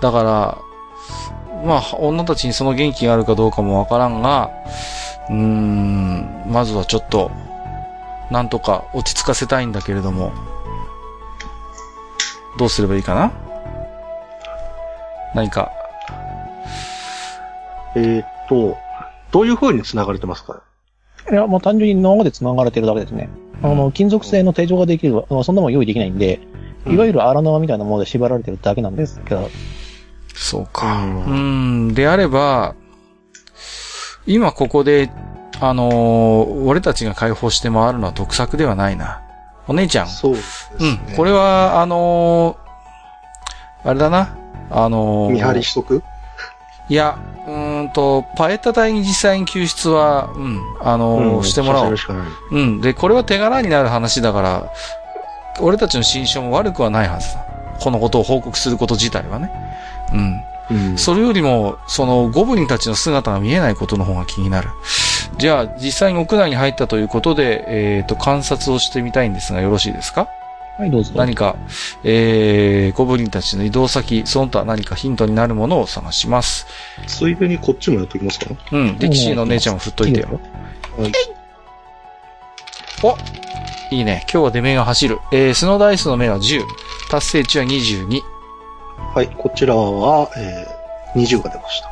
[0.00, 0.58] だから、
[1.64, 4.50] まあ、女たちにその元気があるかどうかもわからんが、
[5.28, 7.30] うーん、まずはちょっと、
[8.30, 10.32] なんとか落ち着かせたいんだけれども、
[12.62, 13.32] どうすればいいかな？
[15.34, 15.72] 何か、
[17.96, 18.76] えっ、と、
[19.32, 20.62] どういう風に繋がれてますか？
[21.28, 23.28] いや、まあ単純に縄で繋がれてるだけですね。
[23.64, 26.38] あの、金属製の手錠ができる、まあそんなもん用意できないんで、
[26.86, 29.50] いわゆる荒縄みたいなもので縛られてるだけなんですけど、
[30.32, 31.04] そうか。
[31.04, 32.76] うん、であれば、
[34.24, 35.10] 今ここで、
[35.58, 39.20] あのー俺たちが解放して回るのは得策ではないな。
[39.68, 40.08] お姉ちゃん。
[40.08, 40.92] そうですうね。
[40.92, 44.36] ん、これは、あのーあれだな。
[44.70, 46.02] あのー見張りしとく？
[46.88, 51.96] いや、うーんと、パエッタ隊に実際に救出は、うん、あのーうんしてもらおう。
[52.50, 52.80] うん。
[52.80, 54.72] で、これは手柄になる話だから、
[55.60, 57.44] 俺たちの心象も悪くはないはずだ。
[57.80, 59.50] このことを報告すること自体はね。
[60.70, 60.88] うん。
[60.90, 60.98] うん。
[60.98, 64.68] それよりも、そのゴブリンたちの姿が見えないことの方が気になる。
[65.38, 70.28] じゃあ、実際に屋内に入ったということで、えっ、と、観察をしてみたいんですが、よろしいですか？
[70.78, 71.12] はい、どうぞ。
[71.16, 71.56] 何か、
[72.04, 76.66] えー、ゴブリンたちの移動先、その他何かヒントになるものを探します。
[77.06, 78.54] ついでにこっちもやっときますか？
[78.72, 78.98] うん。
[78.98, 80.40] で、キシーの姉ちゃんも振っといてよ。
[80.96, 81.12] はい。
[83.02, 83.16] お
[83.94, 84.24] いいね。
[84.32, 85.18] 今日は出目が走る。
[85.32, 86.62] えー、スノーダイスの目は10。
[87.10, 88.20] 達成値は22。
[89.14, 91.82] はい、こちらは、えー、20が出まし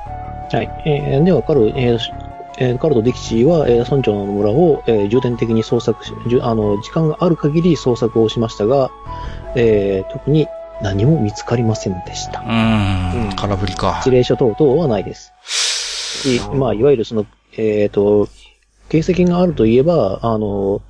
[0.50, 0.56] た。
[0.56, 0.82] はい。
[0.86, 2.10] えー、では、カル、えーし
[2.60, 8.90] えーカルとデキシーは、えー村長の村を、えー重点的に捜索し、じゅあの、時間がある限り捜索をしましたが、
[9.56, 10.46] えー特に
[10.82, 12.44] 何も見つかりませんでしたう。
[12.44, 13.36] んん。
[13.36, 14.02] 空振りか。
[14.04, 15.32] 指令書等々はないです。
[15.44, 17.26] しまあ、いわゆるその、
[17.56, 18.28] えっ、と、
[18.90, 20.82] 形跡があるといえば、あの、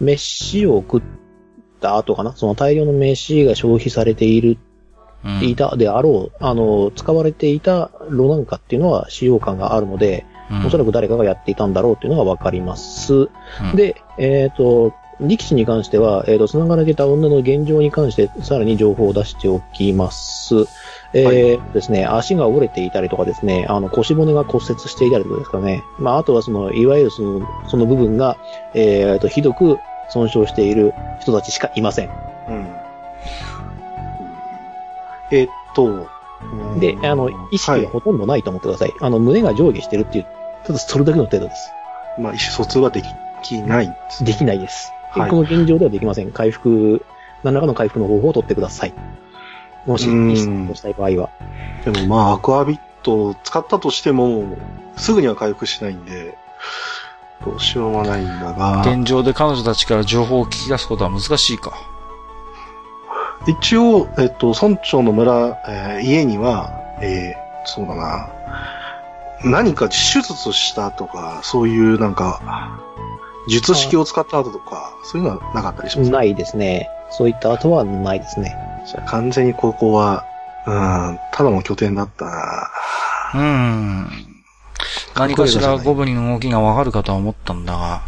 [0.00, 1.02] 飯を食っ
[1.80, 2.32] た後かな？
[2.32, 4.58] その大量の飯が消費されている、
[5.24, 10.35] うんいたであろう、あの、使われていた炉なんかっていうのは使用感があるので、うん
[10.66, 13.14] おそらく誰かがやっていたんだろうっていうのがわかります。
[13.14, 13.30] う
[13.72, 20.66] んで、えっ、と、力士に関しては、えっ、と、繋がれていた女の現状に関して、さらに情報を出しておきます。
[21.14, 25.82] えーですね、足が折れていたりとかですね、あの、腰骨が骨折していたりとかですかね。
[25.98, 28.36] まあ、あとはその、いわゆるその、その部分が、
[28.74, 29.78] えっ、と、ひどく
[30.10, 32.08] 損傷している人たちしかいません。
[32.48, 32.66] うん。
[35.32, 35.84] えーっと、
[36.42, 38.92] うんで、あの、意識はほとんどないと思ってください。
[39.00, 40.26] あの、胸が上下してるっていう、
[40.66, 41.70] ただそれだけの程度です。
[42.18, 43.02] まあ、意思疎通はで
[43.42, 44.32] きないんですね。
[44.32, 44.92] できないです。
[45.10, 46.32] はいこの現状ではできません。
[46.32, 47.04] 回復、
[47.42, 48.94] 何らかの回復の方法を取ってください。
[49.86, 51.30] もし、うん意識をしたい場合は。
[51.84, 54.56] でもまあ、アクアビットを使ったとしても、
[54.96, 56.36] すぐには回復しないんで、
[57.44, 61.72] どうしようもないんだが、現状で彼女たちから情報を聞き出すことは難しいか。
[63.46, 68.28] 一応、えっと、村長の村、えー家には、えーそうだな、
[69.44, 72.80] 何か手術したとか、そういうなんか、
[73.48, 76.16] 術式を使った後とか、そういうのはなかったりしますか？
[76.16, 76.88] ないですね。
[77.10, 78.56] そういった後はないですね。
[78.86, 80.24] じゃあ完全にここは、
[80.66, 82.70] うん、ただの拠点だったな。
[83.34, 84.10] うーん。
[85.14, 88.02] 何かしらゴブリンの動きがわかるかとは思ったんだが、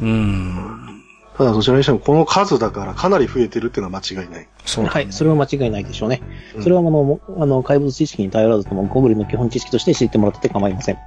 [0.00, 0.91] うーん。
[1.36, 4.48] ただどちらにしてもこの数だからかなり増えてるっていうのは間違いない。
[4.64, 5.12] そうだねはい。
[5.12, 6.22] それは間違いないでしょうね。
[6.56, 10.98] うんそれはあの、もあの、怪物知識に頼らずとも、ゴブリンの基本知識として知ってもらってて構いません。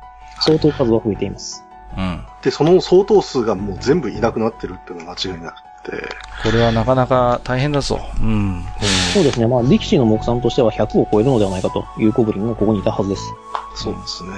[0.42, 1.64] 相当数は増えています。
[1.98, 2.26] うん。
[2.42, 5.52] で、その相当数がもう全部いなくなってるっていうのは間違いな
[5.84, 6.08] くて、
[6.44, 8.00] これはなかなか大変だぞ。
[8.20, 8.64] うん。
[9.14, 9.48] そうですね。
[9.48, 13.22] まあ、力士の目算としては100を超えるのではないかというゴブリンがここにいたはずです。
[13.76, 14.32] そうですね。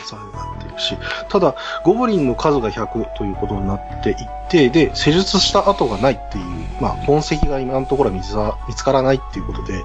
[0.00, 0.96] 犯罪になっているし、
[1.28, 1.54] ただ、
[1.84, 4.16] ゴブリンの数が100ということになっていっ
[4.48, 6.44] て、で、施術した跡がないっていう、
[6.80, 9.84] まあ、痕跡が今のところは見つか見つからないっていうことで、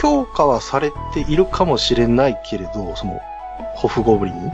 [0.00, 3.20] 強化はされているかもしれないけれど、その、
[3.74, 4.52] ホフゴブリン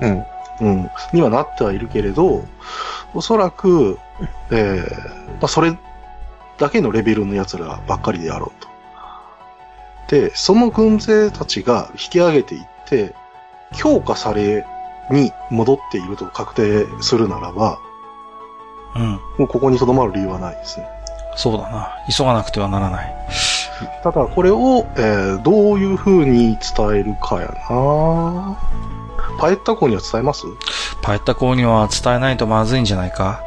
[0.00, 0.24] うん。
[0.60, 2.44] うん、にはなってはいるけれど、
[3.14, 3.98] おそらく、
[4.50, 5.76] えーまあ、それ
[6.58, 8.68] だけのレベルの奴らばっかりであろうと。
[10.08, 13.14] で、その軍勢たちが引き上げていって、
[13.76, 14.64] 強化され
[15.10, 17.78] に戻っていると確定するならば、
[18.96, 19.12] うん。
[19.12, 20.86] もうここに留まる理由はないですね。
[21.36, 21.90] そうだな。
[22.10, 23.14] 急がなくてはならない。
[24.02, 28.58] ただ、これを、えーどういう風に伝えるかやな
[29.38, 30.46] パエッタ校には伝えます？
[31.00, 33.40] パエッタ校には伝えないとまずいんじゃないか。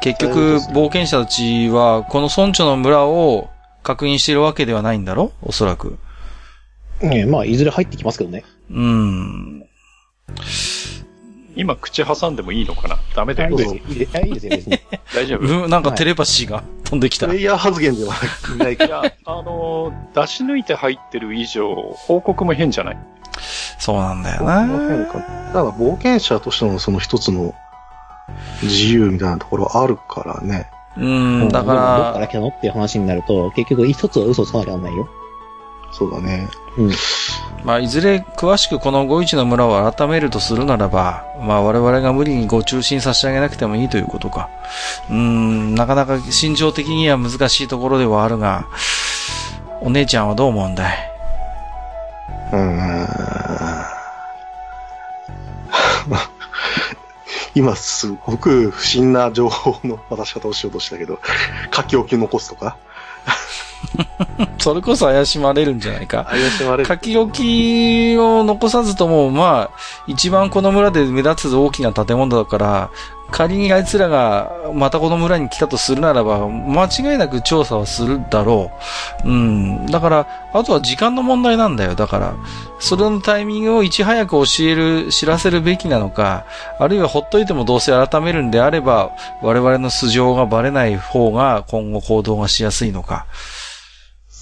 [0.00, 3.48] 結局、そうですね冒険者たちは、この村長の村を
[3.84, 5.30] 確認しているわけではないんだろ？
[5.42, 5.98] おそらく。
[7.02, 8.42] ええまあ、いずれ入ってきますけどね。
[8.70, 9.66] うん。
[11.54, 12.98] 今口挟んでもいいのかな？
[13.14, 13.56] ダメだよいい。
[13.56, 13.80] ですよ。
[13.88, 14.80] いいですいいですよ、別に。
[15.14, 15.64] 大丈夫？
[15.64, 17.26] うん、なんかテレパシーが飛んできた。
[17.26, 18.14] プレイヤー発言では
[18.58, 18.88] ないけど。
[18.88, 22.98] いや、あのー出し抜いて入ってる以上、報告も変じゃない？
[23.78, 24.66] そうなんだよな。
[25.06, 27.54] かだから冒険者としてのその一つの
[28.62, 30.68] 自由みたいなところあるからね。
[30.98, 32.48] うん、だかどっからら来、たの？
[32.48, 35.08] っていう話になると、結局一つは嘘をつかなきゃならないよ。
[35.96, 36.48] そうだね。
[37.64, 44.50] まあ、いずれ詳しくこの五一の村を改めるとするならば、まあ、我々が無理にご中心差し上げなくてもいいということか。
[45.10, 48.66] うん、なかなか心情的には難しいところではあるが、
[49.80, 50.96] お姉ちゃんはどう思うんだい？
[52.52, 53.08] うーん。
[57.54, 61.18] 今すごく不審な情報の渡し方をしようとしたけど、
[61.74, 62.76] 書き置き残すとか？
[64.58, 66.24] それこそ怪しまれるんじゃないか。
[66.24, 66.86] 怪しまれる。
[66.86, 72.90] 書き置きを残さずとも、まあ、一番この村で目立つ大きな建物だから、
[73.30, 78.70] 仮にあいつらがまたこの村に来たとするならば、間違いなく調査はするだろ
[79.24, 79.28] う。
[79.28, 79.86] うん。
[79.86, 81.94] だから、あとは時間の問題なんだよ。
[81.94, 82.34] だから、
[82.78, 86.44] それのタイミングをいち早く教える、知らせるべきなのか、
[86.78, 89.10] あるいはほっといてもどうせ改めるんであれば、
[89.42, 93.26] 我々の素性がバレない方が今後行動がしやすいのか。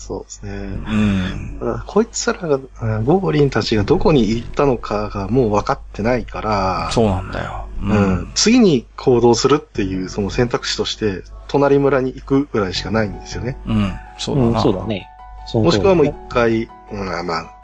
[0.06, 0.52] そうですね。
[0.52, 1.82] うん。
[1.86, 7.64] こいつらが、うんゴブリンたちがどこに行ったのかがもう分かってないから、そうなんだよ。
[7.80, 13.56] うん、次に行動するっていうその選択肢として、隣村に行くぐらいしかないんですよね。
[13.66, 13.92] うん。
[14.18, 14.60] そうだうん、な。
[14.60, 15.08] そうだね。
[15.54, 17.54] もしくはもう一回、うん、まあ、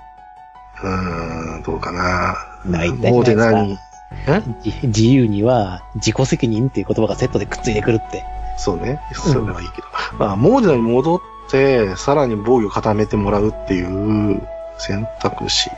[0.82, 2.36] うーん、どうかな。
[2.64, 3.76] ないんだもうで何？
[4.62, 8.24] じ自由には自己責任っていう言葉がセットでくっついてくるって。
[8.56, 8.98] そうね。
[9.12, 9.88] それはいいけど。
[10.18, 11.39] まあ、モーデナに戻って、
[11.96, 14.40] さらに防御を固めてもらうっていう
[14.78, 15.70] 選択肢。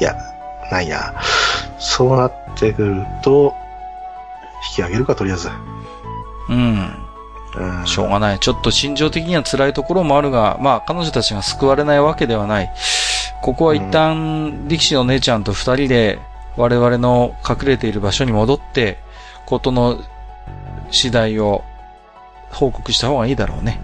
[0.00, 0.16] いや、
[0.70, 1.14] ないや。
[1.78, 3.54] そうなってくると、
[4.70, 5.48] 引き上げるか、とりあえず。
[6.48, 7.06] うん。
[7.56, 7.86] うん。
[7.86, 8.38] しょうがない。
[8.38, 12.72] ちょっと心情的には辛いところもあるが、まあ彼女たちが救われないわけではない。
[13.42, 16.18] ここは一旦、力士の姉ちゃんと二人で
[16.56, 18.98] 我々の隠れている場所に戻って、
[19.46, 19.98] ことの
[20.90, 21.64] 次第を
[22.50, 23.80] 報告した方がいいだろうね。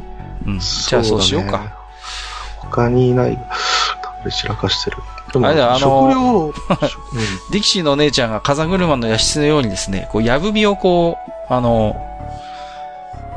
[0.46, 0.58] うん。
[0.58, 1.82] じゃあそうしようだねか。。
[2.60, 3.38] 他にいない。
[4.30, 4.98] 散らかしてる。
[5.32, 6.52] でもあれだあの食料、うん
[7.52, 11.96] 力士の姉ちゃんが風車の野室のようにですね、こう、やぶみをこう、あの、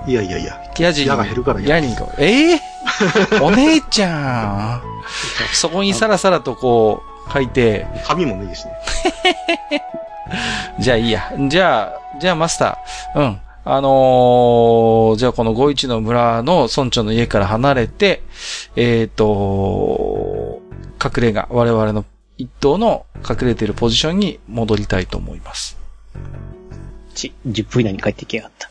[0.06, 0.62] いやいやいや。
[0.78, 2.62] ヤジが減るから矢にこう、ええ
[3.42, 4.82] お姉ちゃん。
[5.54, 8.74] そこにさらさらとこう、書いて、髪もねいいしね。
[10.80, 11.32] じゃあいいや。
[11.48, 13.20] じゃあ、じゃあマスター。
[13.20, 13.42] うん。
[13.68, 18.22] あのーじゃあこの五一の村の村長の家から離れて、
[18.76, 20.62] えっ、と、
[21.04, 22.06] 隠れ家、我々の
[22.38, 25.78] 一棟の隠れているポジションに戻りたいと思います。
[27.16, 28.70] ち、10分以内に帰ってきやがった。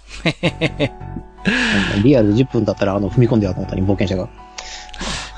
[2.05, 4.29] リアルで10分だったら、あの、踏み込んでやったに、冒険者が。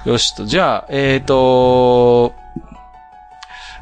[0.04, 0.44] よしと。
[0.44, 2.34] じゃあ、えっ、と、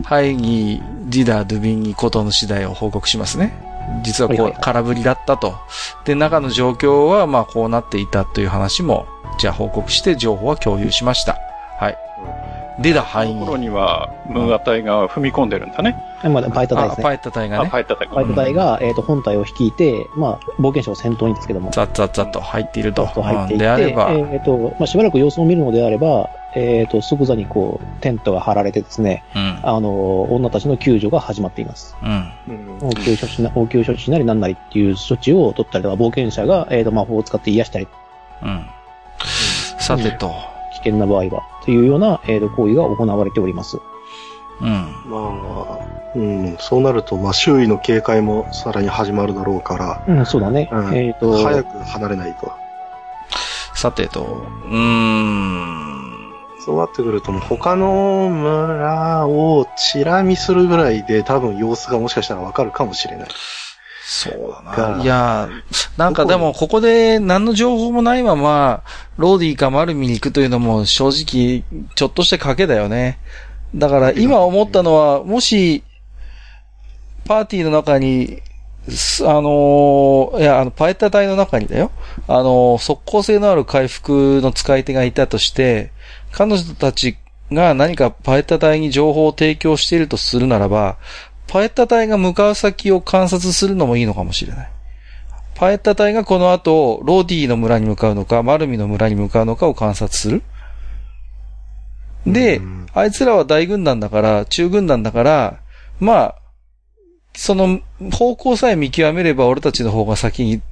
[0.05, 3.74] ハイに、ジダ、ドゥビンにことの次第を報告しますね。
[4.03, 5.57] 実はこう、空振りだったと。
[6.05, 9.07] で、中の状況は、まあ、こうなっていたという話も、
[9.39, 11.39] じゃあ報告して情報は共有しました。
[12.77, 12.83] はい。
[12.83, 15.97] 出た範囲頃には、ムーア隊が踏み込んでるんだね。
[16.23, 17.05] まあ、パイタ隊ですね。
[17.05, 23.07] あパイタ隊があ、ね、パイタ隊パイタ隊が、えっ、と、本体を率いて、まあ、冒険者を先頭にですけども、ザッザッザッと入っていると。
[23.15, 29.59] と入っていって、うんであれば、えっ、と、まあ、しばらく様子を見るのであれば、えっ、と、即座にこう、テントが張られてですね、うん。
[29.63, 31.97] あの、女たちの救助が始まっています。
[32.03, 32.33] うん。
[32.49, 37.89] うん応急処置な、応急処置なりなんなりっていう処置を取ったりとか、冒険者が、えっ、と、魔法を使って癒したり、
[38.43, 38.67] うん。
[39.79, 40.33] さてと。
[40.73, 43.79] 危険な場合は、というような、えっ、と、行為が行われております。
[44.61, 44.69] うん。
[44.69, 45.79] まあ、
[46.15, 50.69] うん、そうなると、まあ、周囲の警戒もさらに始まるだろうから、うん、そうだね。
[50.71, 52.53] うんえっ、と、早く離れないと。
[53.75, 54.47] さてと。
[54.67, 55.85] うーん。
[56.65, 63.29] そうなってくると、もう他の村をチラ見するぐらいで多分様子がもしかしたらわかるかもしれない。
[64.07, 64.97] そうだな。
[64.97, 65.49] がいや、
[65.97, 68.83] なんかでも、ここで何の情報もないまま、
[69.17, 71.65] ローディーかマルミに行くというのも正直、
[71.95, 73.19] ちょっとした賭けだよね。
[73.75, 75.83] だから今思ったのは、もし、
[77.25, 78.43] パーティーの中に、
[78.91, 81.91] すあのーいや、あの、パエッタ隊の中にだよ。
[82.29, 85.93] あのー速攻性のある回復の使い手がいたとして、
[86.31, 87.17] 彼女たち
[87.51, 90.99] が何かパエッタ隊に情報を提供しているとするならば、
[91.47, 94.71] パエッタ隊が向かう先を観察するのもいいのかもしれない。
[95.55, 100.43] パエッタ隊がこの後、ローディーの村に向かうのか、マルミの村に向かうのかを観察する。
[102.27, 105.61] でうん、あいつらは大軍団だから、中軍団だから、
[106.01, 106.35] まあ、
[107.35, 107.81] その
[108.13, 110.63] 方向さえ見極めれば俺たちの方が先に、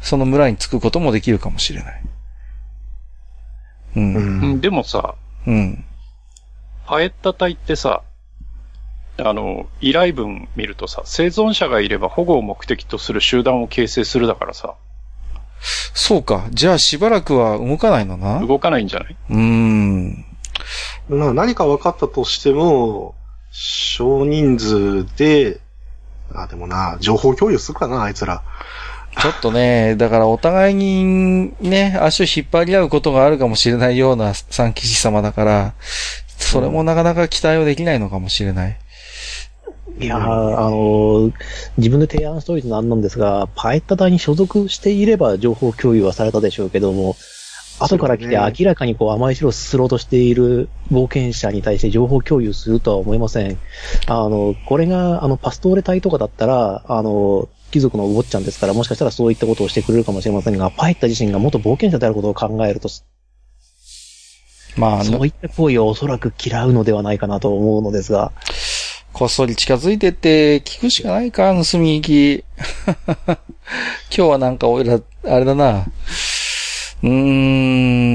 [0.00, 2.02] その村に着くこともできるかもしれない。
[3.96, 4.00] う。
[4.00, 4.14] うん。
[4.14, 5.14] うんん、でもさ、
[5.46, 5.84] うん。
[6.86, 8.02] パエッタ隊ってさ、
[9.16, 14.74] あの、依頼文見るとさ、生存者がいれば保護を目的とする集団を形成するだからさ、
[15.94, 16.46] そうか。
[16.50, 19.16] じゃあしばらくは動かないのなう動かないんじゃない？
[19.30, 20.24] ーん。
[21.08, 23.14] まあ何か分かったとしても、
[23.50, 25.60] 少人数で、
[26.34, 28.42] あ、でもな、情報共有するかな、あいつら。
[29.22, 35.74] ちょっとね、だからお互いにね、足を引っ張り合うことがあるかもしれないような三騎士様だから、
[36.36, 38.76] それもなかなか期待はできないのかもしれない。
[39.98, 41.32] いやー、あのー
[41.76, 47.16] 自分で提案しておいてなんなんですが、パエッタ隊に所属していれば情報共有はされたでしょうけども、
[47.80, 53.58] 後から来て明らかにこう甘い汁をすろうとしている冒険者に対して情報共有するとは思いません。
[54.06, 62.88] あの、これが、あの、パストーレ隊とかだったら、あの、貴族のお坊ちゃんですから、もしかしたらそういったことをしてくれるかもしれませんが、パエッタ自身が元冒険者であることを考えると、
[64.76, 68.32] まあ、そういった行為をおそらく嫌うのではないかなと思うのですが、
[69.14, 72.44] こっそり近づいてって聞くしかないか、盗み行き。
[73.24, 73.36] 今
[74.10, 75.86] 日はなんかおいら、あれだな。
[77.00, 77.10] うー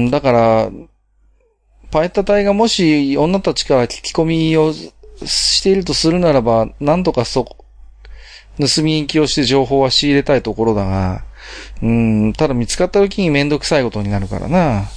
[0.08, 0.70] ん、だから、
[1.90, 4.74] パエッタ隊がもし女たちから聞き込みを
[5.24, 7.46] しているとするならば、なんとかそ、
[8.58, 11.24] 盗み行きをして情報は仕入れたいところだが、
[11.82, 14.90] うん、ただ見つかった時にめんどくさいことになるからな。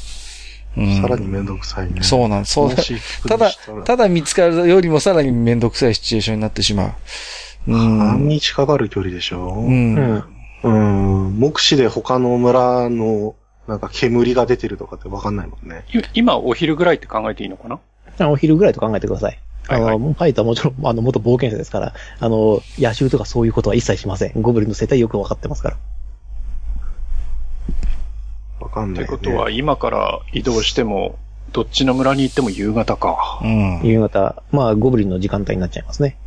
[0.75, 2.01] うん、さらにめんどくさいね。
[2.01, 2.83] そうなん、そうだ
[3.27, 3.51] ただ
[3.85, 6.95] ただ見つかるよりもさらにめんどくさいシチュエーションになってしま
[7.67, 7.71] う。
[7.71, 7.97] うん。
[7.99, 9.53] 半日かかる距離でしょ？
[9.53, 9.65] う。
[9.65, 10.23] うんん。
[10.63, 10.69] う
[11.29, 11.39] ん。
[11.39, 13.35] 目視で他の村の、
[13.67, 15.85] なんか煙が出てるとかってわかんないもんね。
[15.93, 17.79] い今お昼ぐらいって考えていいのかな？
[18.19, 19.39] あお昼ぐらいと考えてください。
[19.69, 24.41] あはいの、ファイトはもちろん、あの、元冒険者ですから、あの、野襲とかそういうことは一切しません。
[24.41, 25.77] ゴブリンの生態よくわかってますから。
[28.73, 29.05] わかんない、ね。
[29.05, 31.19] ってことは、今から移動しても、
[31.51, 33.39] どっちの村に行っても夕方か。
[33.43, 33.81] うん。
[33.83, 36.17] 夕方、まあ、ゴブリンの時間帯になっちゃいますね。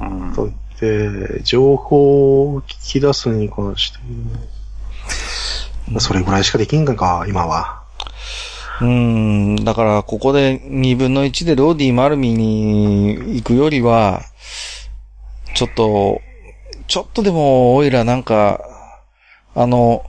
[0.00, 0.32] うん。
[0.32, 0.56] と言っ
[1.36, 3.98] て、情報を聞き出すに関して、
[5.98, 7.82] それぐらいしかできんのか、今は。
[8.80, 9.56] うん。
[9.64, 14.22] だから、ここで2分の1でローディ・マルミに行くよりは、
[15.54, 16.20] ちょっと、
[16.86, 18.60] ちょっとでも、オイラなんか、
[19.56, 20.04] あの、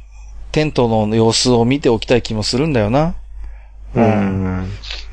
[0.56, 3.16] テントの様子を見ておきたい気もするんだよな。
[3.94, 4.02] う。
[4.02, 4.70] ん。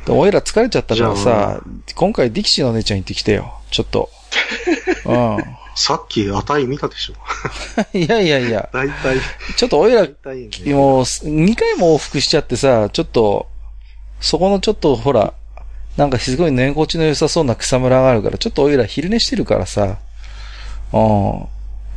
[0.06, 1.60] でオイラ疲れちゃったからさ、
[1.96, 3.52] 今回ディキシーの姉ちゃん行ってきてよ。
[3.72, 4.08] ちょっと。
[5.04, 5.38] うん。
[5.74, 7.14] さっき値見たでしょ。
[7.92, 9.16] いやいやいや、だいたい、
[9.56, 10.74] ちょっとオイラだいたいね。
[10.74, 13.48] もう、2回も往復しちゃってさ、ちょっと、
[14.20, 15.34] そこのちょっと、ほら、
[15.96, 19.98] なんかすごい寝心地の良さそうな草むらがあるから、ちょっとおいら昼寝してるからさ、
[20.92, 21.46] うん。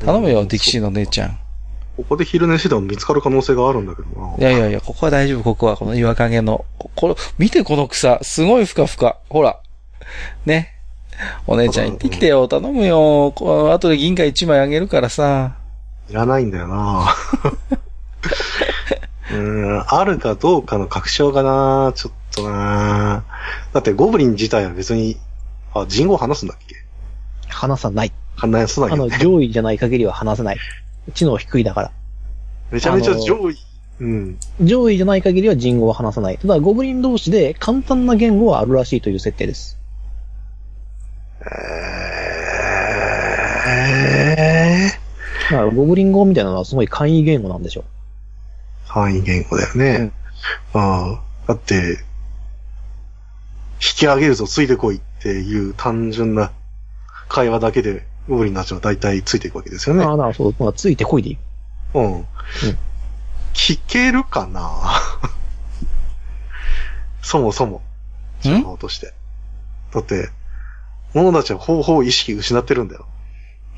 [0.03, 1.37] 頼むよ、うんディキシーの姉ちゃん。
[1.97, 4.35] ここで昼寝してても見つかる可能性があるんだけどな。
[4.37, 6.65] いやいやいや、ここは大丈夫、ここは、この岩陰の。
[6.77, 9.17] ここれ、見てこの草、すごいふかふか。
[9.29, 9.59] ほら。
[10.45, 10.73] ね。
[11.47, 13.31] お姉ちゃん行ってきてよ、頼むよ。
[13.35, 15.55] こう後で銀貨1枚あげるからさ。
[16.09, 17.15] いらないんだよな
[19.33, 23.23] うん、あるかどうかの確証がな、ちょっとな
[23.73, 25.17] だってゴブリン自体は別に、
[25.73, 26.75] あ、人語話すんだっけ？
[27.47, 28.11] 話さない。
[28.35, 29.09] 話さないあの。
[29.09, 30.57] 上位じゃない限りは話せない。
[31.13, 31.91] 知能低いだから。
[32.71, 33.57] めちゃめちゃ上位。
[33.99, 34.37] うん。
[34.61, 36.37] 上位じゃない限りは人語は話さない。
[36.37, 39.77] ただ、ゴブリン同士で簡単な言語はあるらしいという設定です。
[44.27, 44.91] え
[45.51, 50.11] だから、ゴブリン語みたいなのはすごい簡易言語なんでしょー、範囲言語だよね。
[50.73, 51.99] ああ、だって、
[53.75, 56.51] 引き上げるぞ、ついてこいっていう単純な
[57.29, 59.99] 会話だけで、ゴブリンたちは大体ついていくわけですよう。
[59.99, 60.05] ね。
[60.05, 61.37] ああ、だからそう、まあ、ついてこいでいい。
[61.93, 62.27] うん。
[63.53, 64.69] 聞けるかな？
[67.21, 67.81] そもそも。
[68.41, 69.13] 情報として。
[69.93, 70.29] だって、
[71.13, 73.05] 者たちは方法意識失ってるんだよ。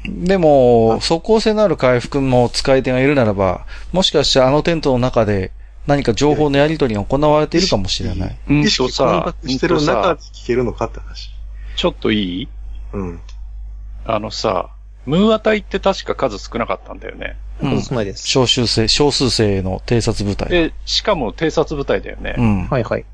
[0.05, 5.51] でも、即効性のある回復も使い手がいるならば、もしかしたらあのテントの中で
[5.85, 8.37] 何か情報のやり取りが行われているかもしれない。
[8.49, 11.29] うん意識とさ混濁してる中で聞けるのかって話。
[11.75, 12.47] ちょっといい？
[12.93, 13.19] うん。
[14.07, 14.69] あのさ、
[15.05, 17.37] ムーア隊って確か数少なかったんだよね。
[17.61, 18.27] うん少ないです。
[18.27, 20.47] 少数生、少数生の偵察部隊。
[20.47, 22.35] で、しかも偵察部隊だよね。
[22.37, 22.67] うん。
[22.67, 23.05] はいはい。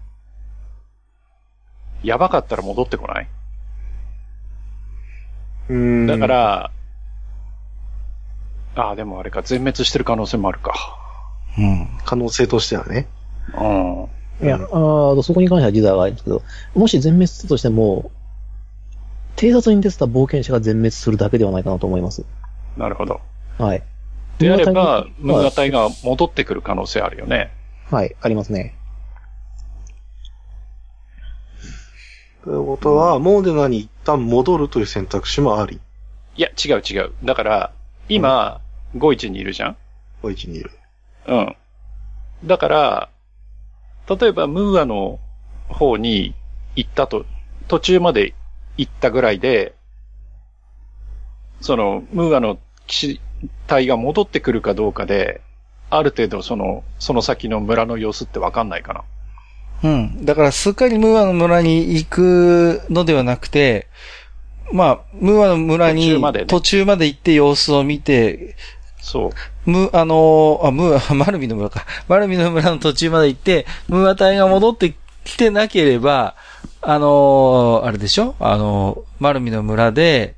[2.04, 3.28] やばかったら戻ってこない？
[5.70, 6.08] うん。
[6.08, 6.72] だか、ら、
[8.76, 10.74] ああ、でもあれか、全滅してる可能性もあるか。
[11.58, 11.88] うん。
[12.06, 13.08] 可能性としてはね。
[13.58, 14.10] うん。
[14.46, 16.42] いや、あーそこに関しては時代があるんですけど、
[16.76, 18.12] もし全滅したとしても、
[19.36, 22.26] 偵察に出てた冒険者が全滅するだけではないかなと思います。
[22.78, 23.22] なるほど。
[23.58, 23.84] はい。
[24.40, 27.52] であれば、ムーア隊隊が戻ってくる可能性あるよね。
[27.92, 28.76] はい、ありますね。
[32.44, 35.80] ということは、モーデナに一旦戻るという選択肢もあり？
[36.36, 37.12] いや、違う違う。
[37.24, 37.72] だから、
[38.10, 38.60] 今、
[38.96, 39.78] 51にいるじゃん？
[40.24, 40.72] お位置にいる。
[41.28, 41.56] うん。
[42.44, 43.10] だから、
[44.10, 45.20] 例えばムーアの
[45.70, 46.36] 方に
[46.76, 47.26] 行ったと、
[47.68, 48.34] 途中まで
[48.78, 49.76] 行ったぐらいで、
[51.62, 53.22] その、ムーアの騎士
[53.68, 55.42] 隊が戻ってくるかどうかで、
[55.90, 59.04] ある程度その、その先の村の様子ってわかんないかな。
[59.84, 60.26] うん。
[60.26, 63.88] だから、すっかりムーアの村に行くのではなくて、
[64.72, 68.56] まあ、ムーアの村に途中までね途中まで行って様子を見て、
[69.00, 69.32] そ
[69.66, 69.70] う。
[69.70, 71.86] ム、あのーあ、ムーア、 マルミの村か。
[72.08, 74.96] マルミの村の途中まで行って、ムーア隊が戻って
[75.26, 76.36] きてなければ、
[76.86, 78.36] あのーあれでしょ？
[78.40, 80.36] あのーマルミの村で、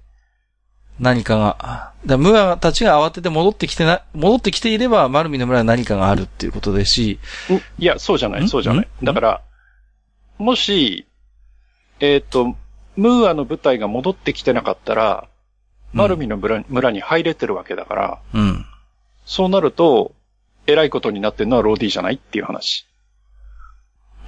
[0.99, 7.19] 何かが、だムーアたちが慌てて戻ってきてな、戻ってきていれば、マルミの村に何かがあるっていうことですし、
[7.51, 8.47] んいや、そうじゃない、ん？
[8.47, 8.88] そうじゃない。
[9.01, 9.05] ん？
[9.05, 9.41] だから、
[10.38, 11.07] もし、
[11.99, 12.55] えっ、と、
[12.95, 15.27] ムーアの部隊が戻ってきてなかったら、
[15.93, 18.65] マルミの村村に入れてるわけだから、うん。
[19.26, 20.13] そうなると、
[20.67, 22.85] 偉いことになってるのはローディじゃないっていう話。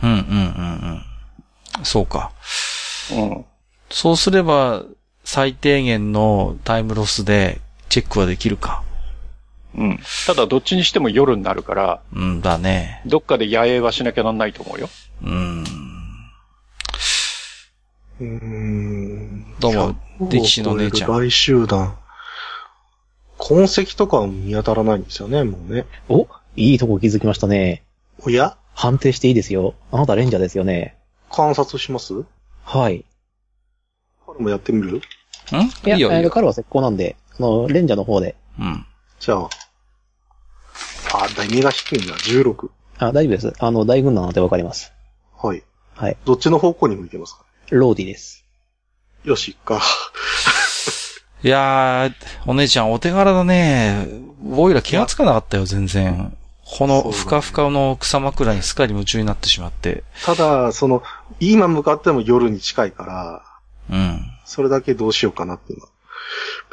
[0.03, 0.17] うん、うん。
[1.83, 2.31] そうか。
[3.11, 3.45] うん。
[3.89, 4.83] そうすれば、
[5.23, 8.83] 最低限のタイムロスでチェックはできるか。
[9.75, 9.99] うん。
[10.25, 13.01] ただ、どっちにしても夜になるから、うんだね。
[13.05, 14.89] どっかで野営はしなきゃなんないと思うよ。
[15.23, 15.63] うん。
[18.19, 19.55] うーん。
[19.59, 19.95] どうも、
[20.31, 21.11] 歴史の姉ちゃん。
[21.11, 21.95] 大集団。
[23.37, 25.85] 痕跡とかは見当たらないんですよね、もうね。
[26.09, 27.83] おいいとこ気づきましたね。
[28.25, 28.57] おや？
[28.73, 29.75] 判定していいですよ。
[29.91, 30.96] あなたレンジャーですよね。
[31.31, 32.23] 観察します？
[32.63, 33.05] はい。
[34.25, 34.97] これもやってみる？
[34.97, 34.99] ん？
[34.99, 35.01] い
[35.85, 36.23] や、いいよ、いいよ。
[36.23, 38.35] えー彼は石膏なんで、あの、レンジャーの方で。
[38.59, 38.85] うん。
[39.19, 39.49] じゃあ。
[41.13, 42.15] あ、だい目が低いんだ。
[42.15, 42.69] 16。
[42.99, 43.53] あ、大丈夫です。
[43.59, 44.91] あの、大軍団なんてわかります。
[45.37, 45.63] はい。
[45.95, 46.17] はい。
[46.25, 47.45] どっちの方向に向いてますか？
[47.71, 48.45] ローディです。
[49.23, 49.81] よし、か。
[51.43, 52.13] いやー、
[52.45, 54.07] お姉ちゃんお手柄だね。
[54.51, 56.36] おいら気がつかなかったよ、全然。
[56.69, 60.03] このふかふかの草枕にすっかり夢中になってしまって。
[60.25, 61.01] ただ、その、
[61.39, 63.43] 今向かっても夜に近いから、
[63.89, 64.19] うん。
[64.45, 65.91] それだけどうしようかなっていうのは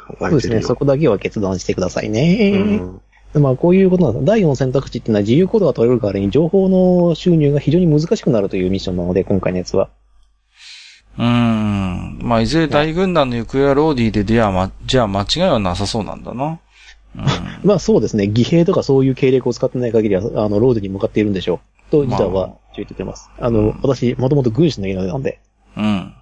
[0.08, 0.62] 考そうですね。
[0.62, 2.52] そこだけは決断してくださいね。
[2.54, 4.24] うんまあ、こういうことなんです。
[4.24, 9.90] 第4選択肢っていうのは自由行動が取れる代わりに情報の収入が非常に難しくなるというミッションなので、今回のやつは。
[11.18, 12.18] うーん。
[12.22, 16.60] まあ、いずれ大軍団の行方はローディで出会ま、じゃあ間違いはなさそうなんだな。
[17.16, 17.24] うん。
[17.68, 18.26] まあそうですね。
[18.26, 21.74] 義兵とかそういう経歴を使ってない限りは、あの、ロードに向かっているんでしょう。
[21.90, 23.30] と、自体は注意っててます。
[23.38, 25.40] あの、私、もともと軍師の家なんで。
[25.76, 26.14] うん。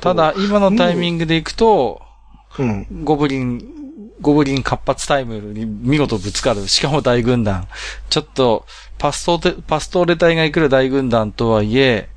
[0.00, 2.02] ただ、今のタイミングで行くと、
[2.58, 3.04] うん。
[3.04, 3.62] ゴブリン、
[4.20, 6.66] ゴブリン活発タイムに見事ぶつかる。
[6.68, 7.68] しかも大軍団。
[8.10, 8.66] ちょっと、
[8.98, 12.08] パストパストーレ隊が行くる大軍団とはいえ、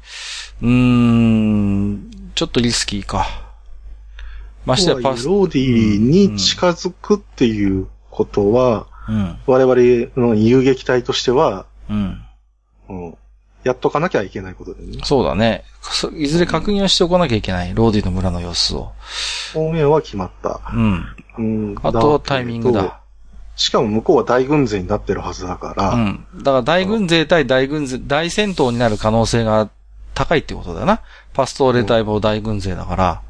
[0.62, 3.45] うーん、ちょっとリスキーか。
[4.66, 12.22] ましてやパス、ローディに近づくっていうことは、うん、我々の遊撃隊としては、うん。
[12.90, 13.18] うん、
[13.64, 15.00] やっとかなきゃいけないことでね。
[15.04, 15.64] そうだね。
[15.82, 17.74] そいずれ確認をしておかなきゃいけない。
[17.74, 18.92] ローディの村の様子を。
[19.54, 20.62] 方面は決まった。
[20.74, 21.06] うん。
[21.38, 21.76] うん。
[21.84, 23.00] あとはタイミングだ。。
[23.56, 26.26] しかも向こうは大軍勢になってるはずだから、うん。
[26.38, 29.70] だから大軍勢対大軍勢、大戦闘になる可能性が
[30.14, 31.02] 高いってことだよな。
[31.34, 33.22] パストーレ隊も大軍勢だから、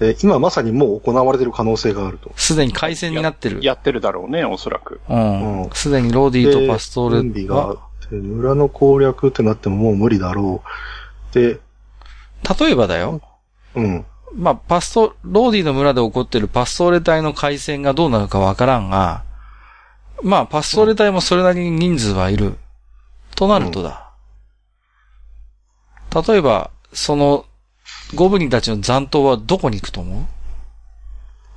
[0.00, 2.32] で今まさにもう行われてる可能性があると。
[2.34, 3.60] すでに開戦になってる。
[3.62, 5.00] やってるだろうね、おそらく。
[5.08, 5.66] うんう。
[5.66, 7.78] んすでにローディーとパストーレ準備があっ
[8.08, 10.62] て、村の攻略ってなってももう無理だろ
[11.30, 11.34] う。
[11.34, 11.60] で、
[12.58, 13.20] 例えばだよ。
[13.74, 14.06] うん。
[14.34, 19.24] まあ、パスト、ローディの村で起こってるパストーレ隊の海戦がどうなるかわからんが、
[20.22, 22.56] まあ、パストーレ隊もそれなりに人数はいる。
[23.34, 24.12] となるとだ。
[26.26, 27.44] 例えば、その、
[28.14, 30.24] ゴブリンたちの残党はどこに行くと思う？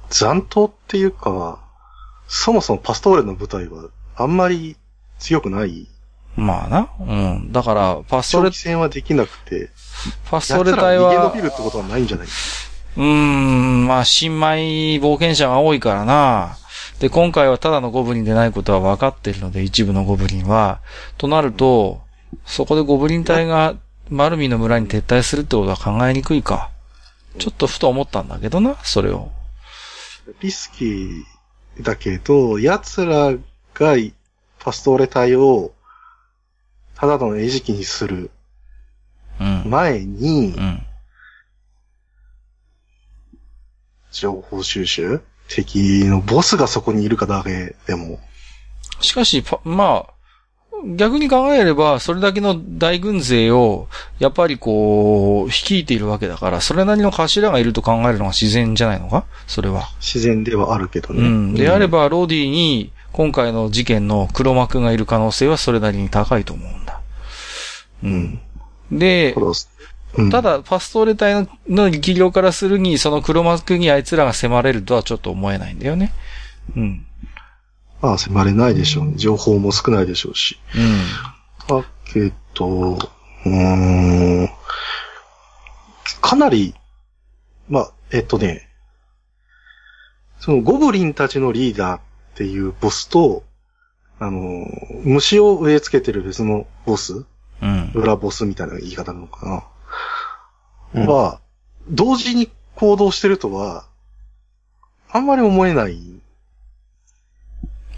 [0.09, 1.59] 残党っていうか、
[2.27, 4.77] そもそもパストーレの部隊はあんまり
[5.19, 5.88] 強くない。
[6.35, 6.89] まあな。
[6.99, 7.51] うん。
[7.51, 9.69] だから、パストーレ長期、戦はできなくて、
[10.30, 12.27] パストーレ隊はが逃げ延び、るってことはないんじゃない？
[12.27, 16.57] うーん、まあ、新米冒険者が多いからな。
[16.99, 20.80] で、今回はただのゴブリンでないことは分かっているので、一部のゴブリンは。
[21.17, 22.01] となると、
[22.45, 23.75] そこでゴブリン隊が
[24.09, 26.69] マルミの村に撤退するってことは考えにくいか。
[27.39, 29.31] ちょっとふと思ったんだけどな、それを。
[30.41, 31.23] リスキー
[31.81, 33.34] だけど、奴ら
[33.73, 33.95] が
[34.59, 35.73] パストーレ隊を
[36.95, 38.31] ただの餌食にする
[39.39, 39.63] うん。
[39.65, 40.85] 前にう、ん。
[44.11, 45.21] 情報収集？
[45.49, 48.19] 敵のボスがそこにいるかだけでも、
[49.01, 50.12] しかし、パまあ、
[50.95, 53.88] 逆に考えれば、それだけの大軍勢を、
[54.19, 59.26] やっぱりこう、率いているわけだから、それなりの頭がいると考えるのが自然じゃないのか？
[59.47, 59.89] それは。
[59.99, 61.22] 自然ではあるけどね。
[61.22, 61.53] うん。
[61.53, 66.99] であれば、ローディに、今回の事件の黒幕がいる可能性はそれなりに高いと思うんだ。
[68.03, 68.39] うん。
[68.91, 69.47] でた、だ、
[70.18, 76.11] うんただ、パストーレ隊のの力量からするに、その黒幕にあいつらが迫れるとはちょっと思えないんだよね。
[76.76, 77.05] うん。
[78.03, 79.13] まあ迫れないでしょうね。
[79.15, 80.59] 情報も少ないでしょうし。
[80.75, 81.81] うん。
[81.81, 84.49] だけど、うーん、
[86.21, 86.75] かなり、
[87.69, 88.67] まあ、えっとね、
[90.41, 92.01] そのゴブリンたちのリーダーっ
[92.35, 93.43] ていうボスと、
[94.19, 94.67] あの、
[95.05, 97.25] 虫を植え付けてる別のボス
[97.61, 97.91] うん。
[97.95, 99.63] 裏ボスみたいな言い方なのか
[100.93, 101.39] な、うんは、
[101.88, 103.85] 同時に行動してるとは、
[105.09, 106.23] あんまり思えない。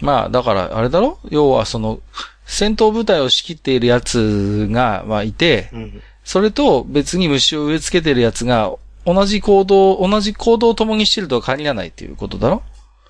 [0.00, 1.18] まあ、だから、あれだろ？
[1.30, 2.00] 要は、その、
[2.44, 6.02] 戦闘部隊を仕切っているやつが、まあ、いて、うん。
[6.24, 8.72] それと別に虫を植え付けてるやつが、
[9.04, 12.62] 同じ行動、同じ行動を共にしてるとは限らないっていうことだろ？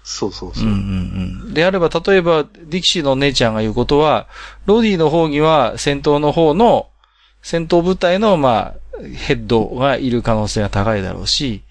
[0.05, 0.65] そうそうそう。
[0.65, 0.79] うんうん
[1.47, 1.55] うん。
[1.55, 4.29] であれば、例えば、ディキシーのお姉ちゃんが言うことは、
[4.67, 6.89] ロディの方には戦闘の方の、
[7.43, 11.63] 戦闘部隊の、まあ、ヘッドがいる可能性が高いだろうし、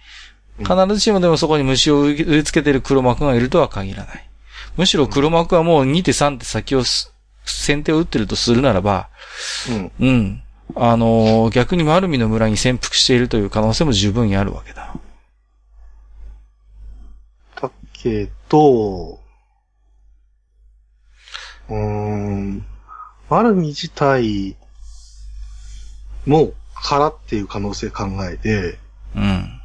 [0.59, 4.29] 必ずしもでもそこに虫を植え付けてる黒幕がいるとは限らない。
[4.77, 7.13] むしろ黒幕はもう2手3手先をす
[7.45, 9.09] 先手を打ってるとするならば、
[9.69, 9.91] うん。
[9.99, 10.43] うん。
[10.75, 14.95] あのー逆に丸見の村に潜伏しているという可能性も十分にあるわけだ。
[17.61, 19.19] だけど、
[21.69, 22.65] うーん、
[23.29, 24.55] マルミ自体
[26.25, 26.53] も
[26.83, 28.77] 空っていう可能性考えて、
[29.15, 29.61] うん。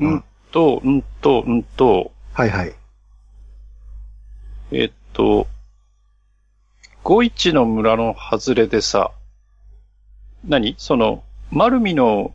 [0.00, 2.74] うんと、うんと、うんと、はいはい。
[4.76, 5.46] えっと、
[7.04, 9.12] 五一の村の外れでさ、
[10.44, 10.74] 何？
[10.78, 12.34] その、丸見の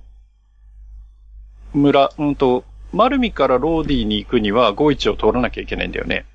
[1.73, 2.63] 村、うんと、
[2.93, 6.25] 丸見からローディに行くには五一を通らなきゃいけないんだよね。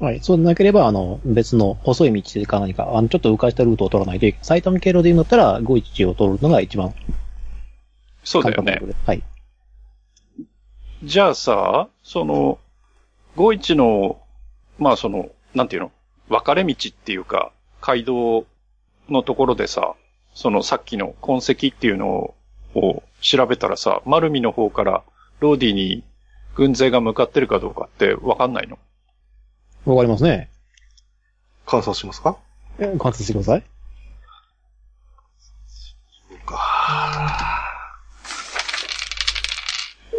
[0.00, 0.20] はい。
[0.20, 4.44] そうでなければ、あの、別の細い道か何か、あの、ちょっと迂回したルートを取らないといけない。
[4.44, 6.94] 埼玉経路で言うんだったら、511を取るのが一番
[8.22, 8.80] そうだよね。
[9.06, 9.22] はい。
[11.02, 12.58] じゃあさ、その、
[13.34, 14.20] 五一の、
[14.78, 15.92] まあその、なんていうの？
[16.28, 17.52] 分かれ道っていうか、
[17.82, 18.46] 街道
[19.08, 19.94] のところでさ、
[20.34, 22.34] そのさっきの痕跡っていうの
[22.74, 25.02] を調べたらさ、丸見の方から
[25.40, 26.04] ローディに
[26.54, 28.78] 軍勢が向かってるかどうかって分かんないの？
[29.84, 30.48] わかりますね。
[31.66, 32.38] 観察しますか？
[32.78, 33.64] え観察してください。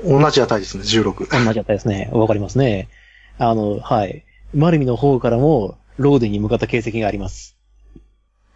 [0.05, 1.29] 同じ値ですね、16。
[1.29, 2.09] 同じだったですね。
[2.13, 2.87] わかりますね。
[3.37, 4.23] あの、はい。
[4.53, 7.57] 丸見の方からも、ローデンに向かった形跡があります。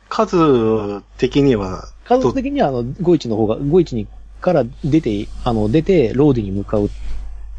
[0.09, 4.07] 数的には、数的には、あの、51の方が、51に
[4.41, 6.89] から出て、あの、出て、ローデンに向かう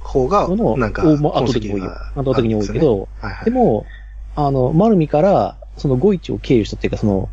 [0.00, 1.80] 方がなんか、おまあ圧倒的に多い。
[1.80, 3.86] 痕跡が圧倒的に多いけど、はいはいでも、
[4.36, 7.28] あの、丸見から、その51を経由したっていうか、その、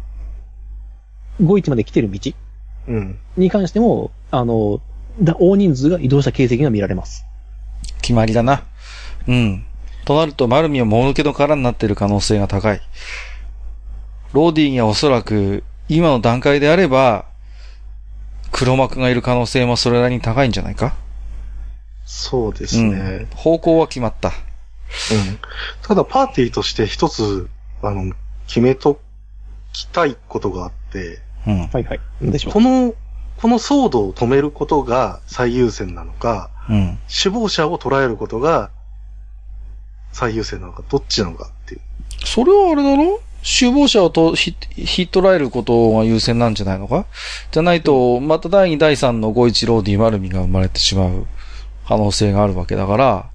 [1.41, 2.32] 51まで来てる道
[2.88, 3.19] うん。
[3.38, 4.82] に関しても、あの、
[5.22, 7.26] だ大人数が移動した形跡が見られます。
[8.02, 8.64] 決まりだな。
[9.28, 9.65] うん。
[10.06, 12.82] となると、マルミはもぬけの殻になっている可能性が高い。
[14.34, 17.26] ローディにはおそらく、今の段階であれば、
[18.52, 20.95] 黒幕がいる可能性もそれなりに高いんじゃないか？
[22.06, 23.28] そうですうんね。。
[23.36, 24.30] 方向は決まった。
[24.30, 24.34] うん。
[25.82, 27.49] ただ、パーティーとして一つ、
[27.82, 28.14] あの、
[28.48, 28.99] 決めと
[29.72, 31.68] きたいことがあって、うん。
[31.68, 31.99] はいはい。
[32.22, 32.53] でしょう？
[32.53, 32.94] この、
[33.38, 36.99] この騒動を止めることが最優先なのか、うん。
[37.07, 38.72] 死亡者を捉えることが
[40.11, 41.81] 最優先なのか、どっちなのかっていう。
[42.25, 43.21] それはあれだろ？
[43.43, 47.05] 首謀者をとひ、ひっ捕らえることが優先なんじゃないのか？
[47.51, 51.25] じゃないと、また第2、第3の五一ローディマルミが生まれてしまう
[51.88, 53.29] 可能性があるわけだから、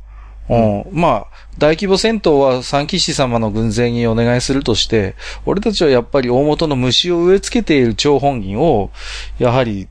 [0.48, 0.84] うん。
[0.92, 1.26] まあ、
[1.58, 8.92] 大規模戦闘は三騎士様の軍勢にお願いするとして、俺たちはやっぱり大元の虫を植え付けている張本人を、
[9.40, 9.88] やはり、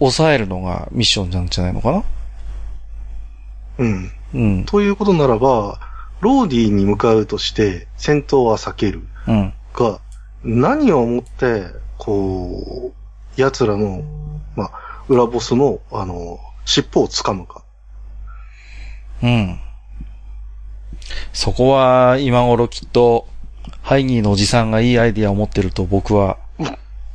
[0.00, 2.04] 抑えるのがミッションなんじゃないのかな？
[3.78, 4.12] うん。
[4.34, 4.64] うん。
[4.64, 5.78] ということならば、
[6.20, 9.54] ローディに向かうとして戦闘は避けるうん。
[9.74, 10.00] が、
[10.44, 11.66] 何をもって、
[11.98, 14.02] こう、奴らの、
[14.56, 14.70] まあ、
[15.08, 17.64] 裏ボスの、あの、尻尾を掴むか。
[19.22, 19.60] うん。
[21.32, 23.26] そこは今頃きっと、
[23.82, 26.38] ハイニーのおじさんがいいアイディアを持ってると僕は、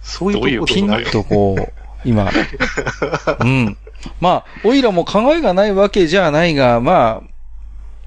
[0.02, 0.90] そういうことピン。
[1.12, 1.74] とこう、
[2.06, 2.30] 今、
[3.40, 3.78] うん。
[4.22, 7.30] まあ、オイラも考えがないわけじゃないが、まあ、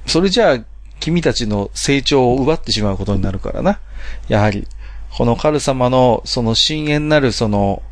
[0.06, 0.59] それじゃあ、
[0.98, 3.81] 君たちの成長を奪ってしまうことになるからな。
[4.28, 4.66] やはり、
[5.16, 7.82] このカル様の、その深淵なるその、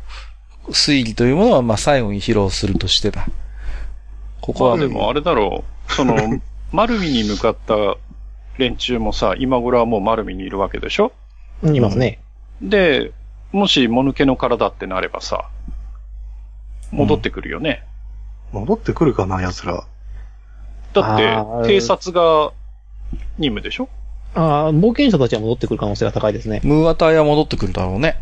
[0.69, 3.27] 推理というものは、まあ最後に披露するとしてだ。
[4.41, 6.15] ここは、まあでもあれだろう、その、
[6.71, 7.75] 丸見に向かった
[8.59, 11.11] 連中もさ、今頃はもう丸見にいるわけでしょ？
[11.63, 12.19] うんいますね。
[12.61, 13.11] で、
[13.51, 15.45] もし、もぬけの体ってなればさ、
[16.91, 17.83] 戻ってくるよね。
[18.51, 19.85] 戻ってくるかな、奴ら。
[20.93, 22.51] だってあー、偵察が
[23.37, 23.89] 任務でしょ？
[24.35, 26.61] ああ、冒険者たちは戻ってくる可能性が高いですね。
[26.63, 28.19] ムーア隊は戻ってくるだろうね。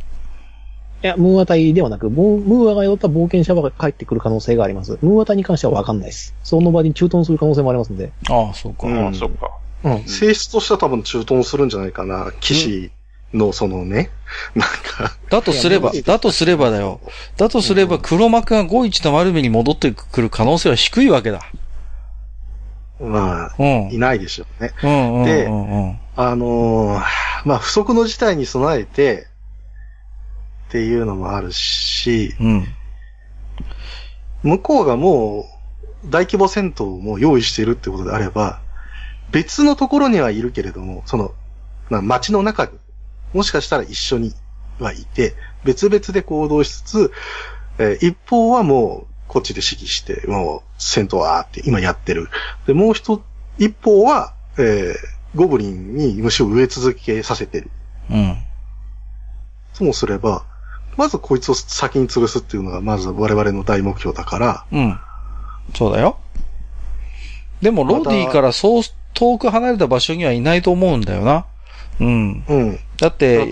[1.03, 4.97] いや、ムーア隊ではなく、ムームーアが寄った冒険者は帰ってくる可能性があります。
[5.01, 6.33] ムーア隊に関してはわかんないです。
[6.43, 8.11] その場に駐屯する可能性もありますんで。
[8.29, 8.87] ああ、そうか。
[8.87, 9.51] うんああ、そっか。
[9.83, 10.03] うん。
[10.05, 12.31] 性質としては多分中東するんじゃないかな。
[12.39, 12.91] 騎士
[13.33, 14.09] のそのね、
[14.55, 15.17] なんか。
[15.29, 17.01] だとすればだとすればだよ。
[17.35, 21.41] だとすれば黒幕が51と丸目に戻ってくる可能性は低いわけだ。
[22.99, 23.91] まあ、うん。
[23.91, 24.71] いないでしょうね。
[24.83, 25.99] うんうんでうんうん。
[26.15, 27.03] あのー
[27.45, 29.27] まあ、不測の事態に備えて、
[30.69, 32.67] っていうのもあるし、うん。
[34.43, 35.45] 向こうがも
[36.03, 38.61] う、大規模戦闘をもう用意しているってことであれば、
[39.31, 41.33] 別のところにはいるけれども、その、
[41.89, 42.71] まあ、街の中に、
[43.33, 44.33] もしかしたら一緒に
[44.79, 47.11] はいて、別々で行動しつつ、
[47.79, 52.29] えー一方はもう、こっちで指揮して、もう、戦闘はーって今やってる。
[52.65, 53.21] で、もう一、
[53.57, 57.69] 一方は、えーゴブリンに虫を植え続けさせてる。
[58.09, 58.37] うん。
[59.77, 60.45] ともすれば、
[60.95, 64.99] まずこいつを先に潰すっていうのが、まず我々の大目標だから、うん。
[65.75, 66.17] そうだよ。
[67.61, 68.83] でも、ローディからそう
[69.13, 71.45] 遠く離れた場所にはいないと思うんだよな。
[71.99, 72.43] うん。
[72.47, 73.49] うん、だだって。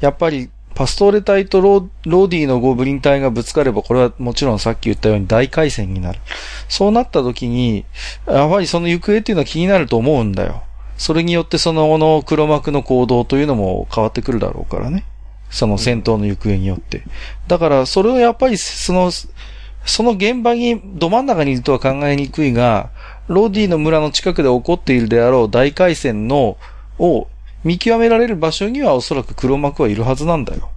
[0.00, 6.20] やっぱり、パストーレ隊とローローディのゴブリン隊がぶつかれば、これはもちろんさっき言ったように大会戦になる。
[6.68, 7.86] そうなった時に、
[8.26, 10.62] やはりその行方っていうのは気になると思うんだよ。
[10.98, 15.04] それによってその後の黒幕の行動というのも変わってくるだろうからね。
[15.48, 17.02] その戦闘の行方によって。
[17.48, 22.90] だから、それをやっぱり、その、その現場に、ど真ん中にいるとは考えにくいが、
[23.28, 26.58] ローディの村の近くで起こっているであろう大回戦の、
[26.98, 27.28] を
[27.64, 30.70] 見極められる場所にはおそらく黒幕はいるはずなんだよ。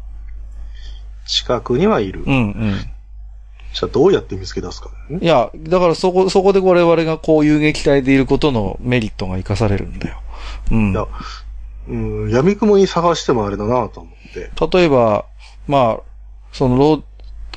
[1.26, 2.24] 近くにはいる。
[2.26, 2.74] うんうん。
[3.74, 5.20] じゃあどうやって見つけ出すかね。
[5.22, 10.22] いや、だからそこ、そこで我々がこう遊撃隊でいることのメリットが活かされるんだよ。
[10.72, 10.92] うん。
[10.92, 11.06] いや
[11.88, 11.96] う
[12.28, 14.78] ん、闇雲に探してもあれだなと思って。
[14.78, 15.26] 例えば、
[15.68, 16.02] まあ、
[16.52, 17.04] そのロー、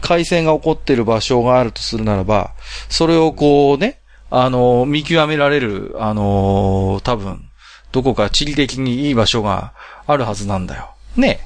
[0.00, 2.52] 海戦が起こっている場所があるとするならば、
[2.88, 4.00] それをこうね、
[4.30, 7.44] あの、見極められる、あの、多分、
[7.92, 9.72] どこか地理的にいい場所が
[10.06, 10.90] あるはずなんだよ。
[11.16, 11.40] ね。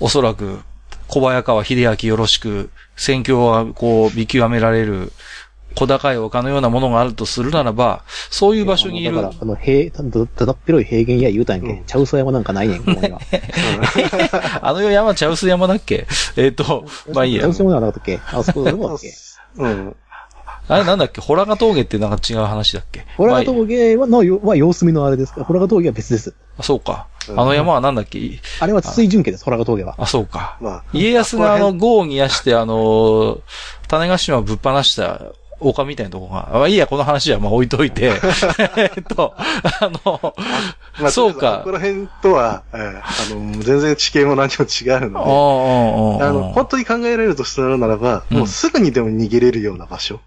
[0.00, 0.60] おそらく、
[1.08, 5.12] 小早川秀明よろしく、戦況はこう見極められる、
[5.76, 9.14] 小高い丘のようなものがあるとするならば、そういう場所にいる。
[9.14, 12.90] だから、あの、平、ただだだっぺろい平原や言うたんやけ、うんん、茶臼山なんかないねん、こ。
[14.62, 16.06] あの山、茶臼山だっけ？
[16.36, 17.48] えっ、と、まあいいや茶。
[17.48, 18.18] 臼山なかったっけ？
[18.32, 19.12] あそこどこだっけ？
[19.58, 19.96] うん。
[20.68, 21.20] あれなんだっけ？
[21.20, 23.06] ホラガ峠ってなんか違う話だっけ？
[23.16, 25.32] ホラガま峠はのよは様子見のあれです。
[25.32, 26.34] かホラガ峠は別です。
[26.58, 27.06] あ、そうか。
[27.28, 28.20] あの山はなんだっけ？
[28.60, 29.94] あれは筒井純家です、ホラガ峠は。
[29.98, 30.56] あ、そうか。
[30.60, 33.40] まあ、家康があの、豪を煮やして、あの、
[33.88, 35.20] 種子島をぶっ放した
[35.60, 38.12] 丘みたいなとこが、まあいいや、この話はまあ置いといて、
[38.76, 39.44] えっと、あ
[39.82, 40.34] の、辺
[41.02, 41.58] まあそうか。
[41.58, 48.38] ここら辺とは、えーあの、全然地形も何も違うあのあ、で、あの、本当に考えられるとするならば、うん。
[48.38, 50.20] もうすぐにでも逃げれるような場所。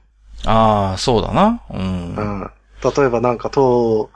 [0.45, 1.61] ああ、そうだな。
[1.69, 1.77] う。
[1.77, 2.51] うんん。
[2.83, 4.09] 例えばなんか、と、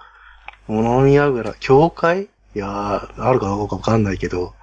[0.67, 2.23] 物見櫓、教会？
[2.23, 4.53] いやー、あるかどうかわかんないけど、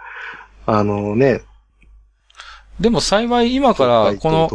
[0.66, 1.42] あのね、
[2.80, 4.50] でも幸い今から、この、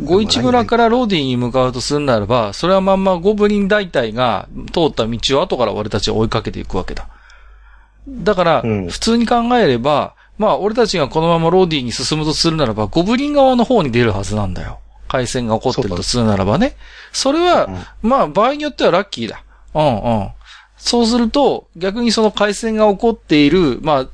[0.00, 7.08] ゴイチ村からローディに向かうとするならば、それはまんまゴブリン大隊が通った道を後から俺たちは追いかけていくわけだ。
[8.08, 14.78] だから、うん普通に考えれば、まあ俺たちがこのままローディに進むとするならば、ゴブリン側の方に出るはずなんだよ。
[15.12, 16.74] 会戦が起こってるとするならばね。
[17.12, 17.68] それは、
[18.00, 19.44] まあ場合によってはラッキーだ。
[19.74, 20.28] うんうん。
[20.78, 24.08] そうすると、逆にその海戦が起こっている、まあ、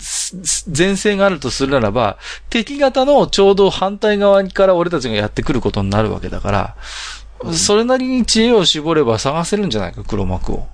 [0.77, 2.19] 前線があるとするならば、
[2.51, 10.66] 敵方のちょうど反対側から俺たちがやってくることになるわけだから、それなりに知恵を絞れば探せるんじゃないか、黒幕を。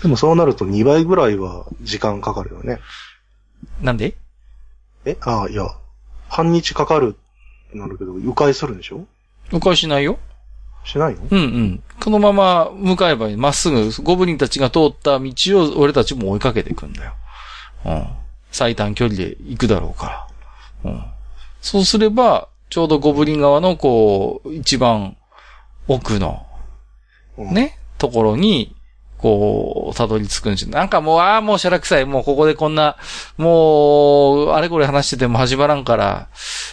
[0.00, 2.78] でもそうなると2倍ぐらいは時間かかるよね。
[3.82, 4.14] なんで？
[5.04, 5.18] え？
[5.20, 5.66] ああ、いや、
[6.28, 7.16] 半日かかる
[7.78, 9.06] なるけど、迂回するんでしょ？
[9.52, 10.18] 迂回しないよ
[10.84, 11.20] しないの？
[11.30, 11.82] うんうん。
[12.02, 13.28] このまま向かえば。
[13.30, 17.12] まっすぐ、ゴブリンたちが通った道を俺たちも追いかけていくんだよ。
[17.86, 18.06] うん。
[18.50, 20.28] 最短距離で行くだろうか
[20.84, 20.90] ら。
[20.92, 21.04] うん。
[21.60, 25.16] そうすれば、ちょうどゴブリン側の、こう、一番
[25.88, 26.46] 奥の、
[27.38, 28.73] うんね、ところに、
[29.24, 30.70] こう、たどり着くんですよ。
[30.70, 32.04] なんかもう、ああ、もうしゃらくさい。
[32.04, 32.98] もうここでこんな、
[33.38, 36.28] もう、あれこれ話してても始まらんから、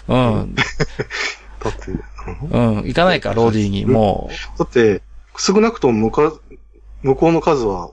[0.09, 0.55] うん、
[1.63, 1.91] だって、
[2.51, 4.29] うん、行かないか、ローディーに、も
[4.59, 5.01] だって、
[5.37, 6.33] 少なくとも向か、
[7.03, 7.87] 向こうの数は、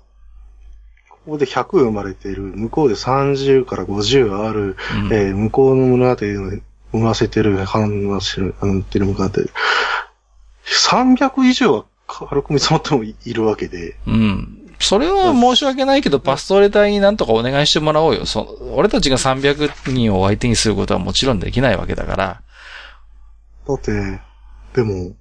[1.09, 5.13] ここで100生まれている、向こうで30から50ある、う、うん。
[5.13, 6.63] えー向こうの村で産
[6.93, 9.43] ませてる、話してる、産ってる向かって、
[10.67, 14.65] 300以上は軽く見積もってもいいるわけで、うん。
[14.81, 18.27] それは申し訳ないけど、パストーレ隊になんとかお願いしてもらおうよ。
[18.27, 22.43] そ俺たちが300人を相手にすることはもちろんできないわけだから。
[23.67, 24.21] だって、
[24.75, 25.17] でも、ん？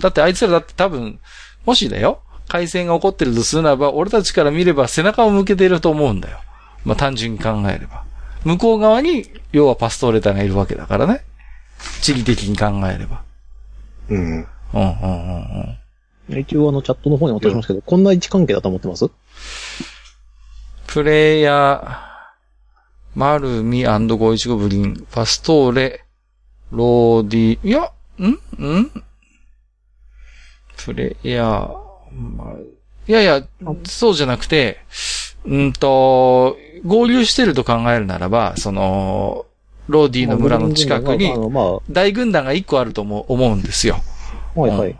[0.00, 1.20] だってあいつらだって多分、
[1.64, 6.40] もしだよ、海戦が起こってるとするならば、俺たちから見れば背中を向けていると思うんだよ。
[6.84, 8.04] まあ単純に考えれば。
[8.44, 11.24] 向こう側に、要はパストーレ隊がいるわけだからね。
[12.00, 13.22] 地理的に考えれば。
[14.08, 14.18] うん。
[14.18, 15.78] うん、うん、うん、うん。
[16.40, 19.08] 一応あのチャットの方に落としますけど、こんな位置関係だと思ってます？
[20.86, 26.04] プレイヤー、マルミゴイチゴブリン、パストーレ、
[26.70, 28.26] ローディ、いや、ん？
[28.30, 28.90] ん？
[30.84, 31.76] プレイヤー、
[32.12, 32.54] ま
[33.06, 33.42] いやいや、
[33.84, 34.78] そうじゃなくて、
[35.44, 39.46] うんと、合流してると考えるならば、その、
[39.88, 41.32] ローディの村の近くに
[41.90, 43.96] 大軍団が一個あると思う思うんですよ。
[44.56, 44.96] あ、はいはい。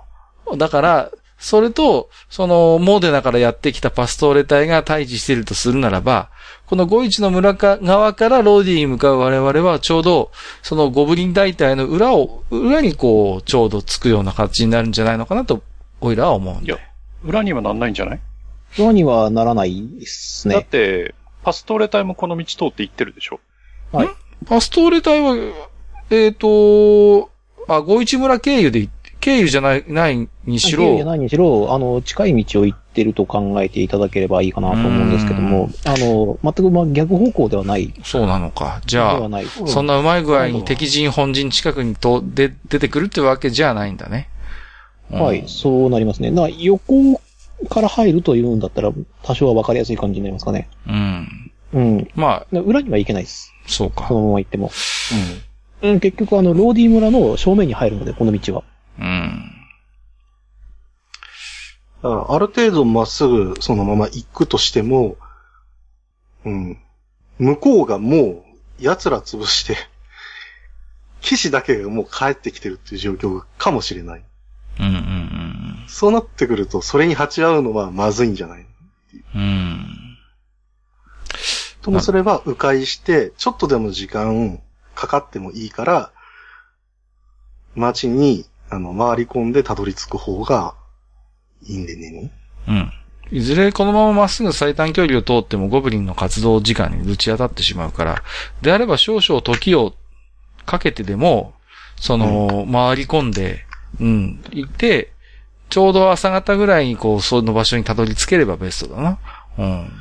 [0.56, 1.10] だから、
[1.42, 6.30] それと、その、モーデナからやってきたパストーレ隊が対峙しているとするならば、
[6.66, 10.30] このゴイチの村か側からローディに向かう我々はちょうど、
[10.62, 15.64] そのゴブリン大隊の裏を、裏にこう、ちょうどつくような形になるんじゃないのかなと、
[16.00, 16.82] オイラは思うんいやで。
[17.24, 18.20] 裏にはなんないんじゃない、
[18.78, 20.64] 裏にはならないですだっね。
[20.70, 23.40] て、パストーレ隊もこの道通って行ってるでしょ
[23.90, 24.08] はい。
[24.46, 25.34] パストーレ隊は、
[26.10, 27.30] えっ、と、
[27.66, 37.94] あ、ゴイチ村経由で行って、経由じゃない、ないにしろ経由じゃ、ないにしろ、あの、近い道を行ってると考えていただければいいかなと思うんですけども、あの、全くまあ逆方向ではない。
[38.02, 38.82] そうなのか。
[38.84, 39.46] じでゃあ、はない。
[39.46, 44.28] そんなうまい具合に敵陣本陣近くにと、で、出てくるってわけじゃないんだね。
[45.12, 46.32] うんはい、そうなりますね。
[46.32, 47.20] だから横
[47.70, 48.90] から入るというんだったら、
[49.22, 50.68] 多少は分かりやすい感じになりますかね。
[50.88, 51.52] うん。
[51.74, 52.08] うん。
[52.16, 53.52] まあ、裏には行けないです。
[53.68, 54.14] そうかそ。
[54.14, 54.72] のまま行っても。
[55.82, 55.90] うん。
[55.90, 58.64] うん、結局あの、ローディ村の正面に入るので、この道は。
[58.98, 59.52] うん。
[62.02, 65.16] だからある程度まっすぐそのまま行くとしても、
[66.44, 66.78] うん。
[67.38, 68.44] 向こうがも
[68.78, 69.76] う奴ら潰して、
[71.20, 74.24] 騎士だけがもう帰ってきてるっていう状況かもしれない。
[74.80, 78.66] うんうんそうなってくると、それに鉢合うのはまずいんじゃない？
[79.34, 79.40] うん。
[79.40, 79.86] うん。
[81.82, 84.60] ともすれば、迂回して、ちょっとでも時間
[84.94, 86.12] かかってもいいから、
[87.74, 90.74] 街に、あの、回り込んでたどり着く方が
[91.62, 92.30] いいんでね。
[92.66, 92.92] うん。
[93.30, 98.22] いずれこのまままっすぐ最短距離を通ってもゴブリンの活動時間にぶち当たってしまうから、
[98.62, 99.92] であれば少々時を
[100.64, 101.52] かけてでも、
[101.96, 103.66] その、回り込んで、
[104.00, 104.42] うん。
[104.52, 105.12] 行って、
[105.68, 109.18] ちょうど朝方ぐらいにこう、その場所にたどり着ければベストだな。
[109.58, 109.92] うん。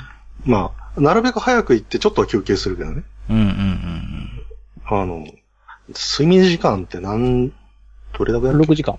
[0.45, 3.03] まあ、なるべく早く行ってちょっとは休憩するけどね。
[3.29, 4.29] うんうんうん
[4.85, 5.25] あの、
[5.89, 7.53] 睡眠時間って何、
[8.17, 8.97] どれだけやる6時間。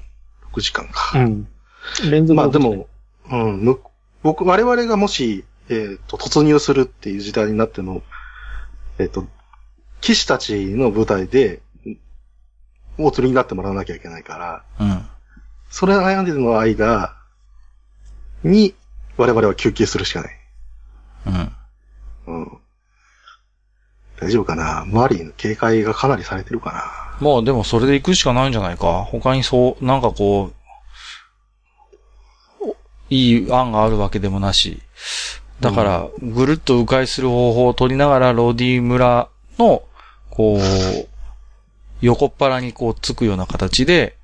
[0.53, 1.19] ?6 時間か。
[1.19, 1.47] ん。
[2.11, 2.89] 連続まあで6時間も、
[3.31, 3.81] うん、む
[4.23, 8.03] 僕、我々がもし、えっ、と、突入するっていう時代になっても、
[8.99, 9.27] えっ、と、
[10.01, 11.61] 騎士たちの舞台で、
[12.99, 14.91] お釣りになってもらわなきゃいけないから、うん。
[14.91, 15.07] うん。
[15.71, 17.17] それ悩んでるの間
[18.45, 18.75] に、
[19.17, 20.41] 我々は休憩するしかない。
[21.27, 21.53] うん。
[22.27, 22.59] うん。
[24.21, 24.83] 大丈夫かな？
[24.83, 27.02] 周りの警戒がかなりされてるかな？
[27.23, 29.05] まあでもそれで行くしかないんじゃないか。
[29.05, 30.51] 他にそう、なんかこ
[32.61, 32.77] う、お
[33.09, 34.83] いい案があるわけでもなし。
[35.61, 39.29] だから、ぐるっと迂回する方法を取りながら、ローディ村
[39.59, 39.83] の、
[40.31, 40.61] こう、
[42.01, 44.17] 横っ腹にこうつくような形で、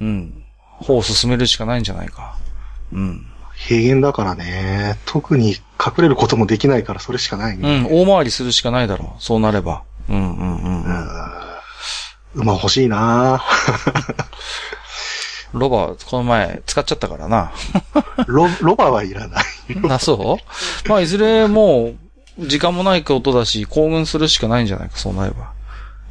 [0.00, 2.36] うん、方を進めるしかないんじゃないか。
[2.92, 3.26] うん。
[3.56, 7.86] 平原だからね、特に隠れることもできないからそれしかないね。
[7.88, 9.22] うん、大回りするしかないだろう。
[9.22, 9.84] そうなれば。
[10.08, 10.82] うん、うん、うん。
[10.82, 11.43] ううんん。
[12.34, 13.42] 馬欲しいな
[15.52, 17.52] ロバ、この前使っちゃったからな。
[18.26, 19.44] ロ、ロバはいらない。
[19.88, 20.38] あ、そ
[20.84, 20.88] う？
[20.88, 21.94] まあ、いずれも
[22.38, 25.52] う、時間もないことだし、行軍するしかないんじゃないか、そうなれば。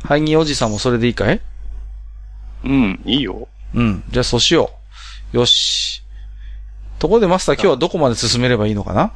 [0.05, 1.41] ハイニーおじさんもそれでいいかい？
[2.63, 3.49] うん、いいよ。
[3.75, 4.03] うん。
[4.09, 4.71] じゃあ、そうしよ
[5.33, 5.37] う。
[5.37, 6.03] よし。
[6.99, 9.11] ところでマスター、今日はどこまで進めればいいのかな？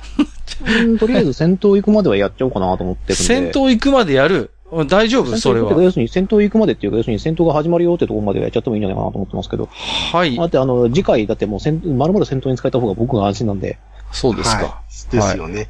[0.65, 3.23] うんとりあえず戦闘行くまではやっちゃおうかなと思ってるんで。
[3.23, 4.49] 戦闘行くまでやるうん
[4.87, 5.37] 大丈夫？
[5.37, 5.71] それは。
[5.81, 9.69] 要するに戦闘行くまでっていうか、要するに戦闘が始まるよってところまではやっちゃってもいいんじゃないかなと思ってますけど。
[10.11, 10.43] はいだ。
[10.43, 13.79] ってあの、次回だってもう戦、まるまる戦闘に使えた方が僕が安心なんで。
[14.11, 14.63] そうですか。
[14.63, 15.11] はい。
[15.11, 15.59] ですよね。
[15.59, 15.67] はい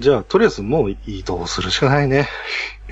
[0.00, 2.26] じゃあ、とりあえずもう移動するしかないね。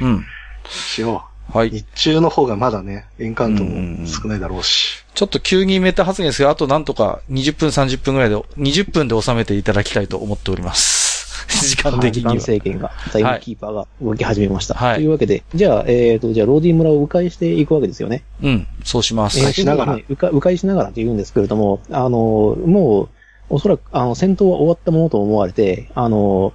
[0.00, 0.26] うん。
[0.68, 1.24] しよ
[1.54, 1.56] う。
[1.56, 1.70] はい。
[1.70, 5.04] 日中の方がまだね、エンカウントも少ないだろうし。
[5.14, 11.07] ちょっと急にメタ発言ですが、あとなんとか20分30分ぐらいで、20分で収めていただきたいと思っております。
[11.48, 12.42] 時間的時間には。
[12.42, 14.74] 制限が、タイムキーパーが動き始めました。
[14.74, 18.24] はいというわけで、じゃあ、えっ、と、じゃあ、ローディ村を迂回していくわけですよね。
[18.42, 19.38] うん、そうします。
[19.38, 23.08] えーしながらね迂回迂回しながらって言うんですけれども、あの、もう、
[23.50, 26.52] おそらく、あの、戦闘は終わったものと思われて、あの、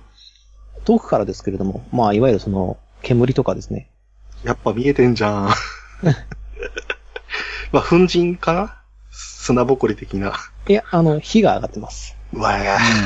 [0.86, 3.90] 遠くからですけれども、まあ、いわゆるその、煙とかですね。
[4.44, 5.50] やっぱ見えてんじゃん。
[7.72, 8.76] まあ、粉塵かな？
[9.12, 10.34] 砂ぼこり的な。
[10.68, 12.16] いや、あの、火が上がってます。
[12.34, 12.60] うわぁ。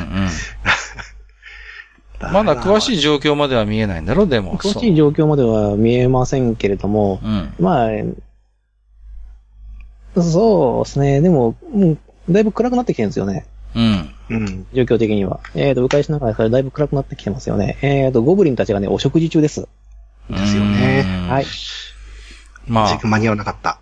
[0.10, 0.30] うんうん
[2.20, 4.58] まだ詳しい状況までは見えないんだろでも。
[4.58, 7.54] 詳しい状況までは見えませんけれども、うん。
[7.60, 7.92] まあ、
[10.22, 11.22] そうですね。
[11.22, 11.98] でも、もう、
[12.30, 13.46] だいぶ暗くなってきてるんですよね。
[13.76, 14.10] うん。
[14.30, 14.68] うん。
[14.74, 15.40] 状況的には。
[15.54, 17.78] えっ、と、迂回しながらからだいぶ暗くなってきてますよね。
[17.82, 19.68] えっ、と、ゴブリンたちがね、お食事中です。
[20.30, 21.46] ですよねうんはい。
[22.66, 23.80] まあ時、間間に合わなかった。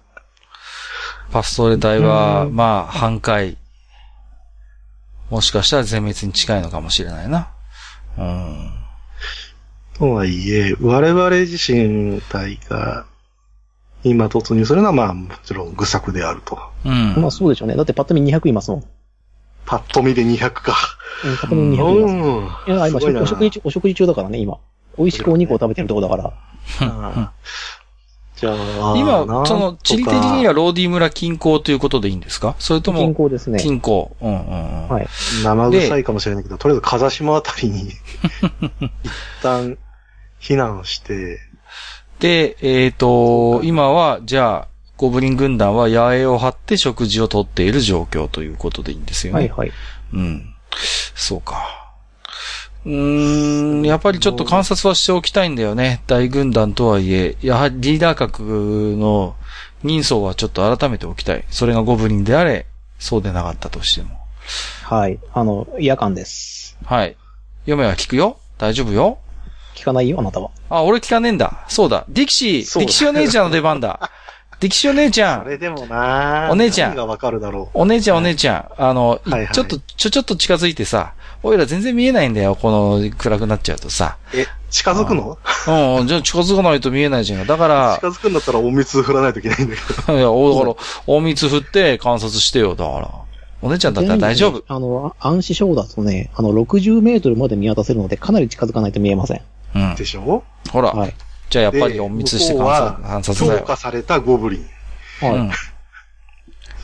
[1.31, 3.55] パストレ隊は、うんまあ、半壊。
[5.29, 7.54] もしかしたら全滅に近いのかもしれないな。
[8.17, 8.71] うん。
[9.93, 13.05] とはいえ、我々自身体が
[14.03, 16.59] 今突入するのはまあもちろん愚策であると。
[16.85, 17.15] うん。
[17.17, 17.75] まあそうでしょうね。
[17.75, 18.83] だってパッと見200いますもん。
[19.65, 20.75] パッと見で200か。
[21.23, 22.69] うん、パッと見200います。
[22.69, 22.75] うん。
[22.75, 24.57] いや、今、お食事中、お食事中だからね、今。
[24.97, 26.33] 美味しくお肉を食べてるとこだから。
[28.37, 32.55] あじゃあ、今その、地理的にはローディ村近郊ということでいいんですか？
[32.59, 33.59] それと近も、郊ですね。
[33.59, 34.11] 近郊。
[34.21, 34.89] うんうんうん。
[34.89, 35.07] はい。
[35.43, 37.93] 生臭いかもしれないけど、とりあえず風島あたりに 一
[39.41, 39.77] 旦
[40.41, 41.39] 避難して、
[42.19, 44.67] で、えっ、と、今は、じゃあ、
[44.97, 49.39] ゴブリン軍団は野営を張って食事をとっている状況ということでいいんですよね。
[49.39, 49.71] はいはい。
[50.13, 50.55] うん。
[51.13, 51.55] そうか。
[52.85, 56.03] うーん、やっぱりちょっと観察はしておきたいんだよね。
[56.07, 58.43] 大軍団とはいえ、やはりリーダー格
[58.97, 59.35] の
[59.83, 61.43] 人相はちょっと改めておきたい。
[61.49, 62.67] それがゴブリンであれ、
[62.99, 64.17] そうでなかったとしても。
[64.83, 65.19] はい。
[65.33, 66.77] あの、夜間です。
[66.85, 67.17] はい。
[67.65, 69.17] 嫁は聞くよ大丈夫よ
[69.75, 70.51] 聞かないよ、あなたは。
[70.69, 71.65] あ、俺聞かねえんだ。
[71.67, 72.05] そうだ。
[72.07, 74.11] ディキシー、ディキシーお姉ちゃんの出番だ。
[74.59, 75.43] ディキシーお姉ちゃん。
[75.43, 78.81] それでもなお姉ちゃん何がわかるだろお姉ちゃんお姉ちゃん。
[78.81, 81.13] あの、いはいはいちょっと、ちょ、ちょっと近づいてさ、
[81.45, 82.55] おいら全然見えないんだよ。
[82.55, 84.17] この暗くなっちゃうとさ。
[84.33, 84.37] う。
[84.39, 85.37] え、近づくの？
[85.99, 87.45] うん、じゃあ近づかないと見えないじゃん。
[87.45, 90.17] だから、近づくんだったらお水振らないといけないんだけど。
[90.17, 92.73] いや、お、だから、大蜜振って観察してよ。
[92.75, 93.11] だから。
[93.61, 94.63] お姉ちゃんだったら大丈夫？
[94.67, 99.41] あの、暗視症だとね、あの、60メートルまで見渡せるので、かなり近づかないと見えません。
[99.75, 99.95] うん。
[99.95, 100.43] でしょ？
[100.71, 100.89] ほら。
[100.91, 101.13] はい。
[101.51, 103.65] じゃあやっぱりで隠密して向こうは観察観察だ強よ。
[103.65, 104.65] 化されたゴブリン。
[105.21, 105.35] はい。
[105.37, 105.51] うん。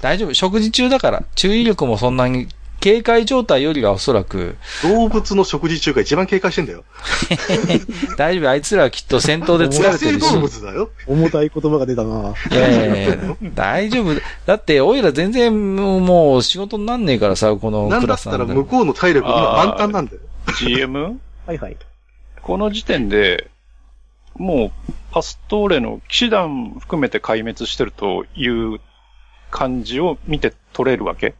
[0.01, 0.33] 大丈夫。
[0.33, 2.47] 食事中だから、注意力もそんなに
[2.81, 6.83] 警戒状態よりはおそらく、動物の食事中が一番警戒してんだよ。
[8.17, 10.35] 大丈夫、あいつらはきっと戦闘で疲れ野生動てるし。
[10.35, 10.89] 物だよ。
[11.05, 12.33] 重たい言葉が出たな。
[12.51, 14.19] いやいやいや大丈夫。
[14.47, 20.19] だって、おいら全然もう仕事になんねえからさ、このクなんだっラスなんだたら向こうの体力今満タンなんだよ。
[20.57, 21.19] GM?
[21.45, 21.77] はいはい。
[22.41, 23.47] この時点で、
[24.35, 28.79] もう、パストーレの騎士団含めて壊滅してるという
[29.51, 31.35] 感じを見て取れるわけ？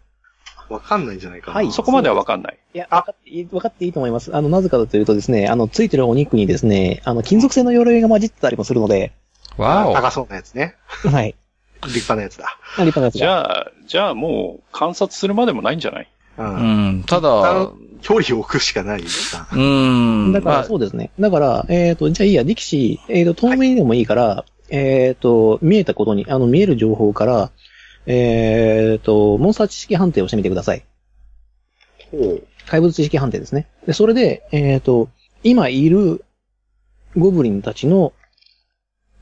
[0.71, 1.55] わかんないんじゃないかな。
[1.57, 2.57] はいそこまではわかんない。
[2.73, 4.35] いや、分かっていい、分かっていいと思います。
[4.35, 9.11] あの、なぜかというとですね、あの、ついてるお肉にですね、あの、金属製の鎧が混じってたりもするので、
[9.57, 9.93] わお。
[9.93, 10.75] 高そうなやつね。
[10.87, 11.35] はい。
[11.83, 12.45] 立派なやつだ。
[12.77, 13.19] 立派なやつが。
[13.19, 16.07] じゃあ、じゃあもう観察するまでもないんじゃない？
[16.37, 16.43] う。
[16.43, 19.47] うんん、たあだの、距離を置くしかないさ。
[19.51, 21.11] うん、だから、そうですね。
[21.19, 27.51] だから、えっ、と、じゃあいいや、力士、えっ、と、透明でもいいから、えっ、と、見えたことに、あの、見える情報から、
[28.05, 30.83] えっ、と、モンスター知識判定をしてみてください。
[32.67, 33.67] 怪物知識判定ですね。
[33.85, 35.09] で、それで、えっ、と、
[35.43, 36.23] 今いる
[37.15, 38.13] ゴブリンたちの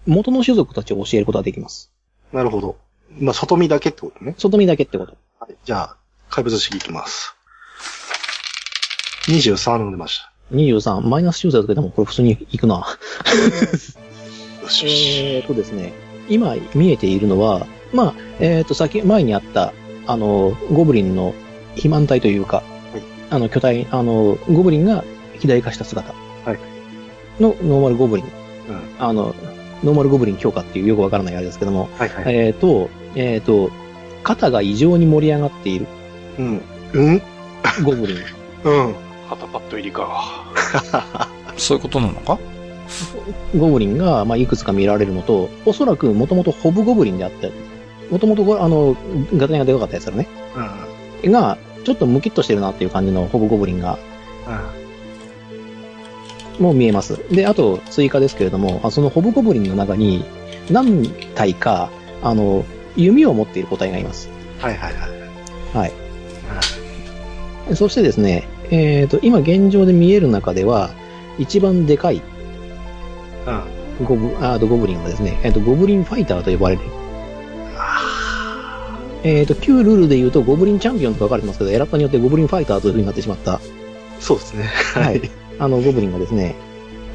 [0.06, 1.92] 元の種族たちを教えることができます。
[2.32, 2.78] なるほど。
[3.12, 4.36] まあ、外見だけってことね。
[4.38, 5.18] 外見だけってこと。
[5.40, 5.56] はい。
[5.64, 5.98] じゃあ、
[6.30, 7.36] 怪物式いきます。
[9.28, 12.86] 23の出まし23、マイナス修正だけでもこれ普通にいくな。
[13.24, 14.64] た。
[14.64, 15.26] よしよし。
[15.26, 15.94] えーとですね、
[16.28, 19.74] 今見えているのは、まあ、えっ、と、先、前にあった、
[20.07, 21.34] あの、ゴブリンの
[21.72, 22.66] 肥満体というか、はい
[23.32, 25.03] あの、巨体、あの、ゴブリンが
[25.34, 26.14] 肥大化した姿
[26.45, 26.60] はい
[27.40, 28.26] のノーマルゴブリン。
[28.26, 28.82] うん。
[28.99, 29.36] あの、
[29.84, 32.36] ノーマルゴブリン強化っていうよくわからないあれですけども、はいはい。
[32.36, 33.72] えっ、と、えっ、と、
[34.24, 35.88] 肩が異常に盛り上がっている
[36.38, 36.61] うん。
[36.94, 37.22] うん？
[37.84, 38.18] ゴブリン。
[38.18, 38.95] うん。
[39.30, 40.48] 肩パッド入りか。
[41.57, 42.38] そういうことなのか？
[43.57, 47.53] ゴブリンが、まあ、いくつか見られるのと、おそらくもともとホブゴブリンであったり、
[48.11, 48.95] もともとあの、
[49.36, 50.27] ガタネがでかかったやつだね。
[51.23, 51.31] うん。
[51.31, 53.98] が、ちょっとムキッとしてるなっていう感じのホブゴブリンが、
[56.60, 57.19] もう見えます。
[57.34, 60.26] で、あと追加ですけれども、あそのホブゴブリンの中に、
[60.69, 61.90] 何体か、
[62.22, 62.65] あの、
[62.95, 64.30] 弓を持っている個体がいます。
[64.60, 65.11] はいはいはい。
[65.77, 65.88] は
[67.72, 67.76] い。
[67.76, 70.91] そしてですね、えっ、と、今現状で見える中では、
[71.38, 72.22] 一番でかい
[73.99, 74.06] うん。
[74.06, 76.81] ゴブ、あゴブリンがですね、えっ、と、ゴブリンファイターと呼ばれる。
[79.24, 83.60] えっ、と、旧ルールで言うと、ゴブリンチャンピオンと書かれてますけど、エラッタによってゴブリンファイターという風になってしまった、
[84.20, 84.70] そうですね。
[84.94, 85.22] はい。
[85.60, 86.56] あの、ゴブリンがですね、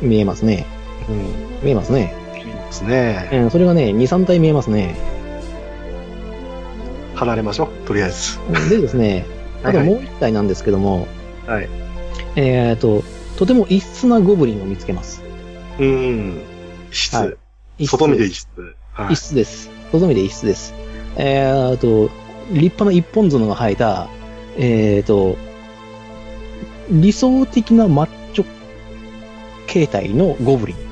[0.03, 0.67] 見えますね。
[1.09, 1.65] うん。
[1.65, 2.15] 見えますね。
[2.37, 3.31] いいですね。
[3.33, 4.97] うん、それがね、2、3体見えますね。
[7.15, 7.87] 離れましょう。
[7.87, 8.39] とりあえず。
[8.69, 9.25] でですね、
[9.63, 11.09] あともう1体なんですけども、
[11.47, 11.69] はい。
[12.37, 13.03] えっ、と、
[13.37, 15.23] とても異質なゴブリンを見つけます。
[15.79, 16.43] うん。
[16.91, 17.15] 質。
[17.17, 17.35] はい
[17.77, 18.49] 異質外見で異質。
[18.93, 19.17] はい異。
[19.17, 19.74] 質です。
[19.99, 20.75] 外見で異質です。
[21.17, 22.11] えっ、と、
[22.51, 24.09] 立派な一本角が生えた、
[24.57, 25.37] えっ、と、
[26.91, 28.45] 理想的なマッチョ
[29.67, 30.77] 形態のゴブリン。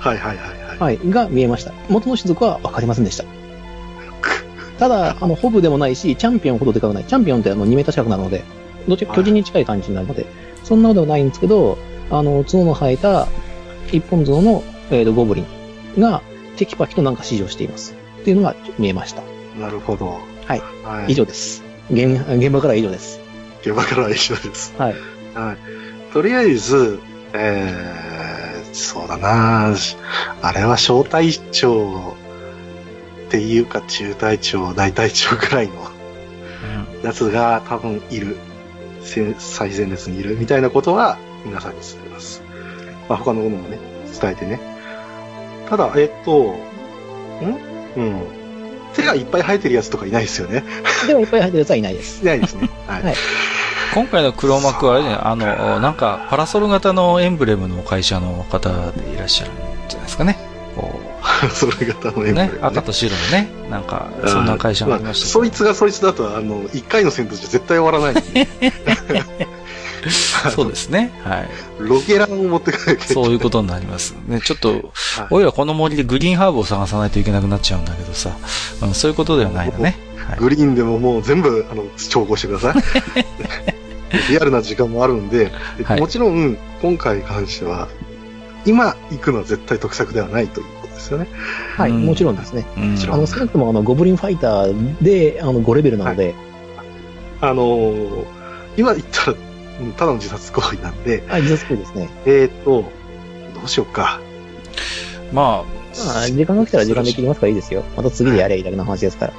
[0.00, 0.78] はいはいはいはい。
[0.78, 1.72] はい、が見えました。
[1.88, 3.24] 元の種族は分かりませんでした。
[4.78, 7.04] ただ、あの、ホブでもないし、チャンピオンほどでかくない。
[7.04, 8.42] チャンピオンってあの2メーター近くなるので、
[8.88, 10.26] どっちか巨人に近い感じになるので、
[10.64, 11.78] そんなことはないんですけど、
[12.10, 13.28] あの、角の生えた
[13.92, 16.22] 一本角の、えーとゴブリンが
[16.56, 17.94] テキパキとなんか指示をしています。
[18.20, 19.22] っていうのが見えました。
[19.58, 20.18] なるほど。
[20.46, 20.62] はい。
[20.84, 21.12] はい。
[21.12, 21.62] 以上です。
[21.90, 23.20] 現現場からは以上です。
[23.60, 24.74] 現場からは以上です。
[24.78, 24.94] はい。
[25.34, 26.12] はい。
[26.12, 27.00] とりあえず、
[27.32, 29.74] えー、そうだな
[30.42, 32.14] あれは小隊長
[33.26, 35.74] っていうか中隊長、大隊長くらいの
[37.02, 38.36] やつが多分いる。
[39.02, 42.42] せ最前列にいるみたいなことは皆さんに伝えます。
[43.08, 43.78] まあ、他のものもね、
[44.18, 44.73] 伝えてね。
[45.68, 46.56] ただ、えっと、
[47.42, 47.58] ん？
[47.96, 48.22] うん。
[48.94, 50.62] 手がいっぱい生えてるやつとかいないですよね。
[51.06, 52.22] でもいっぱい入ってるやつはいないです。
[52.22, 52.70] いないですね。
[52.86, 53.02] はい。
[53.02, 53.14] はい
[53.94, 59.54] 今回の黒幕はあれね、あの、なんか、パラソル型のエンブレムの会社の方でいらっしゃるん
[59.88, 60.36] じゃないですかね。
[60.74, 61.00] こ
[61.52, 68.48] それ型のエう、ンブレム、ね、赤と白のね、なんか、そんな会社がありましたけどそいつがそいつだと、あの、一回の戦闘じゃ絶対終わらないんで。
[70.54, 71.12] そうですね。
[71.24, 71.48] はい。
[71.78, 73.14] ロケランを持ってかなきゃいけない。
[73.14, 74.14] そういうことになります。
[74.26, 74.82] ね、ちょっと、はい
[75.30, 78.30] おいらこの森でグリーンハーブを探さないといけなくなっちゃうんだけどさ、
[78.82, 79.84] うん、そういうことではないのね。
[80.18, 82.82] はいグリーンでももう全部、あの、調合してください。
[84.30, 87.88] リアルな時間もあるんで、ではいもちろん、今回に関しては、
[88.64, 91.28] 今行くのは絶対得策ではないということですよね。
[91.76, 92.64] はい、うんもちろんですね。
[92.76, 96.34] うんあの、少なくともあの、ゴブリンファイターで、あの、5レベルなので、
[97.40, 98.24] あのー
[98.76, 99.36] 今言ったら、
[99.80, 102.08] うんただの自殺行為なんで、はい、自殺行為ですね。
[102.26, 102.84] えーと、
[103.54, 104.20] どうしようか。
[105.32, 105.64] ま
[105.96, 107.84] まあ、時間が来たら時間で切りますからいいですよ。
[107.96, 109.32] また次でやればいいだけの話ですから。
[109.32, 109.38] ね。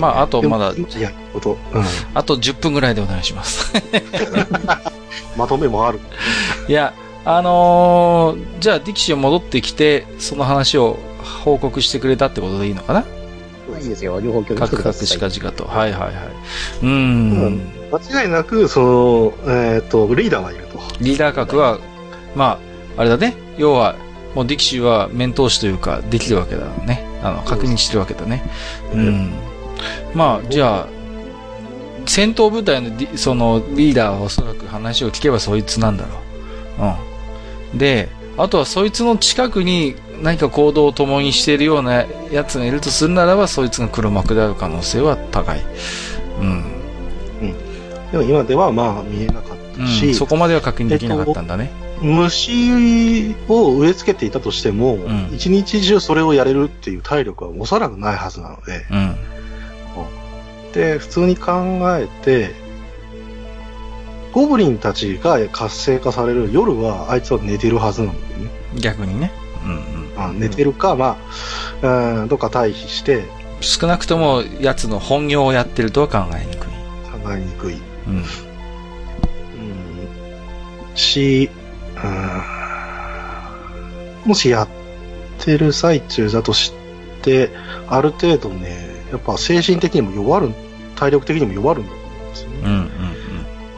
[0.00, 1.84] まああとまだでもやること、うん。
[2.14, 3.72] あと10分ぐらいでお願いします。
[5.36, 6.00] まとめもある。
[6.68, 6.94] いや、
[7.24, 10.98] あのーじゃあ、ディキシー戻ってきて、その話を
[11.44, 13.04] 報告してくれたってことでいいのかな？
[13.80, 14.20] いいですよ。
[14.20, 15.00] 両方共有カクカしてください。
[15.00, 15.64] クしかじかと。
[15.64, 16.12] はいはいはい。
[16.82, 17.60] うーん。
[17.90, 20.78] 間違いなく、その、えっ、と、リーダーはいると。
[21.00, 21.78] リーダー格は、
[22.34, 22.58] ま
[22.96, 23.34] あ、あれだね。
[23.58, 23.96] 要は、
[24.34, 27.04] もうディキシーは面通しというか、できるわけだね。
[27.22, 28.42] あの、確認してるわけだね。
[28.92, 29.32] うん。
[30.14, 30.86] まあ、じゃあ、
[32.06, 36.20] 戦闘部隊のディそのリーダーはおそらく話を聞けばそいつなんだろ
[36.78, 37.72] う。
[37.72, 37.78] うん。
[37.78, 38.08] で、
[38.38, 45.60] あとはそいつの近くに何か行動を共にしているようなやつがいるとするならば、そいつが黒幕である可能性は高い。
[46.40, 46.64] うん。
[48.12, 51.70] でも今ではまあ見えなかっうん、たし、そこまでは確認できなかったんだね。
[52.00, 59.16] 虫を植え付けていたとしても、ん一日中それをやれるっていう体力はおそらくないはずなので、うん。
[60.72, 61.52] で、普通に考
[61.96, 62.50] えて、
[64.36, 68.50] ゴブリンたちが活性化される夜はあいつは寝てるはずなんだよね。
[68.78, 69.32] 逆にね。
[69.64, 69.74] うんう
[70.14, 70.14] ん。
[70.14, 71.16] あ寝てるか、ま
[71.82, 71.88] あ、
[72.20, 73.24] うん、どっか退避して
[73.62, 76.68] 少なくとも奴の本業をやってるとは考えにくい。
[76.68, 76.74] 考
[77.32, 77.80] えにくい。
[78.06, 78.16] うん。
[78.16, 78.24] うん、
[80.94, 81.48] し、
[82.04, 82.08] う
[84.26, 84.68] ん、もしやっ
[85.38, 86.74] てる最中だとし
[87.22, 87.48] て、
[87.88, 90.50] ある程度ね、やっぱ精神的にも弱る、
[90.94, 92.58] 体力的にも弱るんだと思うんですよね。
[92.64, 92.74] うんう
[93.22, 93.25] ん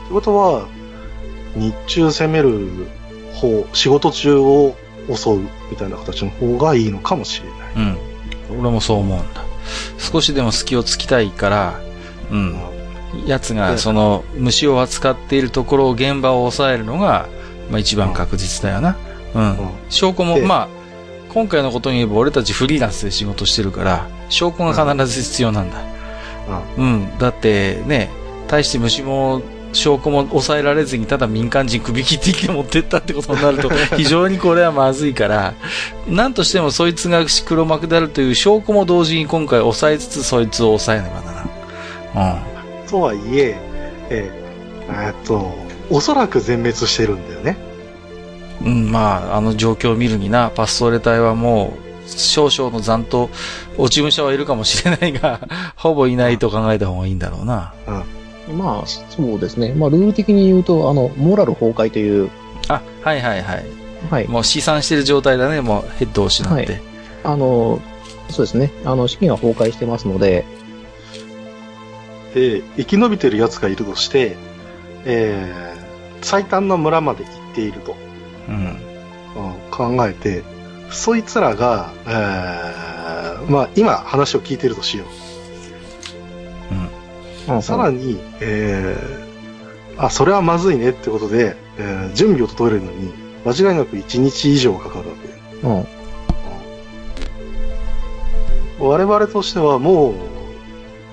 [0.08, 0.66] ってことは、
[1.54, 2.68] 日中攻める
[3.34, 4.74] 方、仕事中を
[5.14, 5.38] 襲う
[5.70, 7.48] みたいな形の方がいいのかもしれ
[7.82, 7.98] ない。
[8.50, 8.56] うん。
[8.56, 8.60] うん。
[8.60, 9.44] 俺もそう思うんだ。
[9.98, 11.80] 少しでも隙をつきたいから、
[12.30, 12.58] うん。
[13.26, 17.28] 奴がその虫を扱っているところを現場を抑えるのが、
[17.70, 18.96] まあ一番確実だよな。
[19.34, 19.42] うん。
[19.42, 20.68] うん証拠も、でまあ、
[21.34, 25.82] 今回のことに言えば俺たちフリーランスで仕事してるから、証拠が必ず必要なんだ。
[26.78, 27.18] うん。
[27.18, 28.08] だってね、
[28.46, 35.54] 対して虫も、証拠も抑えられずにただ民間人首切ってきて持ってったってことになると 非常にこれはまずいから、
[36.06, 42.42] なんとしてもそいつが黒幕であるという証拠も同時に今回抑えつつそいつを抑えねばならん。
[42.88, 43.56] とはいえ、
[44.10, 44.30] え
[45.12, 45.54] っと、
[45.90, 47.56] おそらく全滅してるんだよね。
[48.62, 48.66] うん。
[48.66, 53.28] うん、まあ、あの状況を見るにな、パストレ隊はもう、少々の残党、
[53.76, 55.40] 落ち武者はいるかもしれないが、
[55.76, 57.72] ほぼいないと考えた方がいいんだろうな。
[58.52, 59.74] まあ、そうですね。
[59.74, 62.30] まあ、ルール的に言うと、あの、モラル崩壊という、
[62.68, 63.64] あ、はいはいはい。
[64.10, 64.28] はい。
[64.28, 66.72] もう試算してる状態だね、もうヘッドを失って。
[66.72, 66.88] はい
[67.24, 67.80] あの、
[68.30, 68.70] そうですね。
[68.84, 70.44] あの、資金は崩壊してますので、
[72.34, 74.36] で、生き延びてる奴がいるとして、
[75.04, 77.96] えー、最短の村まで行っていると、
[78.48, 78.54] うん。
[78.54, 78.78] うん
[79.70, 80.42] 考えて、
[80.90, 85.27] そいつらが、えー、まあ今話を聞いてるとしよう。
[87.62, 93.12] さらに、えー、あ、それはまずいねってことで、えー準備を整えるのに、
[93.44, 95.66] 間違いなく1日以上かかるわけ。
[95.66, 95.86] うん。
[98.90, 100.14] 我々としてはもう、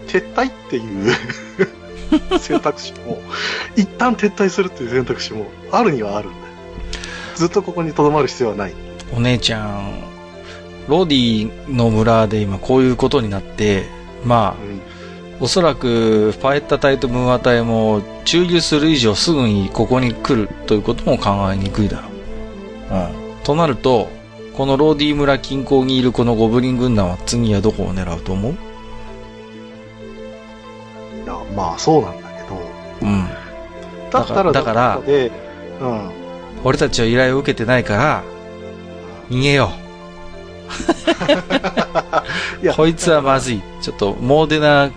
[0.08, 1.14] 撤退っていう
[2.40, 3.18] 選択肢も、
[3.76, 6.44] 一旦撤退するっていう選択肢もあるにはあるんだよ。
[7.36, 8.74] ずっとここに留まる必要はない。
[9.16, 10.04] お姉ちゃん、
[10.88, 13.86] ロディの村で今こういうことになって、
[14.24, 14.95] まうんあ、
[15.40, 22.12] おそらくファエッタ隊とムーア隊も駐留する以上すぐにここに来るということも考えにくいだろう。
[22.94, 22.98] う
[23.40, 23.44] ん。
[23.44, 24.08] となると、
[24.54, 28.54] このローディ村近郊にいるこのゴブリン軍団は次はどこを狙うと思う？
[28.54, 28.56] い
[31.28, 32.58] や、まあそうなんだけど、
[33.02, 33.28] うん。
[34.10, 35.12] だったらだからう
[35.86, 36.12] ん。
[36.64, 38.24] 俺たちは依頼を受けてないから、
[39.30, 39.70] 逃げよ
[42.62, 43.62] いうや こいつはまずい。
[43.82, 44.90] ちょっと、モーデナ、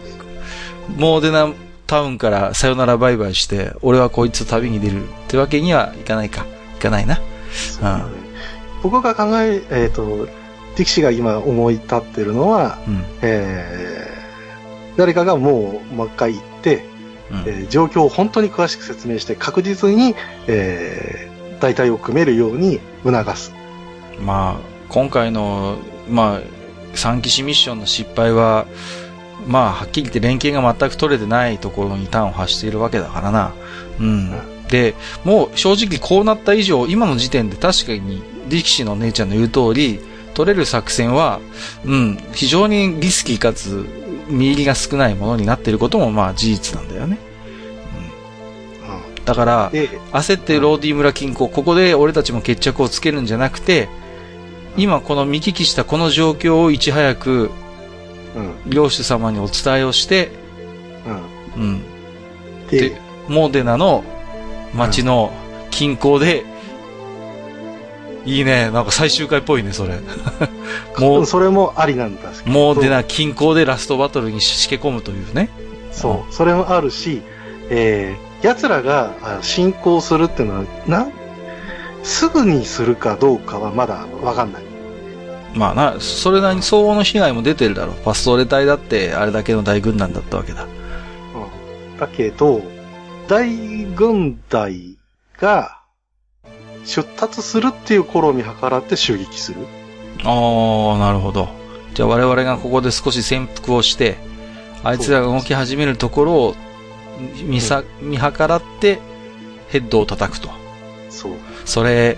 [0.97, 1.53] モーデナ
[1.87, 6.47] タウンからさよならバイバイして、俺はこいつと旅に出るってわけにはいかないか。
[6.77, 7.17] いかないな。
[7.51, 8.05] そうだね
[8.83, 10.27] 僕が考え、えっ、と、
[10.77, 13.05] ティキシが今思い立ってるのは、うん。
[13.23, 16.85] えー、誰かがもう、もう一回行って、
[17.31, 20.15] うんえー状況を本当に詳しく説明して確実に、
[20.47, 23.53] えー、代替を組めるように促す。
[24.21, 24.57] まあ、
[24.89, 25.79] 今回の、
[26.09, 26.41] まあ、
[26.95, 28.67] 三騎士ミッションの失敗は、
[29.49, 33.53] まあ、はっきり言って連携が全く取れてないところに端を発しているわけだからな。
[33.99, 34.33] うん。
[34.69, 34.95] で、
[35.25, 40.01] もう正直こうなった以上、今の時点で確かに力士の姉ちゃんの言う通り、
[40.35, 41.41] 取れる作戦は、
[41.85, 43.87] うん、非常にリスキーかつ、
[44.29, 47.19] 見入りが少ないものになっていることもまあ事実なんだよね。
[49.23, 53.89] うだから焦ってローディ村近郊、ここで俺たちも決着をつけるんじゃなくて、
[54.77, 57.68] 今この見聞きしたこの状況をいち早く、うん。
[58.67, 60.31] 領主様にお伝えをして、
[61.57, 61.63] うん。
[61.63, 61.83] うん。
[62.71, 64.05] でで、モーデナの
[64.75, 65.33] 街の
[65.71, 66.45] 近郊で、
[68.25, 68.71] いいね。
[68.71, 70.01] なんか最終回っぽいね、それ。
[70.99, 72.43] もう、それもありなんだし。
[72.45, 75.49] モーデナ近郊でラストバトルにしけ込むというね。
[75.93, 76.35] そう。
[76.35, 77.23] それもあるし、
[77.71, 81.13] えー、奴らがあ進行するっていうのは、なん、
[82.03, 84.68] すぐにするかどうかはまだわかんない。
[85.59, 87.97] まあな、それなりに相応の被害も出てるだろう。
[88.05, 90.65] パストーレ隊だって、あれだけの大軍団だったわけだ。
[90.65, 90.67] う
[91.97, 91.99] ん。
[91.99, 92.63] だけど、
[93.27, 94.97] 大軍隊
[95.39, 95.81] が
[96.85, 99.67] 出立するっていう頃に計らって襲撃する。
[100.25, 101.49] ああ、なるほど。
[101.95, 104.17] じゃあ我々がここで少し潜伏をして、
[104.85, 106.55] あいつらが動き始めるところを
[107.45, 109.01] 見さ、見計らって、
[109.69, 110.51] ヘッドを叩くと。
[111.11, 111.33] そう。
[111.65, 112.17] それ、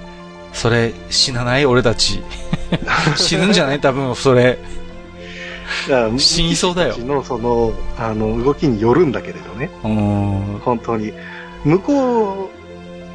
[0.53, 2.23] それ、死なない俺たち。
[3.17, 3.81] 死ぬんじゃない？
[3.81, 4.59] 多分、それ。
[6.19, 9.71] 死にそうだよのその、あの、動きによるんだけれどね。
[9.85, 10.61] うーん。
[10.65, 11.13] 本当に。
[11.65, 12.51] 向こ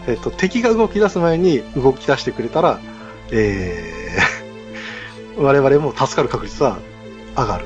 [0.07, 2.79] う、えっと、敵が動き出す前に動き出してくれたら、
[3.31, 6.77] えー、 我々も助かる確率は
[7.35, 7.65] 上がる。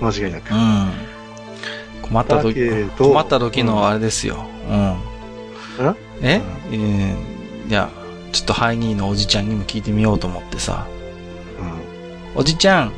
[0.00, 0.52] 間違いなく。
[0.52, 0.92] うん。
[2.02, 4.46] 困った時困った時のあれですよ。
[4.70, 4.76] うん。
[5.86, 6.40] うんえ、
[6.70, 7.36] えー
[7.68, 7.90] いや、
[8.32, 10.86] ちょっとハイニーのおじちゃんにも聞いてみようと思ってさ。
[12.36, 12.92] うんおじちゃん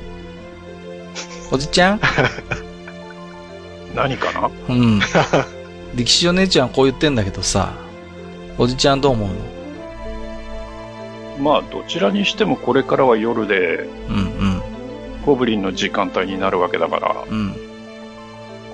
[1.53, 2.01] おじちゃん？
[3.95, 4.51] 何かな？
[4.69, 5.01] うん。
[5.95, 7.73] 歴史お姉ちゃんこう言ってんだけどさ、
[8.59, 9.35] おじちゃんどう思うの？
[11.41, 14.61] まあ、どちらにしてもこれからは夜で、うん
[15.25, 17.39] ゴブリンの時間帯になるわけだから、うん。
[17.39, 17.55] うん。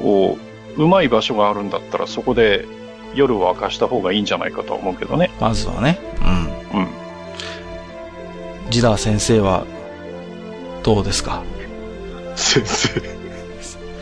[0.00, 0.38] こ
[0.76, 2.64] う、うまい場所があるんだったらそこで
[3.14, 5.30] 夜を明かした方がいいんじゃないかとは思うけどね。
[5.40, 5.98] まずはね。
[6.72, 6.80] うん。
[6.80, 6.88] うん。
[8.70, 9.66] ジダー先生は、
[10.85, 11.43] どうですか？
[12.36, 13.01] 先生。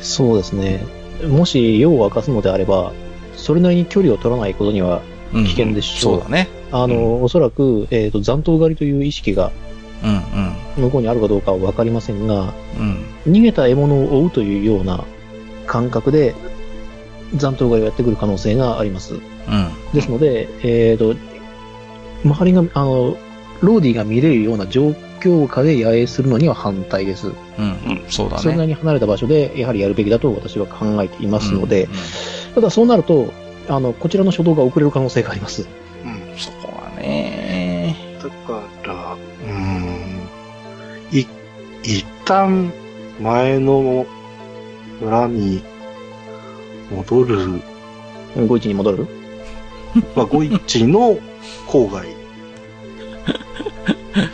[0.03, 0.85] そうですね。
[1.29, 2.93] もし夜を明かすのであれば、
[3.37, 5.01] それなりに距離を取らないことには、
[5.33, 5.45] うん。
[5.45, 6.49] 危険でしょうそうだね。
[6.73, 9.53] あの、おそらく、えっ、と、残党狩りという意識が
[10.03, 13.05] うん向こうにあるかどうかはわかりませんが、うん。
[13.27, 13.33] うん。
[13.33, 15.05] 逃げた獲物を追うというような
[15.67, 16.35] 感覚で、
[17.37, 19.15] 残党狩りをやってくる可能性があります。
[19.15, 19.21] うん。
[19.95, 21.15] ですので、えっ、と、
[22.25, 23.17] 周りが、あの、
[23.63, 24.89] ローディが見れるような状
[25.21, 27.29] 況下で野営するのには反対です。
[27.29, 28.03] うん。
[28.09, 28.43] そうだね。
[28.43, 31.99] それなりに離れた場所で、やはりやるべきだと私は考えていますので、うんうん
[32.55, 33.33] ただそうなると、
[33.67, 35.67] あの、こちらの初動が遅れる可能性があります。
[36.05, 36.37] うん。
[36.37, 37.97] そこはね。
[38.23, 41.19] だから、うーん。
[41.19, 41.27] い、
[41.83, 42.71] 一旦、
[43.23, 44.05] 前の
[45.01, 45.63] 村に
[46.95, 47.63] 戻る、
[48.47, 49.07] ゴイチに戻る？
[50.15, 51.17] まあ、ゴイチの
[51.69, 52.07] 郊外。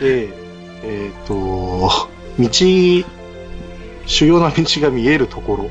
[0.01, 0.29] で、
[0.83, 1.91] えっ、と、
[2.39, 2.49] 道、
[4.07, 5.71] 主要な道が見えるところ。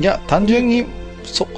[0.00, 0.84] いや、単純に、
[1.24, 1.48] そ、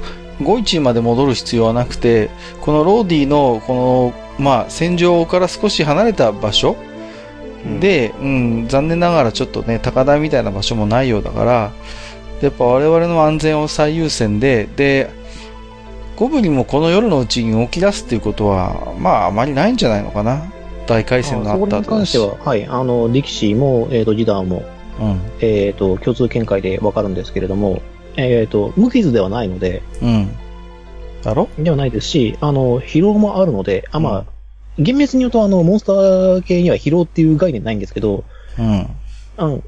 [0.41, 2.29] ゴイチまで戻る必要はなくて、
[2.61, 6.77] このローディの、この、まあ、戦場から少し離れた場所
[7.81, 11.71] で、うん、残念ながらちょっとね、高台みたいな場所もないようだから、
[12.41, 15.09] やっぱ我々の安全を最優先で、で、
[16.19, 20.51] ゴブリンもこの夜のうちに動き出すっていうことは、まあ、あまりないんじゃないのかな。
[20.85, 21.87] 大回戦があそこった後だし。
[21.87, 24.65] に関しては、はい、あの、力士も、えっ、と、ジダーも、
[24.99, 25.21] うん。
[25.39, 27.81] えっ、と、共通見解でわかるんですけれども、
[28.17, 30.29] えっ、と、無傷ではないので、うん。
[31.23, 31.47] だろ？
[31.57, 34.25] ではないですし、あの、疲労もあるので、あ、まあ、
[34.77, 38.25] 厳密に言うと、あの、モンスター系には疲労っていう概念ないんですけど、
[38.57, 38.89] うん。
[39.37, 39.63] あの、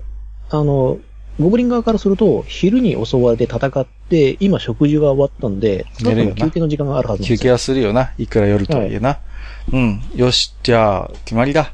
[0.50, 0.98] あの、
[1.42, 7.24] ゴブリン側からすると、昼に襲われて戦って、今食事が終わったんで、寝るよな休憩の時間があるはず。
[7.24, 8.14] 休憩はするよな。
[8.18, 9.20] いくら夜とはいえな。
[9.72, 10.02] うん。
[10.16, 11.74] よし、じゃあ、決まりだ。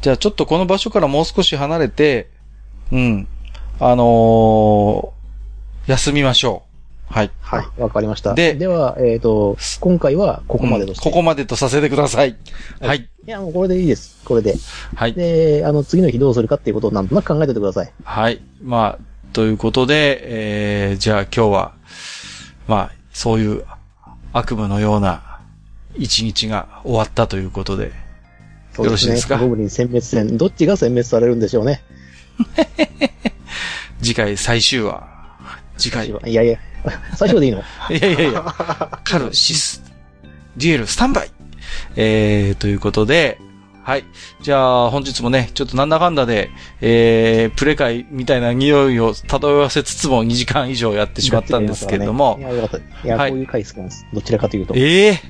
[0.00, 2.30] じゃあ、ちょっとこの場所からもう少し離れて、
[2.92, 3.28] うん。
[3.80, 5.14] あのー
[5.86, 6.73] 休みましょう。
[7.06, 7.30] はい。
[7.40, 7.80] はい。
[7.80, 8.34] わかりました。
[8.34, 10.92] ででは、えっ、と、今回はここまでと。
[10.92, 12.36] うんここまでとさせてください。
[12.80, 13.08] はいはい。
[13.26, 14.20] いや、もうこれでいいです。
[14.24, 14.54] これで。
[14.96, 15.12] はい。
[15.14, 17.92] で、あの、次の日どうするかっていうことをなんとなく考えておいてください。
[18.04, 18.40] はい。
[18.62, 20.20] まあ、ということで、
[20.90, 21.74] えー、じゃあ今日は、
[22.66, 23.64] まあ、そういう
[24.32, 25.40] 悪夢のような
[25.96, 27.92] 一日が終わったということで、
[28.74, 29.38] そうよろしいですか？
[29.38, 30.36] ゴブリン殲滅戦。
[30.36, 31.82] どっちが殲滅されるんでしょうね。
[34.02, 35.06] 次回最終話。
[35.78, 36.08] 次回。
[36.08, 36.58] いいやいや、
[37.16, 37.62] 最初でいいの？
[37.90, 38.44] やいやいや。
[39.04, 39.82] カルシス、
[40.56, 41.30] デュエル、スタンバイ。
[41.96, 43.38] えー、ということで、
[43.84, 44.04] はい。
[44.40, 46.50] じゃあ、本日もね、ちょっとなんだかんだで、
[46.80, 53.06] えー、プレ会みたいな匂いを漂わせつつも2時間以上やってしまったんですけれどもい、や、よかった。
[53.06, 54.06] いや、はいこういう回好きなんです。
[54.10, 54.74] どちらかというと。
[54.74, 55.20] ええ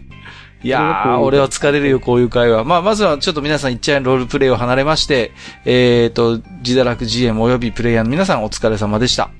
[0.62, 2.64] いやー、俺は疲れるよ、こういう会話。
[2.64, 5.32] まあ、まずはちょっと皆さん一応ロールプレイを離れまして、
[5.66, 9.31] えっ、と、自堕落 GM 及びプレイヤーの皆さんお疲れ様でした。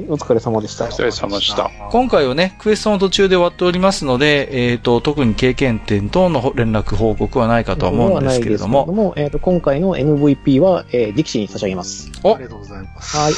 [0.00, 0.86] はい、お疲れ様でした。
[0.86, 1.70] お疲れ様でした。
[1.90, 8.86] 今回はね、クエストの途中で終わっておりますので、えっ、と、特に経験点等の連絡報告はないかとは思うんですけれども。
[8.86, 12.10] はないですけれどもえっ、と、今回の MVP は、えー、ディキシーに差し上げます。
[12.22, 13.16] おありがとうございます。
[13.16, 13.34] はい。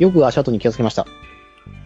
[0.00, 1.06] よく足跡に気をつけました。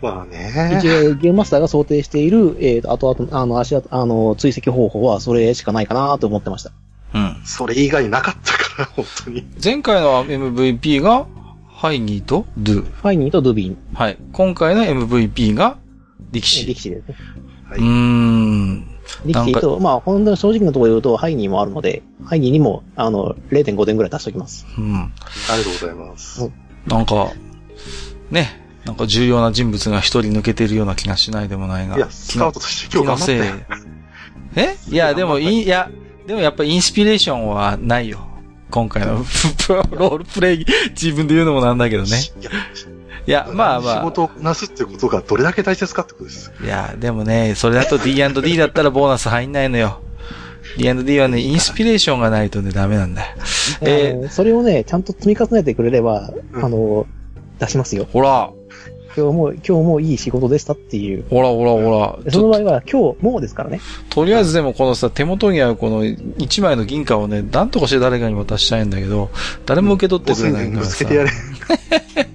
[0.03, 0.79] まあね。
[0.79, 6.73] 一応、ゲームマスターが想定している、えっ、と、後々、あの、足跡、あの、追跡方法はそれしかないかなと思ってました。
[7.15, 7.41] うん。
[7.45, 9.47] それ以外なかったから、本当に。
[9.63, 11.27] 前回の MVP が、
[11.81, 12.83] ハイニーとドゥ。
[12.83, 14.19] ファイニーとドゥビン、はい。
[14.35, 15.79] 今回の MVP が、
[16.31, 16.67] ディキシー。
[16.67, 17.15] ディキシーですね。
[17.71, 18.85] はいうーん。
[19.25, 24.67] ディキシーと、まあ、本当に正直なところ言うと、ハイニーもあるので、ハイニーにも、あの、0.5点ぐらい足しておきます。
[24.77, 24.95] うん。
[24.95, 25.09] あ
[25.53, 26.51] りがとうございます。
[26.87, 27.33] なんか、
[28.31, 28.61] ね。
[28.85, 31.97] なんか重要な人物が一人抜けてるような気がしないでもないが。
[31.97, 33.55] いや、スカウトとして今日頑張ったよ。
[34.57, 34.77] え？
[34.91, 35.91] いや、でも、いい、いや、
[36.27, 38.27] でもやっぱインスピレーションはないよ。
[38.71, 42.09] 今回の ロールプレイ、自分で言うのもなんだけどね。
[43.27, 43.97] いや、まあまあ。
[43.99, 46.53] 仕事をこなすっていうことがどれだけ大切かってことです。
[46.63, 50.01] いや、でもね、それだと D&D だったらボーナス入んないのよ。
[50.79, 53.37] D&D はね、インスピレーションがないとね、ダメなんだよ。
[53.83, 57.07] えあのそれをね、ちゃんと積み重ねてくれれば、うんあの、
[57.59, 58.07] 出しますよ。
[58.11, 58.51] ほら、
[59.17, 61.25] 今日も、今日もいい仕事でしたっていう。
[61.29, 62.33] ほらほらほら。
[62.33, 63.81] その場合は、今日もうですからね。
[64.09, 69.31] とりあえずでもこのさ、手元にあるこの1枚の銀貨をね、なんとかして誰かに渡したいんだけど、
[69.67, 71.05] 誰も受け取ってくれないからさぶつけ。
[71.07, 71.31] てやれ。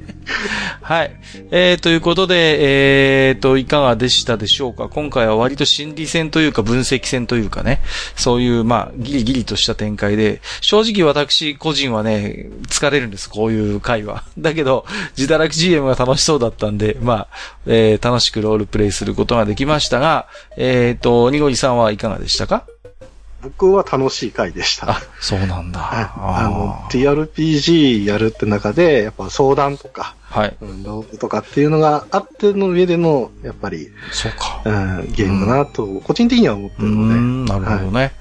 [0.88, 1.18] はい。
[1.50, 4.88] えー、ということで、えー、と、いかがでしたでしょうか？
[4.88, 7.82] 今回は割と心理戦というか分析戦というかね、
[8.16, 14.26] そういう、まあ、ギリギリとした展開で、正直私個人はね、疲れるんです、こういう回は。
[14.38, 14.86] だけど、
[15.18, 17.28] 自堕落 GM が楽しそうだったんで、まあ、
[17.66, 22.68] えー、楽しくロールプレイすることができましたが、えー、と、ニゴリさんはいかがでしたか？
[23.46, 24.92] 僕は楽しい回でした。
[24.92, 25.80] あ、そうなんだ。
[25.80, 26.06] はい。
[26.18, 30.58] あのあ、TRPG やるって中で、やっぱ相談とか、ーはい。
[30.62, 34.62] うん、ロールとかっていうのがあっての上での、やっぱり、そうか。
[34.66, 34.72] う
[35.04, 38.12] ん、ゲームだなと、個人的には思ってるので、ん、なるほどね。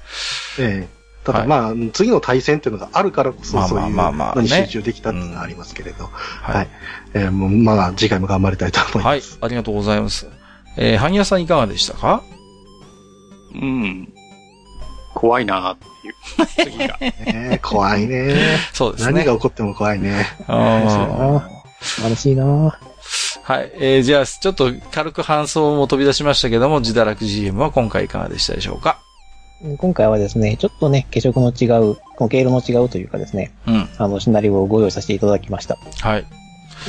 [0.59, 0.95] ええ。
[1.25, 6.09] たはいだまあ、次の対戦っていうのがあるからこそ、まあそういうまあまあまあのにね集中できたっていうのはありますけれど、は
[6.53, 6.69] はいい。
[7.15, 10.27] えーもう、まあ、次回も頑張りたいと思いはいます。、ありがとうございます。
[10.77, 12.21] えー、ハニヤさんいかがでしたか？
[13.55, 14.13] うん。
[15.15, 16.69] 怖いなっていう。
[16.71, 16.97] 次が。
[16.99, 18.57] ね怖いね。
[18.73, 19.13] そうですね。
[19.13, 20.25] 何が起こっても怖いね。
[20.47, 21.49] あ
[21.81, 22.71] 素晴らしいなー
[23.43, 23.71] はい。
[23.75, 28.99] えー、じゃあ、ちょっと軽く感想も飛び出しましたけども、自堕落 GM は今回いかがでしたでしょうか？
[29.77, 33.89] 今回はですね、ちょっとね、化色の違う、この経路の違うというかですね、うん。
[33.97, 35.77] あの、シナリオをご用意させていただきました。
[36.01, 36.25] はい。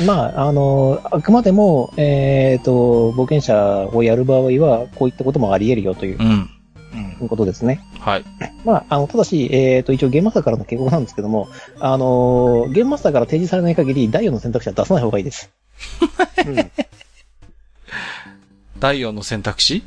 [0.05, 6.51] まあ、あの、あくまでも、えっ、と、冒険者をやる場合は、こういったこともあり得るよといううん。
[7.29, 7.85] ことですね。
[8.01, 8.25] はい。
[8.65, 11.49] まあ、あの、ただし、えっ、と、一応ゲームマスターからの警告なんですけども、
[11.81, 15.51] あの、ゲームマスターから提示されない限り、第4の選択肢は出さない方がいいです。
[16.47, 16.71] うん
[18.79, 19.83] 第4の選択肢？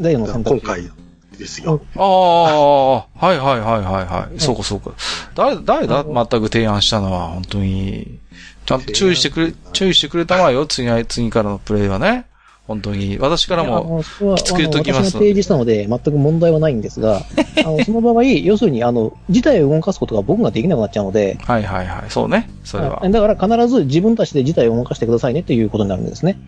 [0.00, 0.64] 第4の選択肢。
[0.64, 0.90] 今回
[1.38, 1.82] ですよ。
[1.96, 4.40] ああ、はいはいはいはいはい。
[4.40, 4.92] そうかそうか。
[5.34, 6.04] 誰、誰だ？
[6.04, 8.18] 全く提案したのは、本当に。
[8.64, 10.66] ちゃんと注意してくれ、注意してくれたわよ。
[10.66, 12.26] 次は、次からのプレイはね。
[12.66, 13.18] 本当に。
[13.18, 14.02] 私からあも、
[14.36, 17.22] きつく言っときます私が提示したので、全く問題はないんですが、
[17.64, 22.10] あの、その場合、要するに、あの、事態を動かすことが僕ができなくなっちゃうので、はいはいはい。
[22.10, 22.48] そうね。
[22.64, 23.02] それは。
[23.08, 26.38] だから必ず自分たちで事態を動かしてくださいねっていうことになるんですね。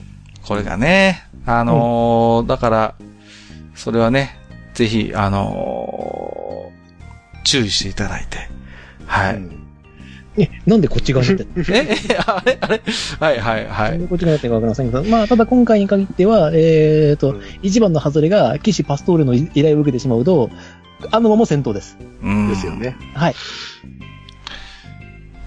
[0.46, 2.94] これがね、あのーだから、
[3.74, 4.38] それはね、
[4.74, 8.38] ぜひ、あのー注意していただいて。
[9.06, 9.34] はい。
[9.34, 9.63] うん
[10.36, 12.58] え、なんでこっち側になってえ、 え、あれ？
[12.60, 12.82] あれ？
[13.20, 13.90] はいはいはい。
[13.92, 20.50] なんでこっち側になってるかわかりませんけど、まあ、ただ今回に限っては、えっ、と、うん一番の外れが、騎士パストールの依頼を受けてしまうと、
[21.10, 21.96] あのまま戦闘です。
[22.22, 22.74] うんですよ。
[22.74, 22.96] ね。
[23.14, 23.34] はい。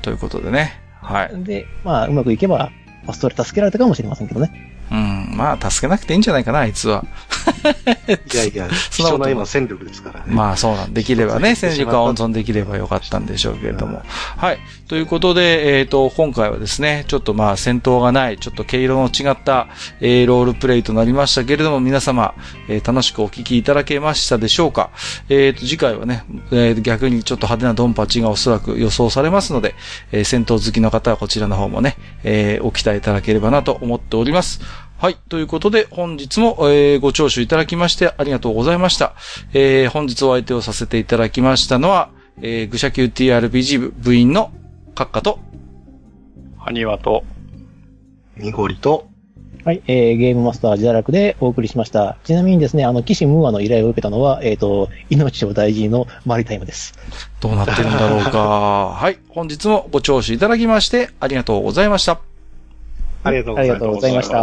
[0.01, 0.79] ということでね。
[1.01, 1.43] はい。
[1.43, 2.71] で、まあ、うまくいけば、
[3.05, 4.76] パストール助けられたかもしれませんけどね。
[4.91, 5.33] うん。
[5.35, 7.05] まあ、助けなくていいんじゃないかな、あいつは。
[8.33, 10.25] いやいや、 貴重な今戦力ですからね。
[10.27, 14.01] まあそうなん、できればね、戦力が温存できればよかったんでしょうけれども。
[14.37, 14.59] はい。
[14.87, 19.67] ということで、えっ、と、今回はですね、ちょっとまあ戦闘がない、ちょっと毛色の違った、
[19.99, 22.33] えーロールプレイとなりましたけれども、皆様、
[22.67, 24.91] えー楽しくお聞きいただけましたでしょうか
[25.29, 29.75] えっ、と、次回はね、えー逆にちょっと派手なドンパチがおそらく予想されますので、
[30.11, 34.61] えー戦闘好きの方はこちらの方もね、えーお期待いただければなと思っております。
[34.99, 35.17] はい。
[35.29, 39.13] ということで、本日も、えー、ご聴取いただきましてありがとうございました。
[39.53, 42.09] えー、本日お相手をさせていただきましたのは、
[42.41, 44.51] えー、愚者級 TRPG 部部員の
[44.95, 45.39] 閣下と、
[46.57, 47.23] ハニワと、
[48.37, 49.07] ニゴリと、
[49.65, 52.17] はい、えー、ゲームマスター自堕落でお送りしました。
[52.23, 56.95] ちなみにですね、あの、岸ムーアの依頼を受けたのは、えっ、ー、と、命を大事のマリタイムです。
[57.39, 58.95] どうなってるんだろうか。
[58.97, 62.36] はい、本日もご聴取いただきましてありがとうございました。
[63.27, 64.37] ありがとうございました。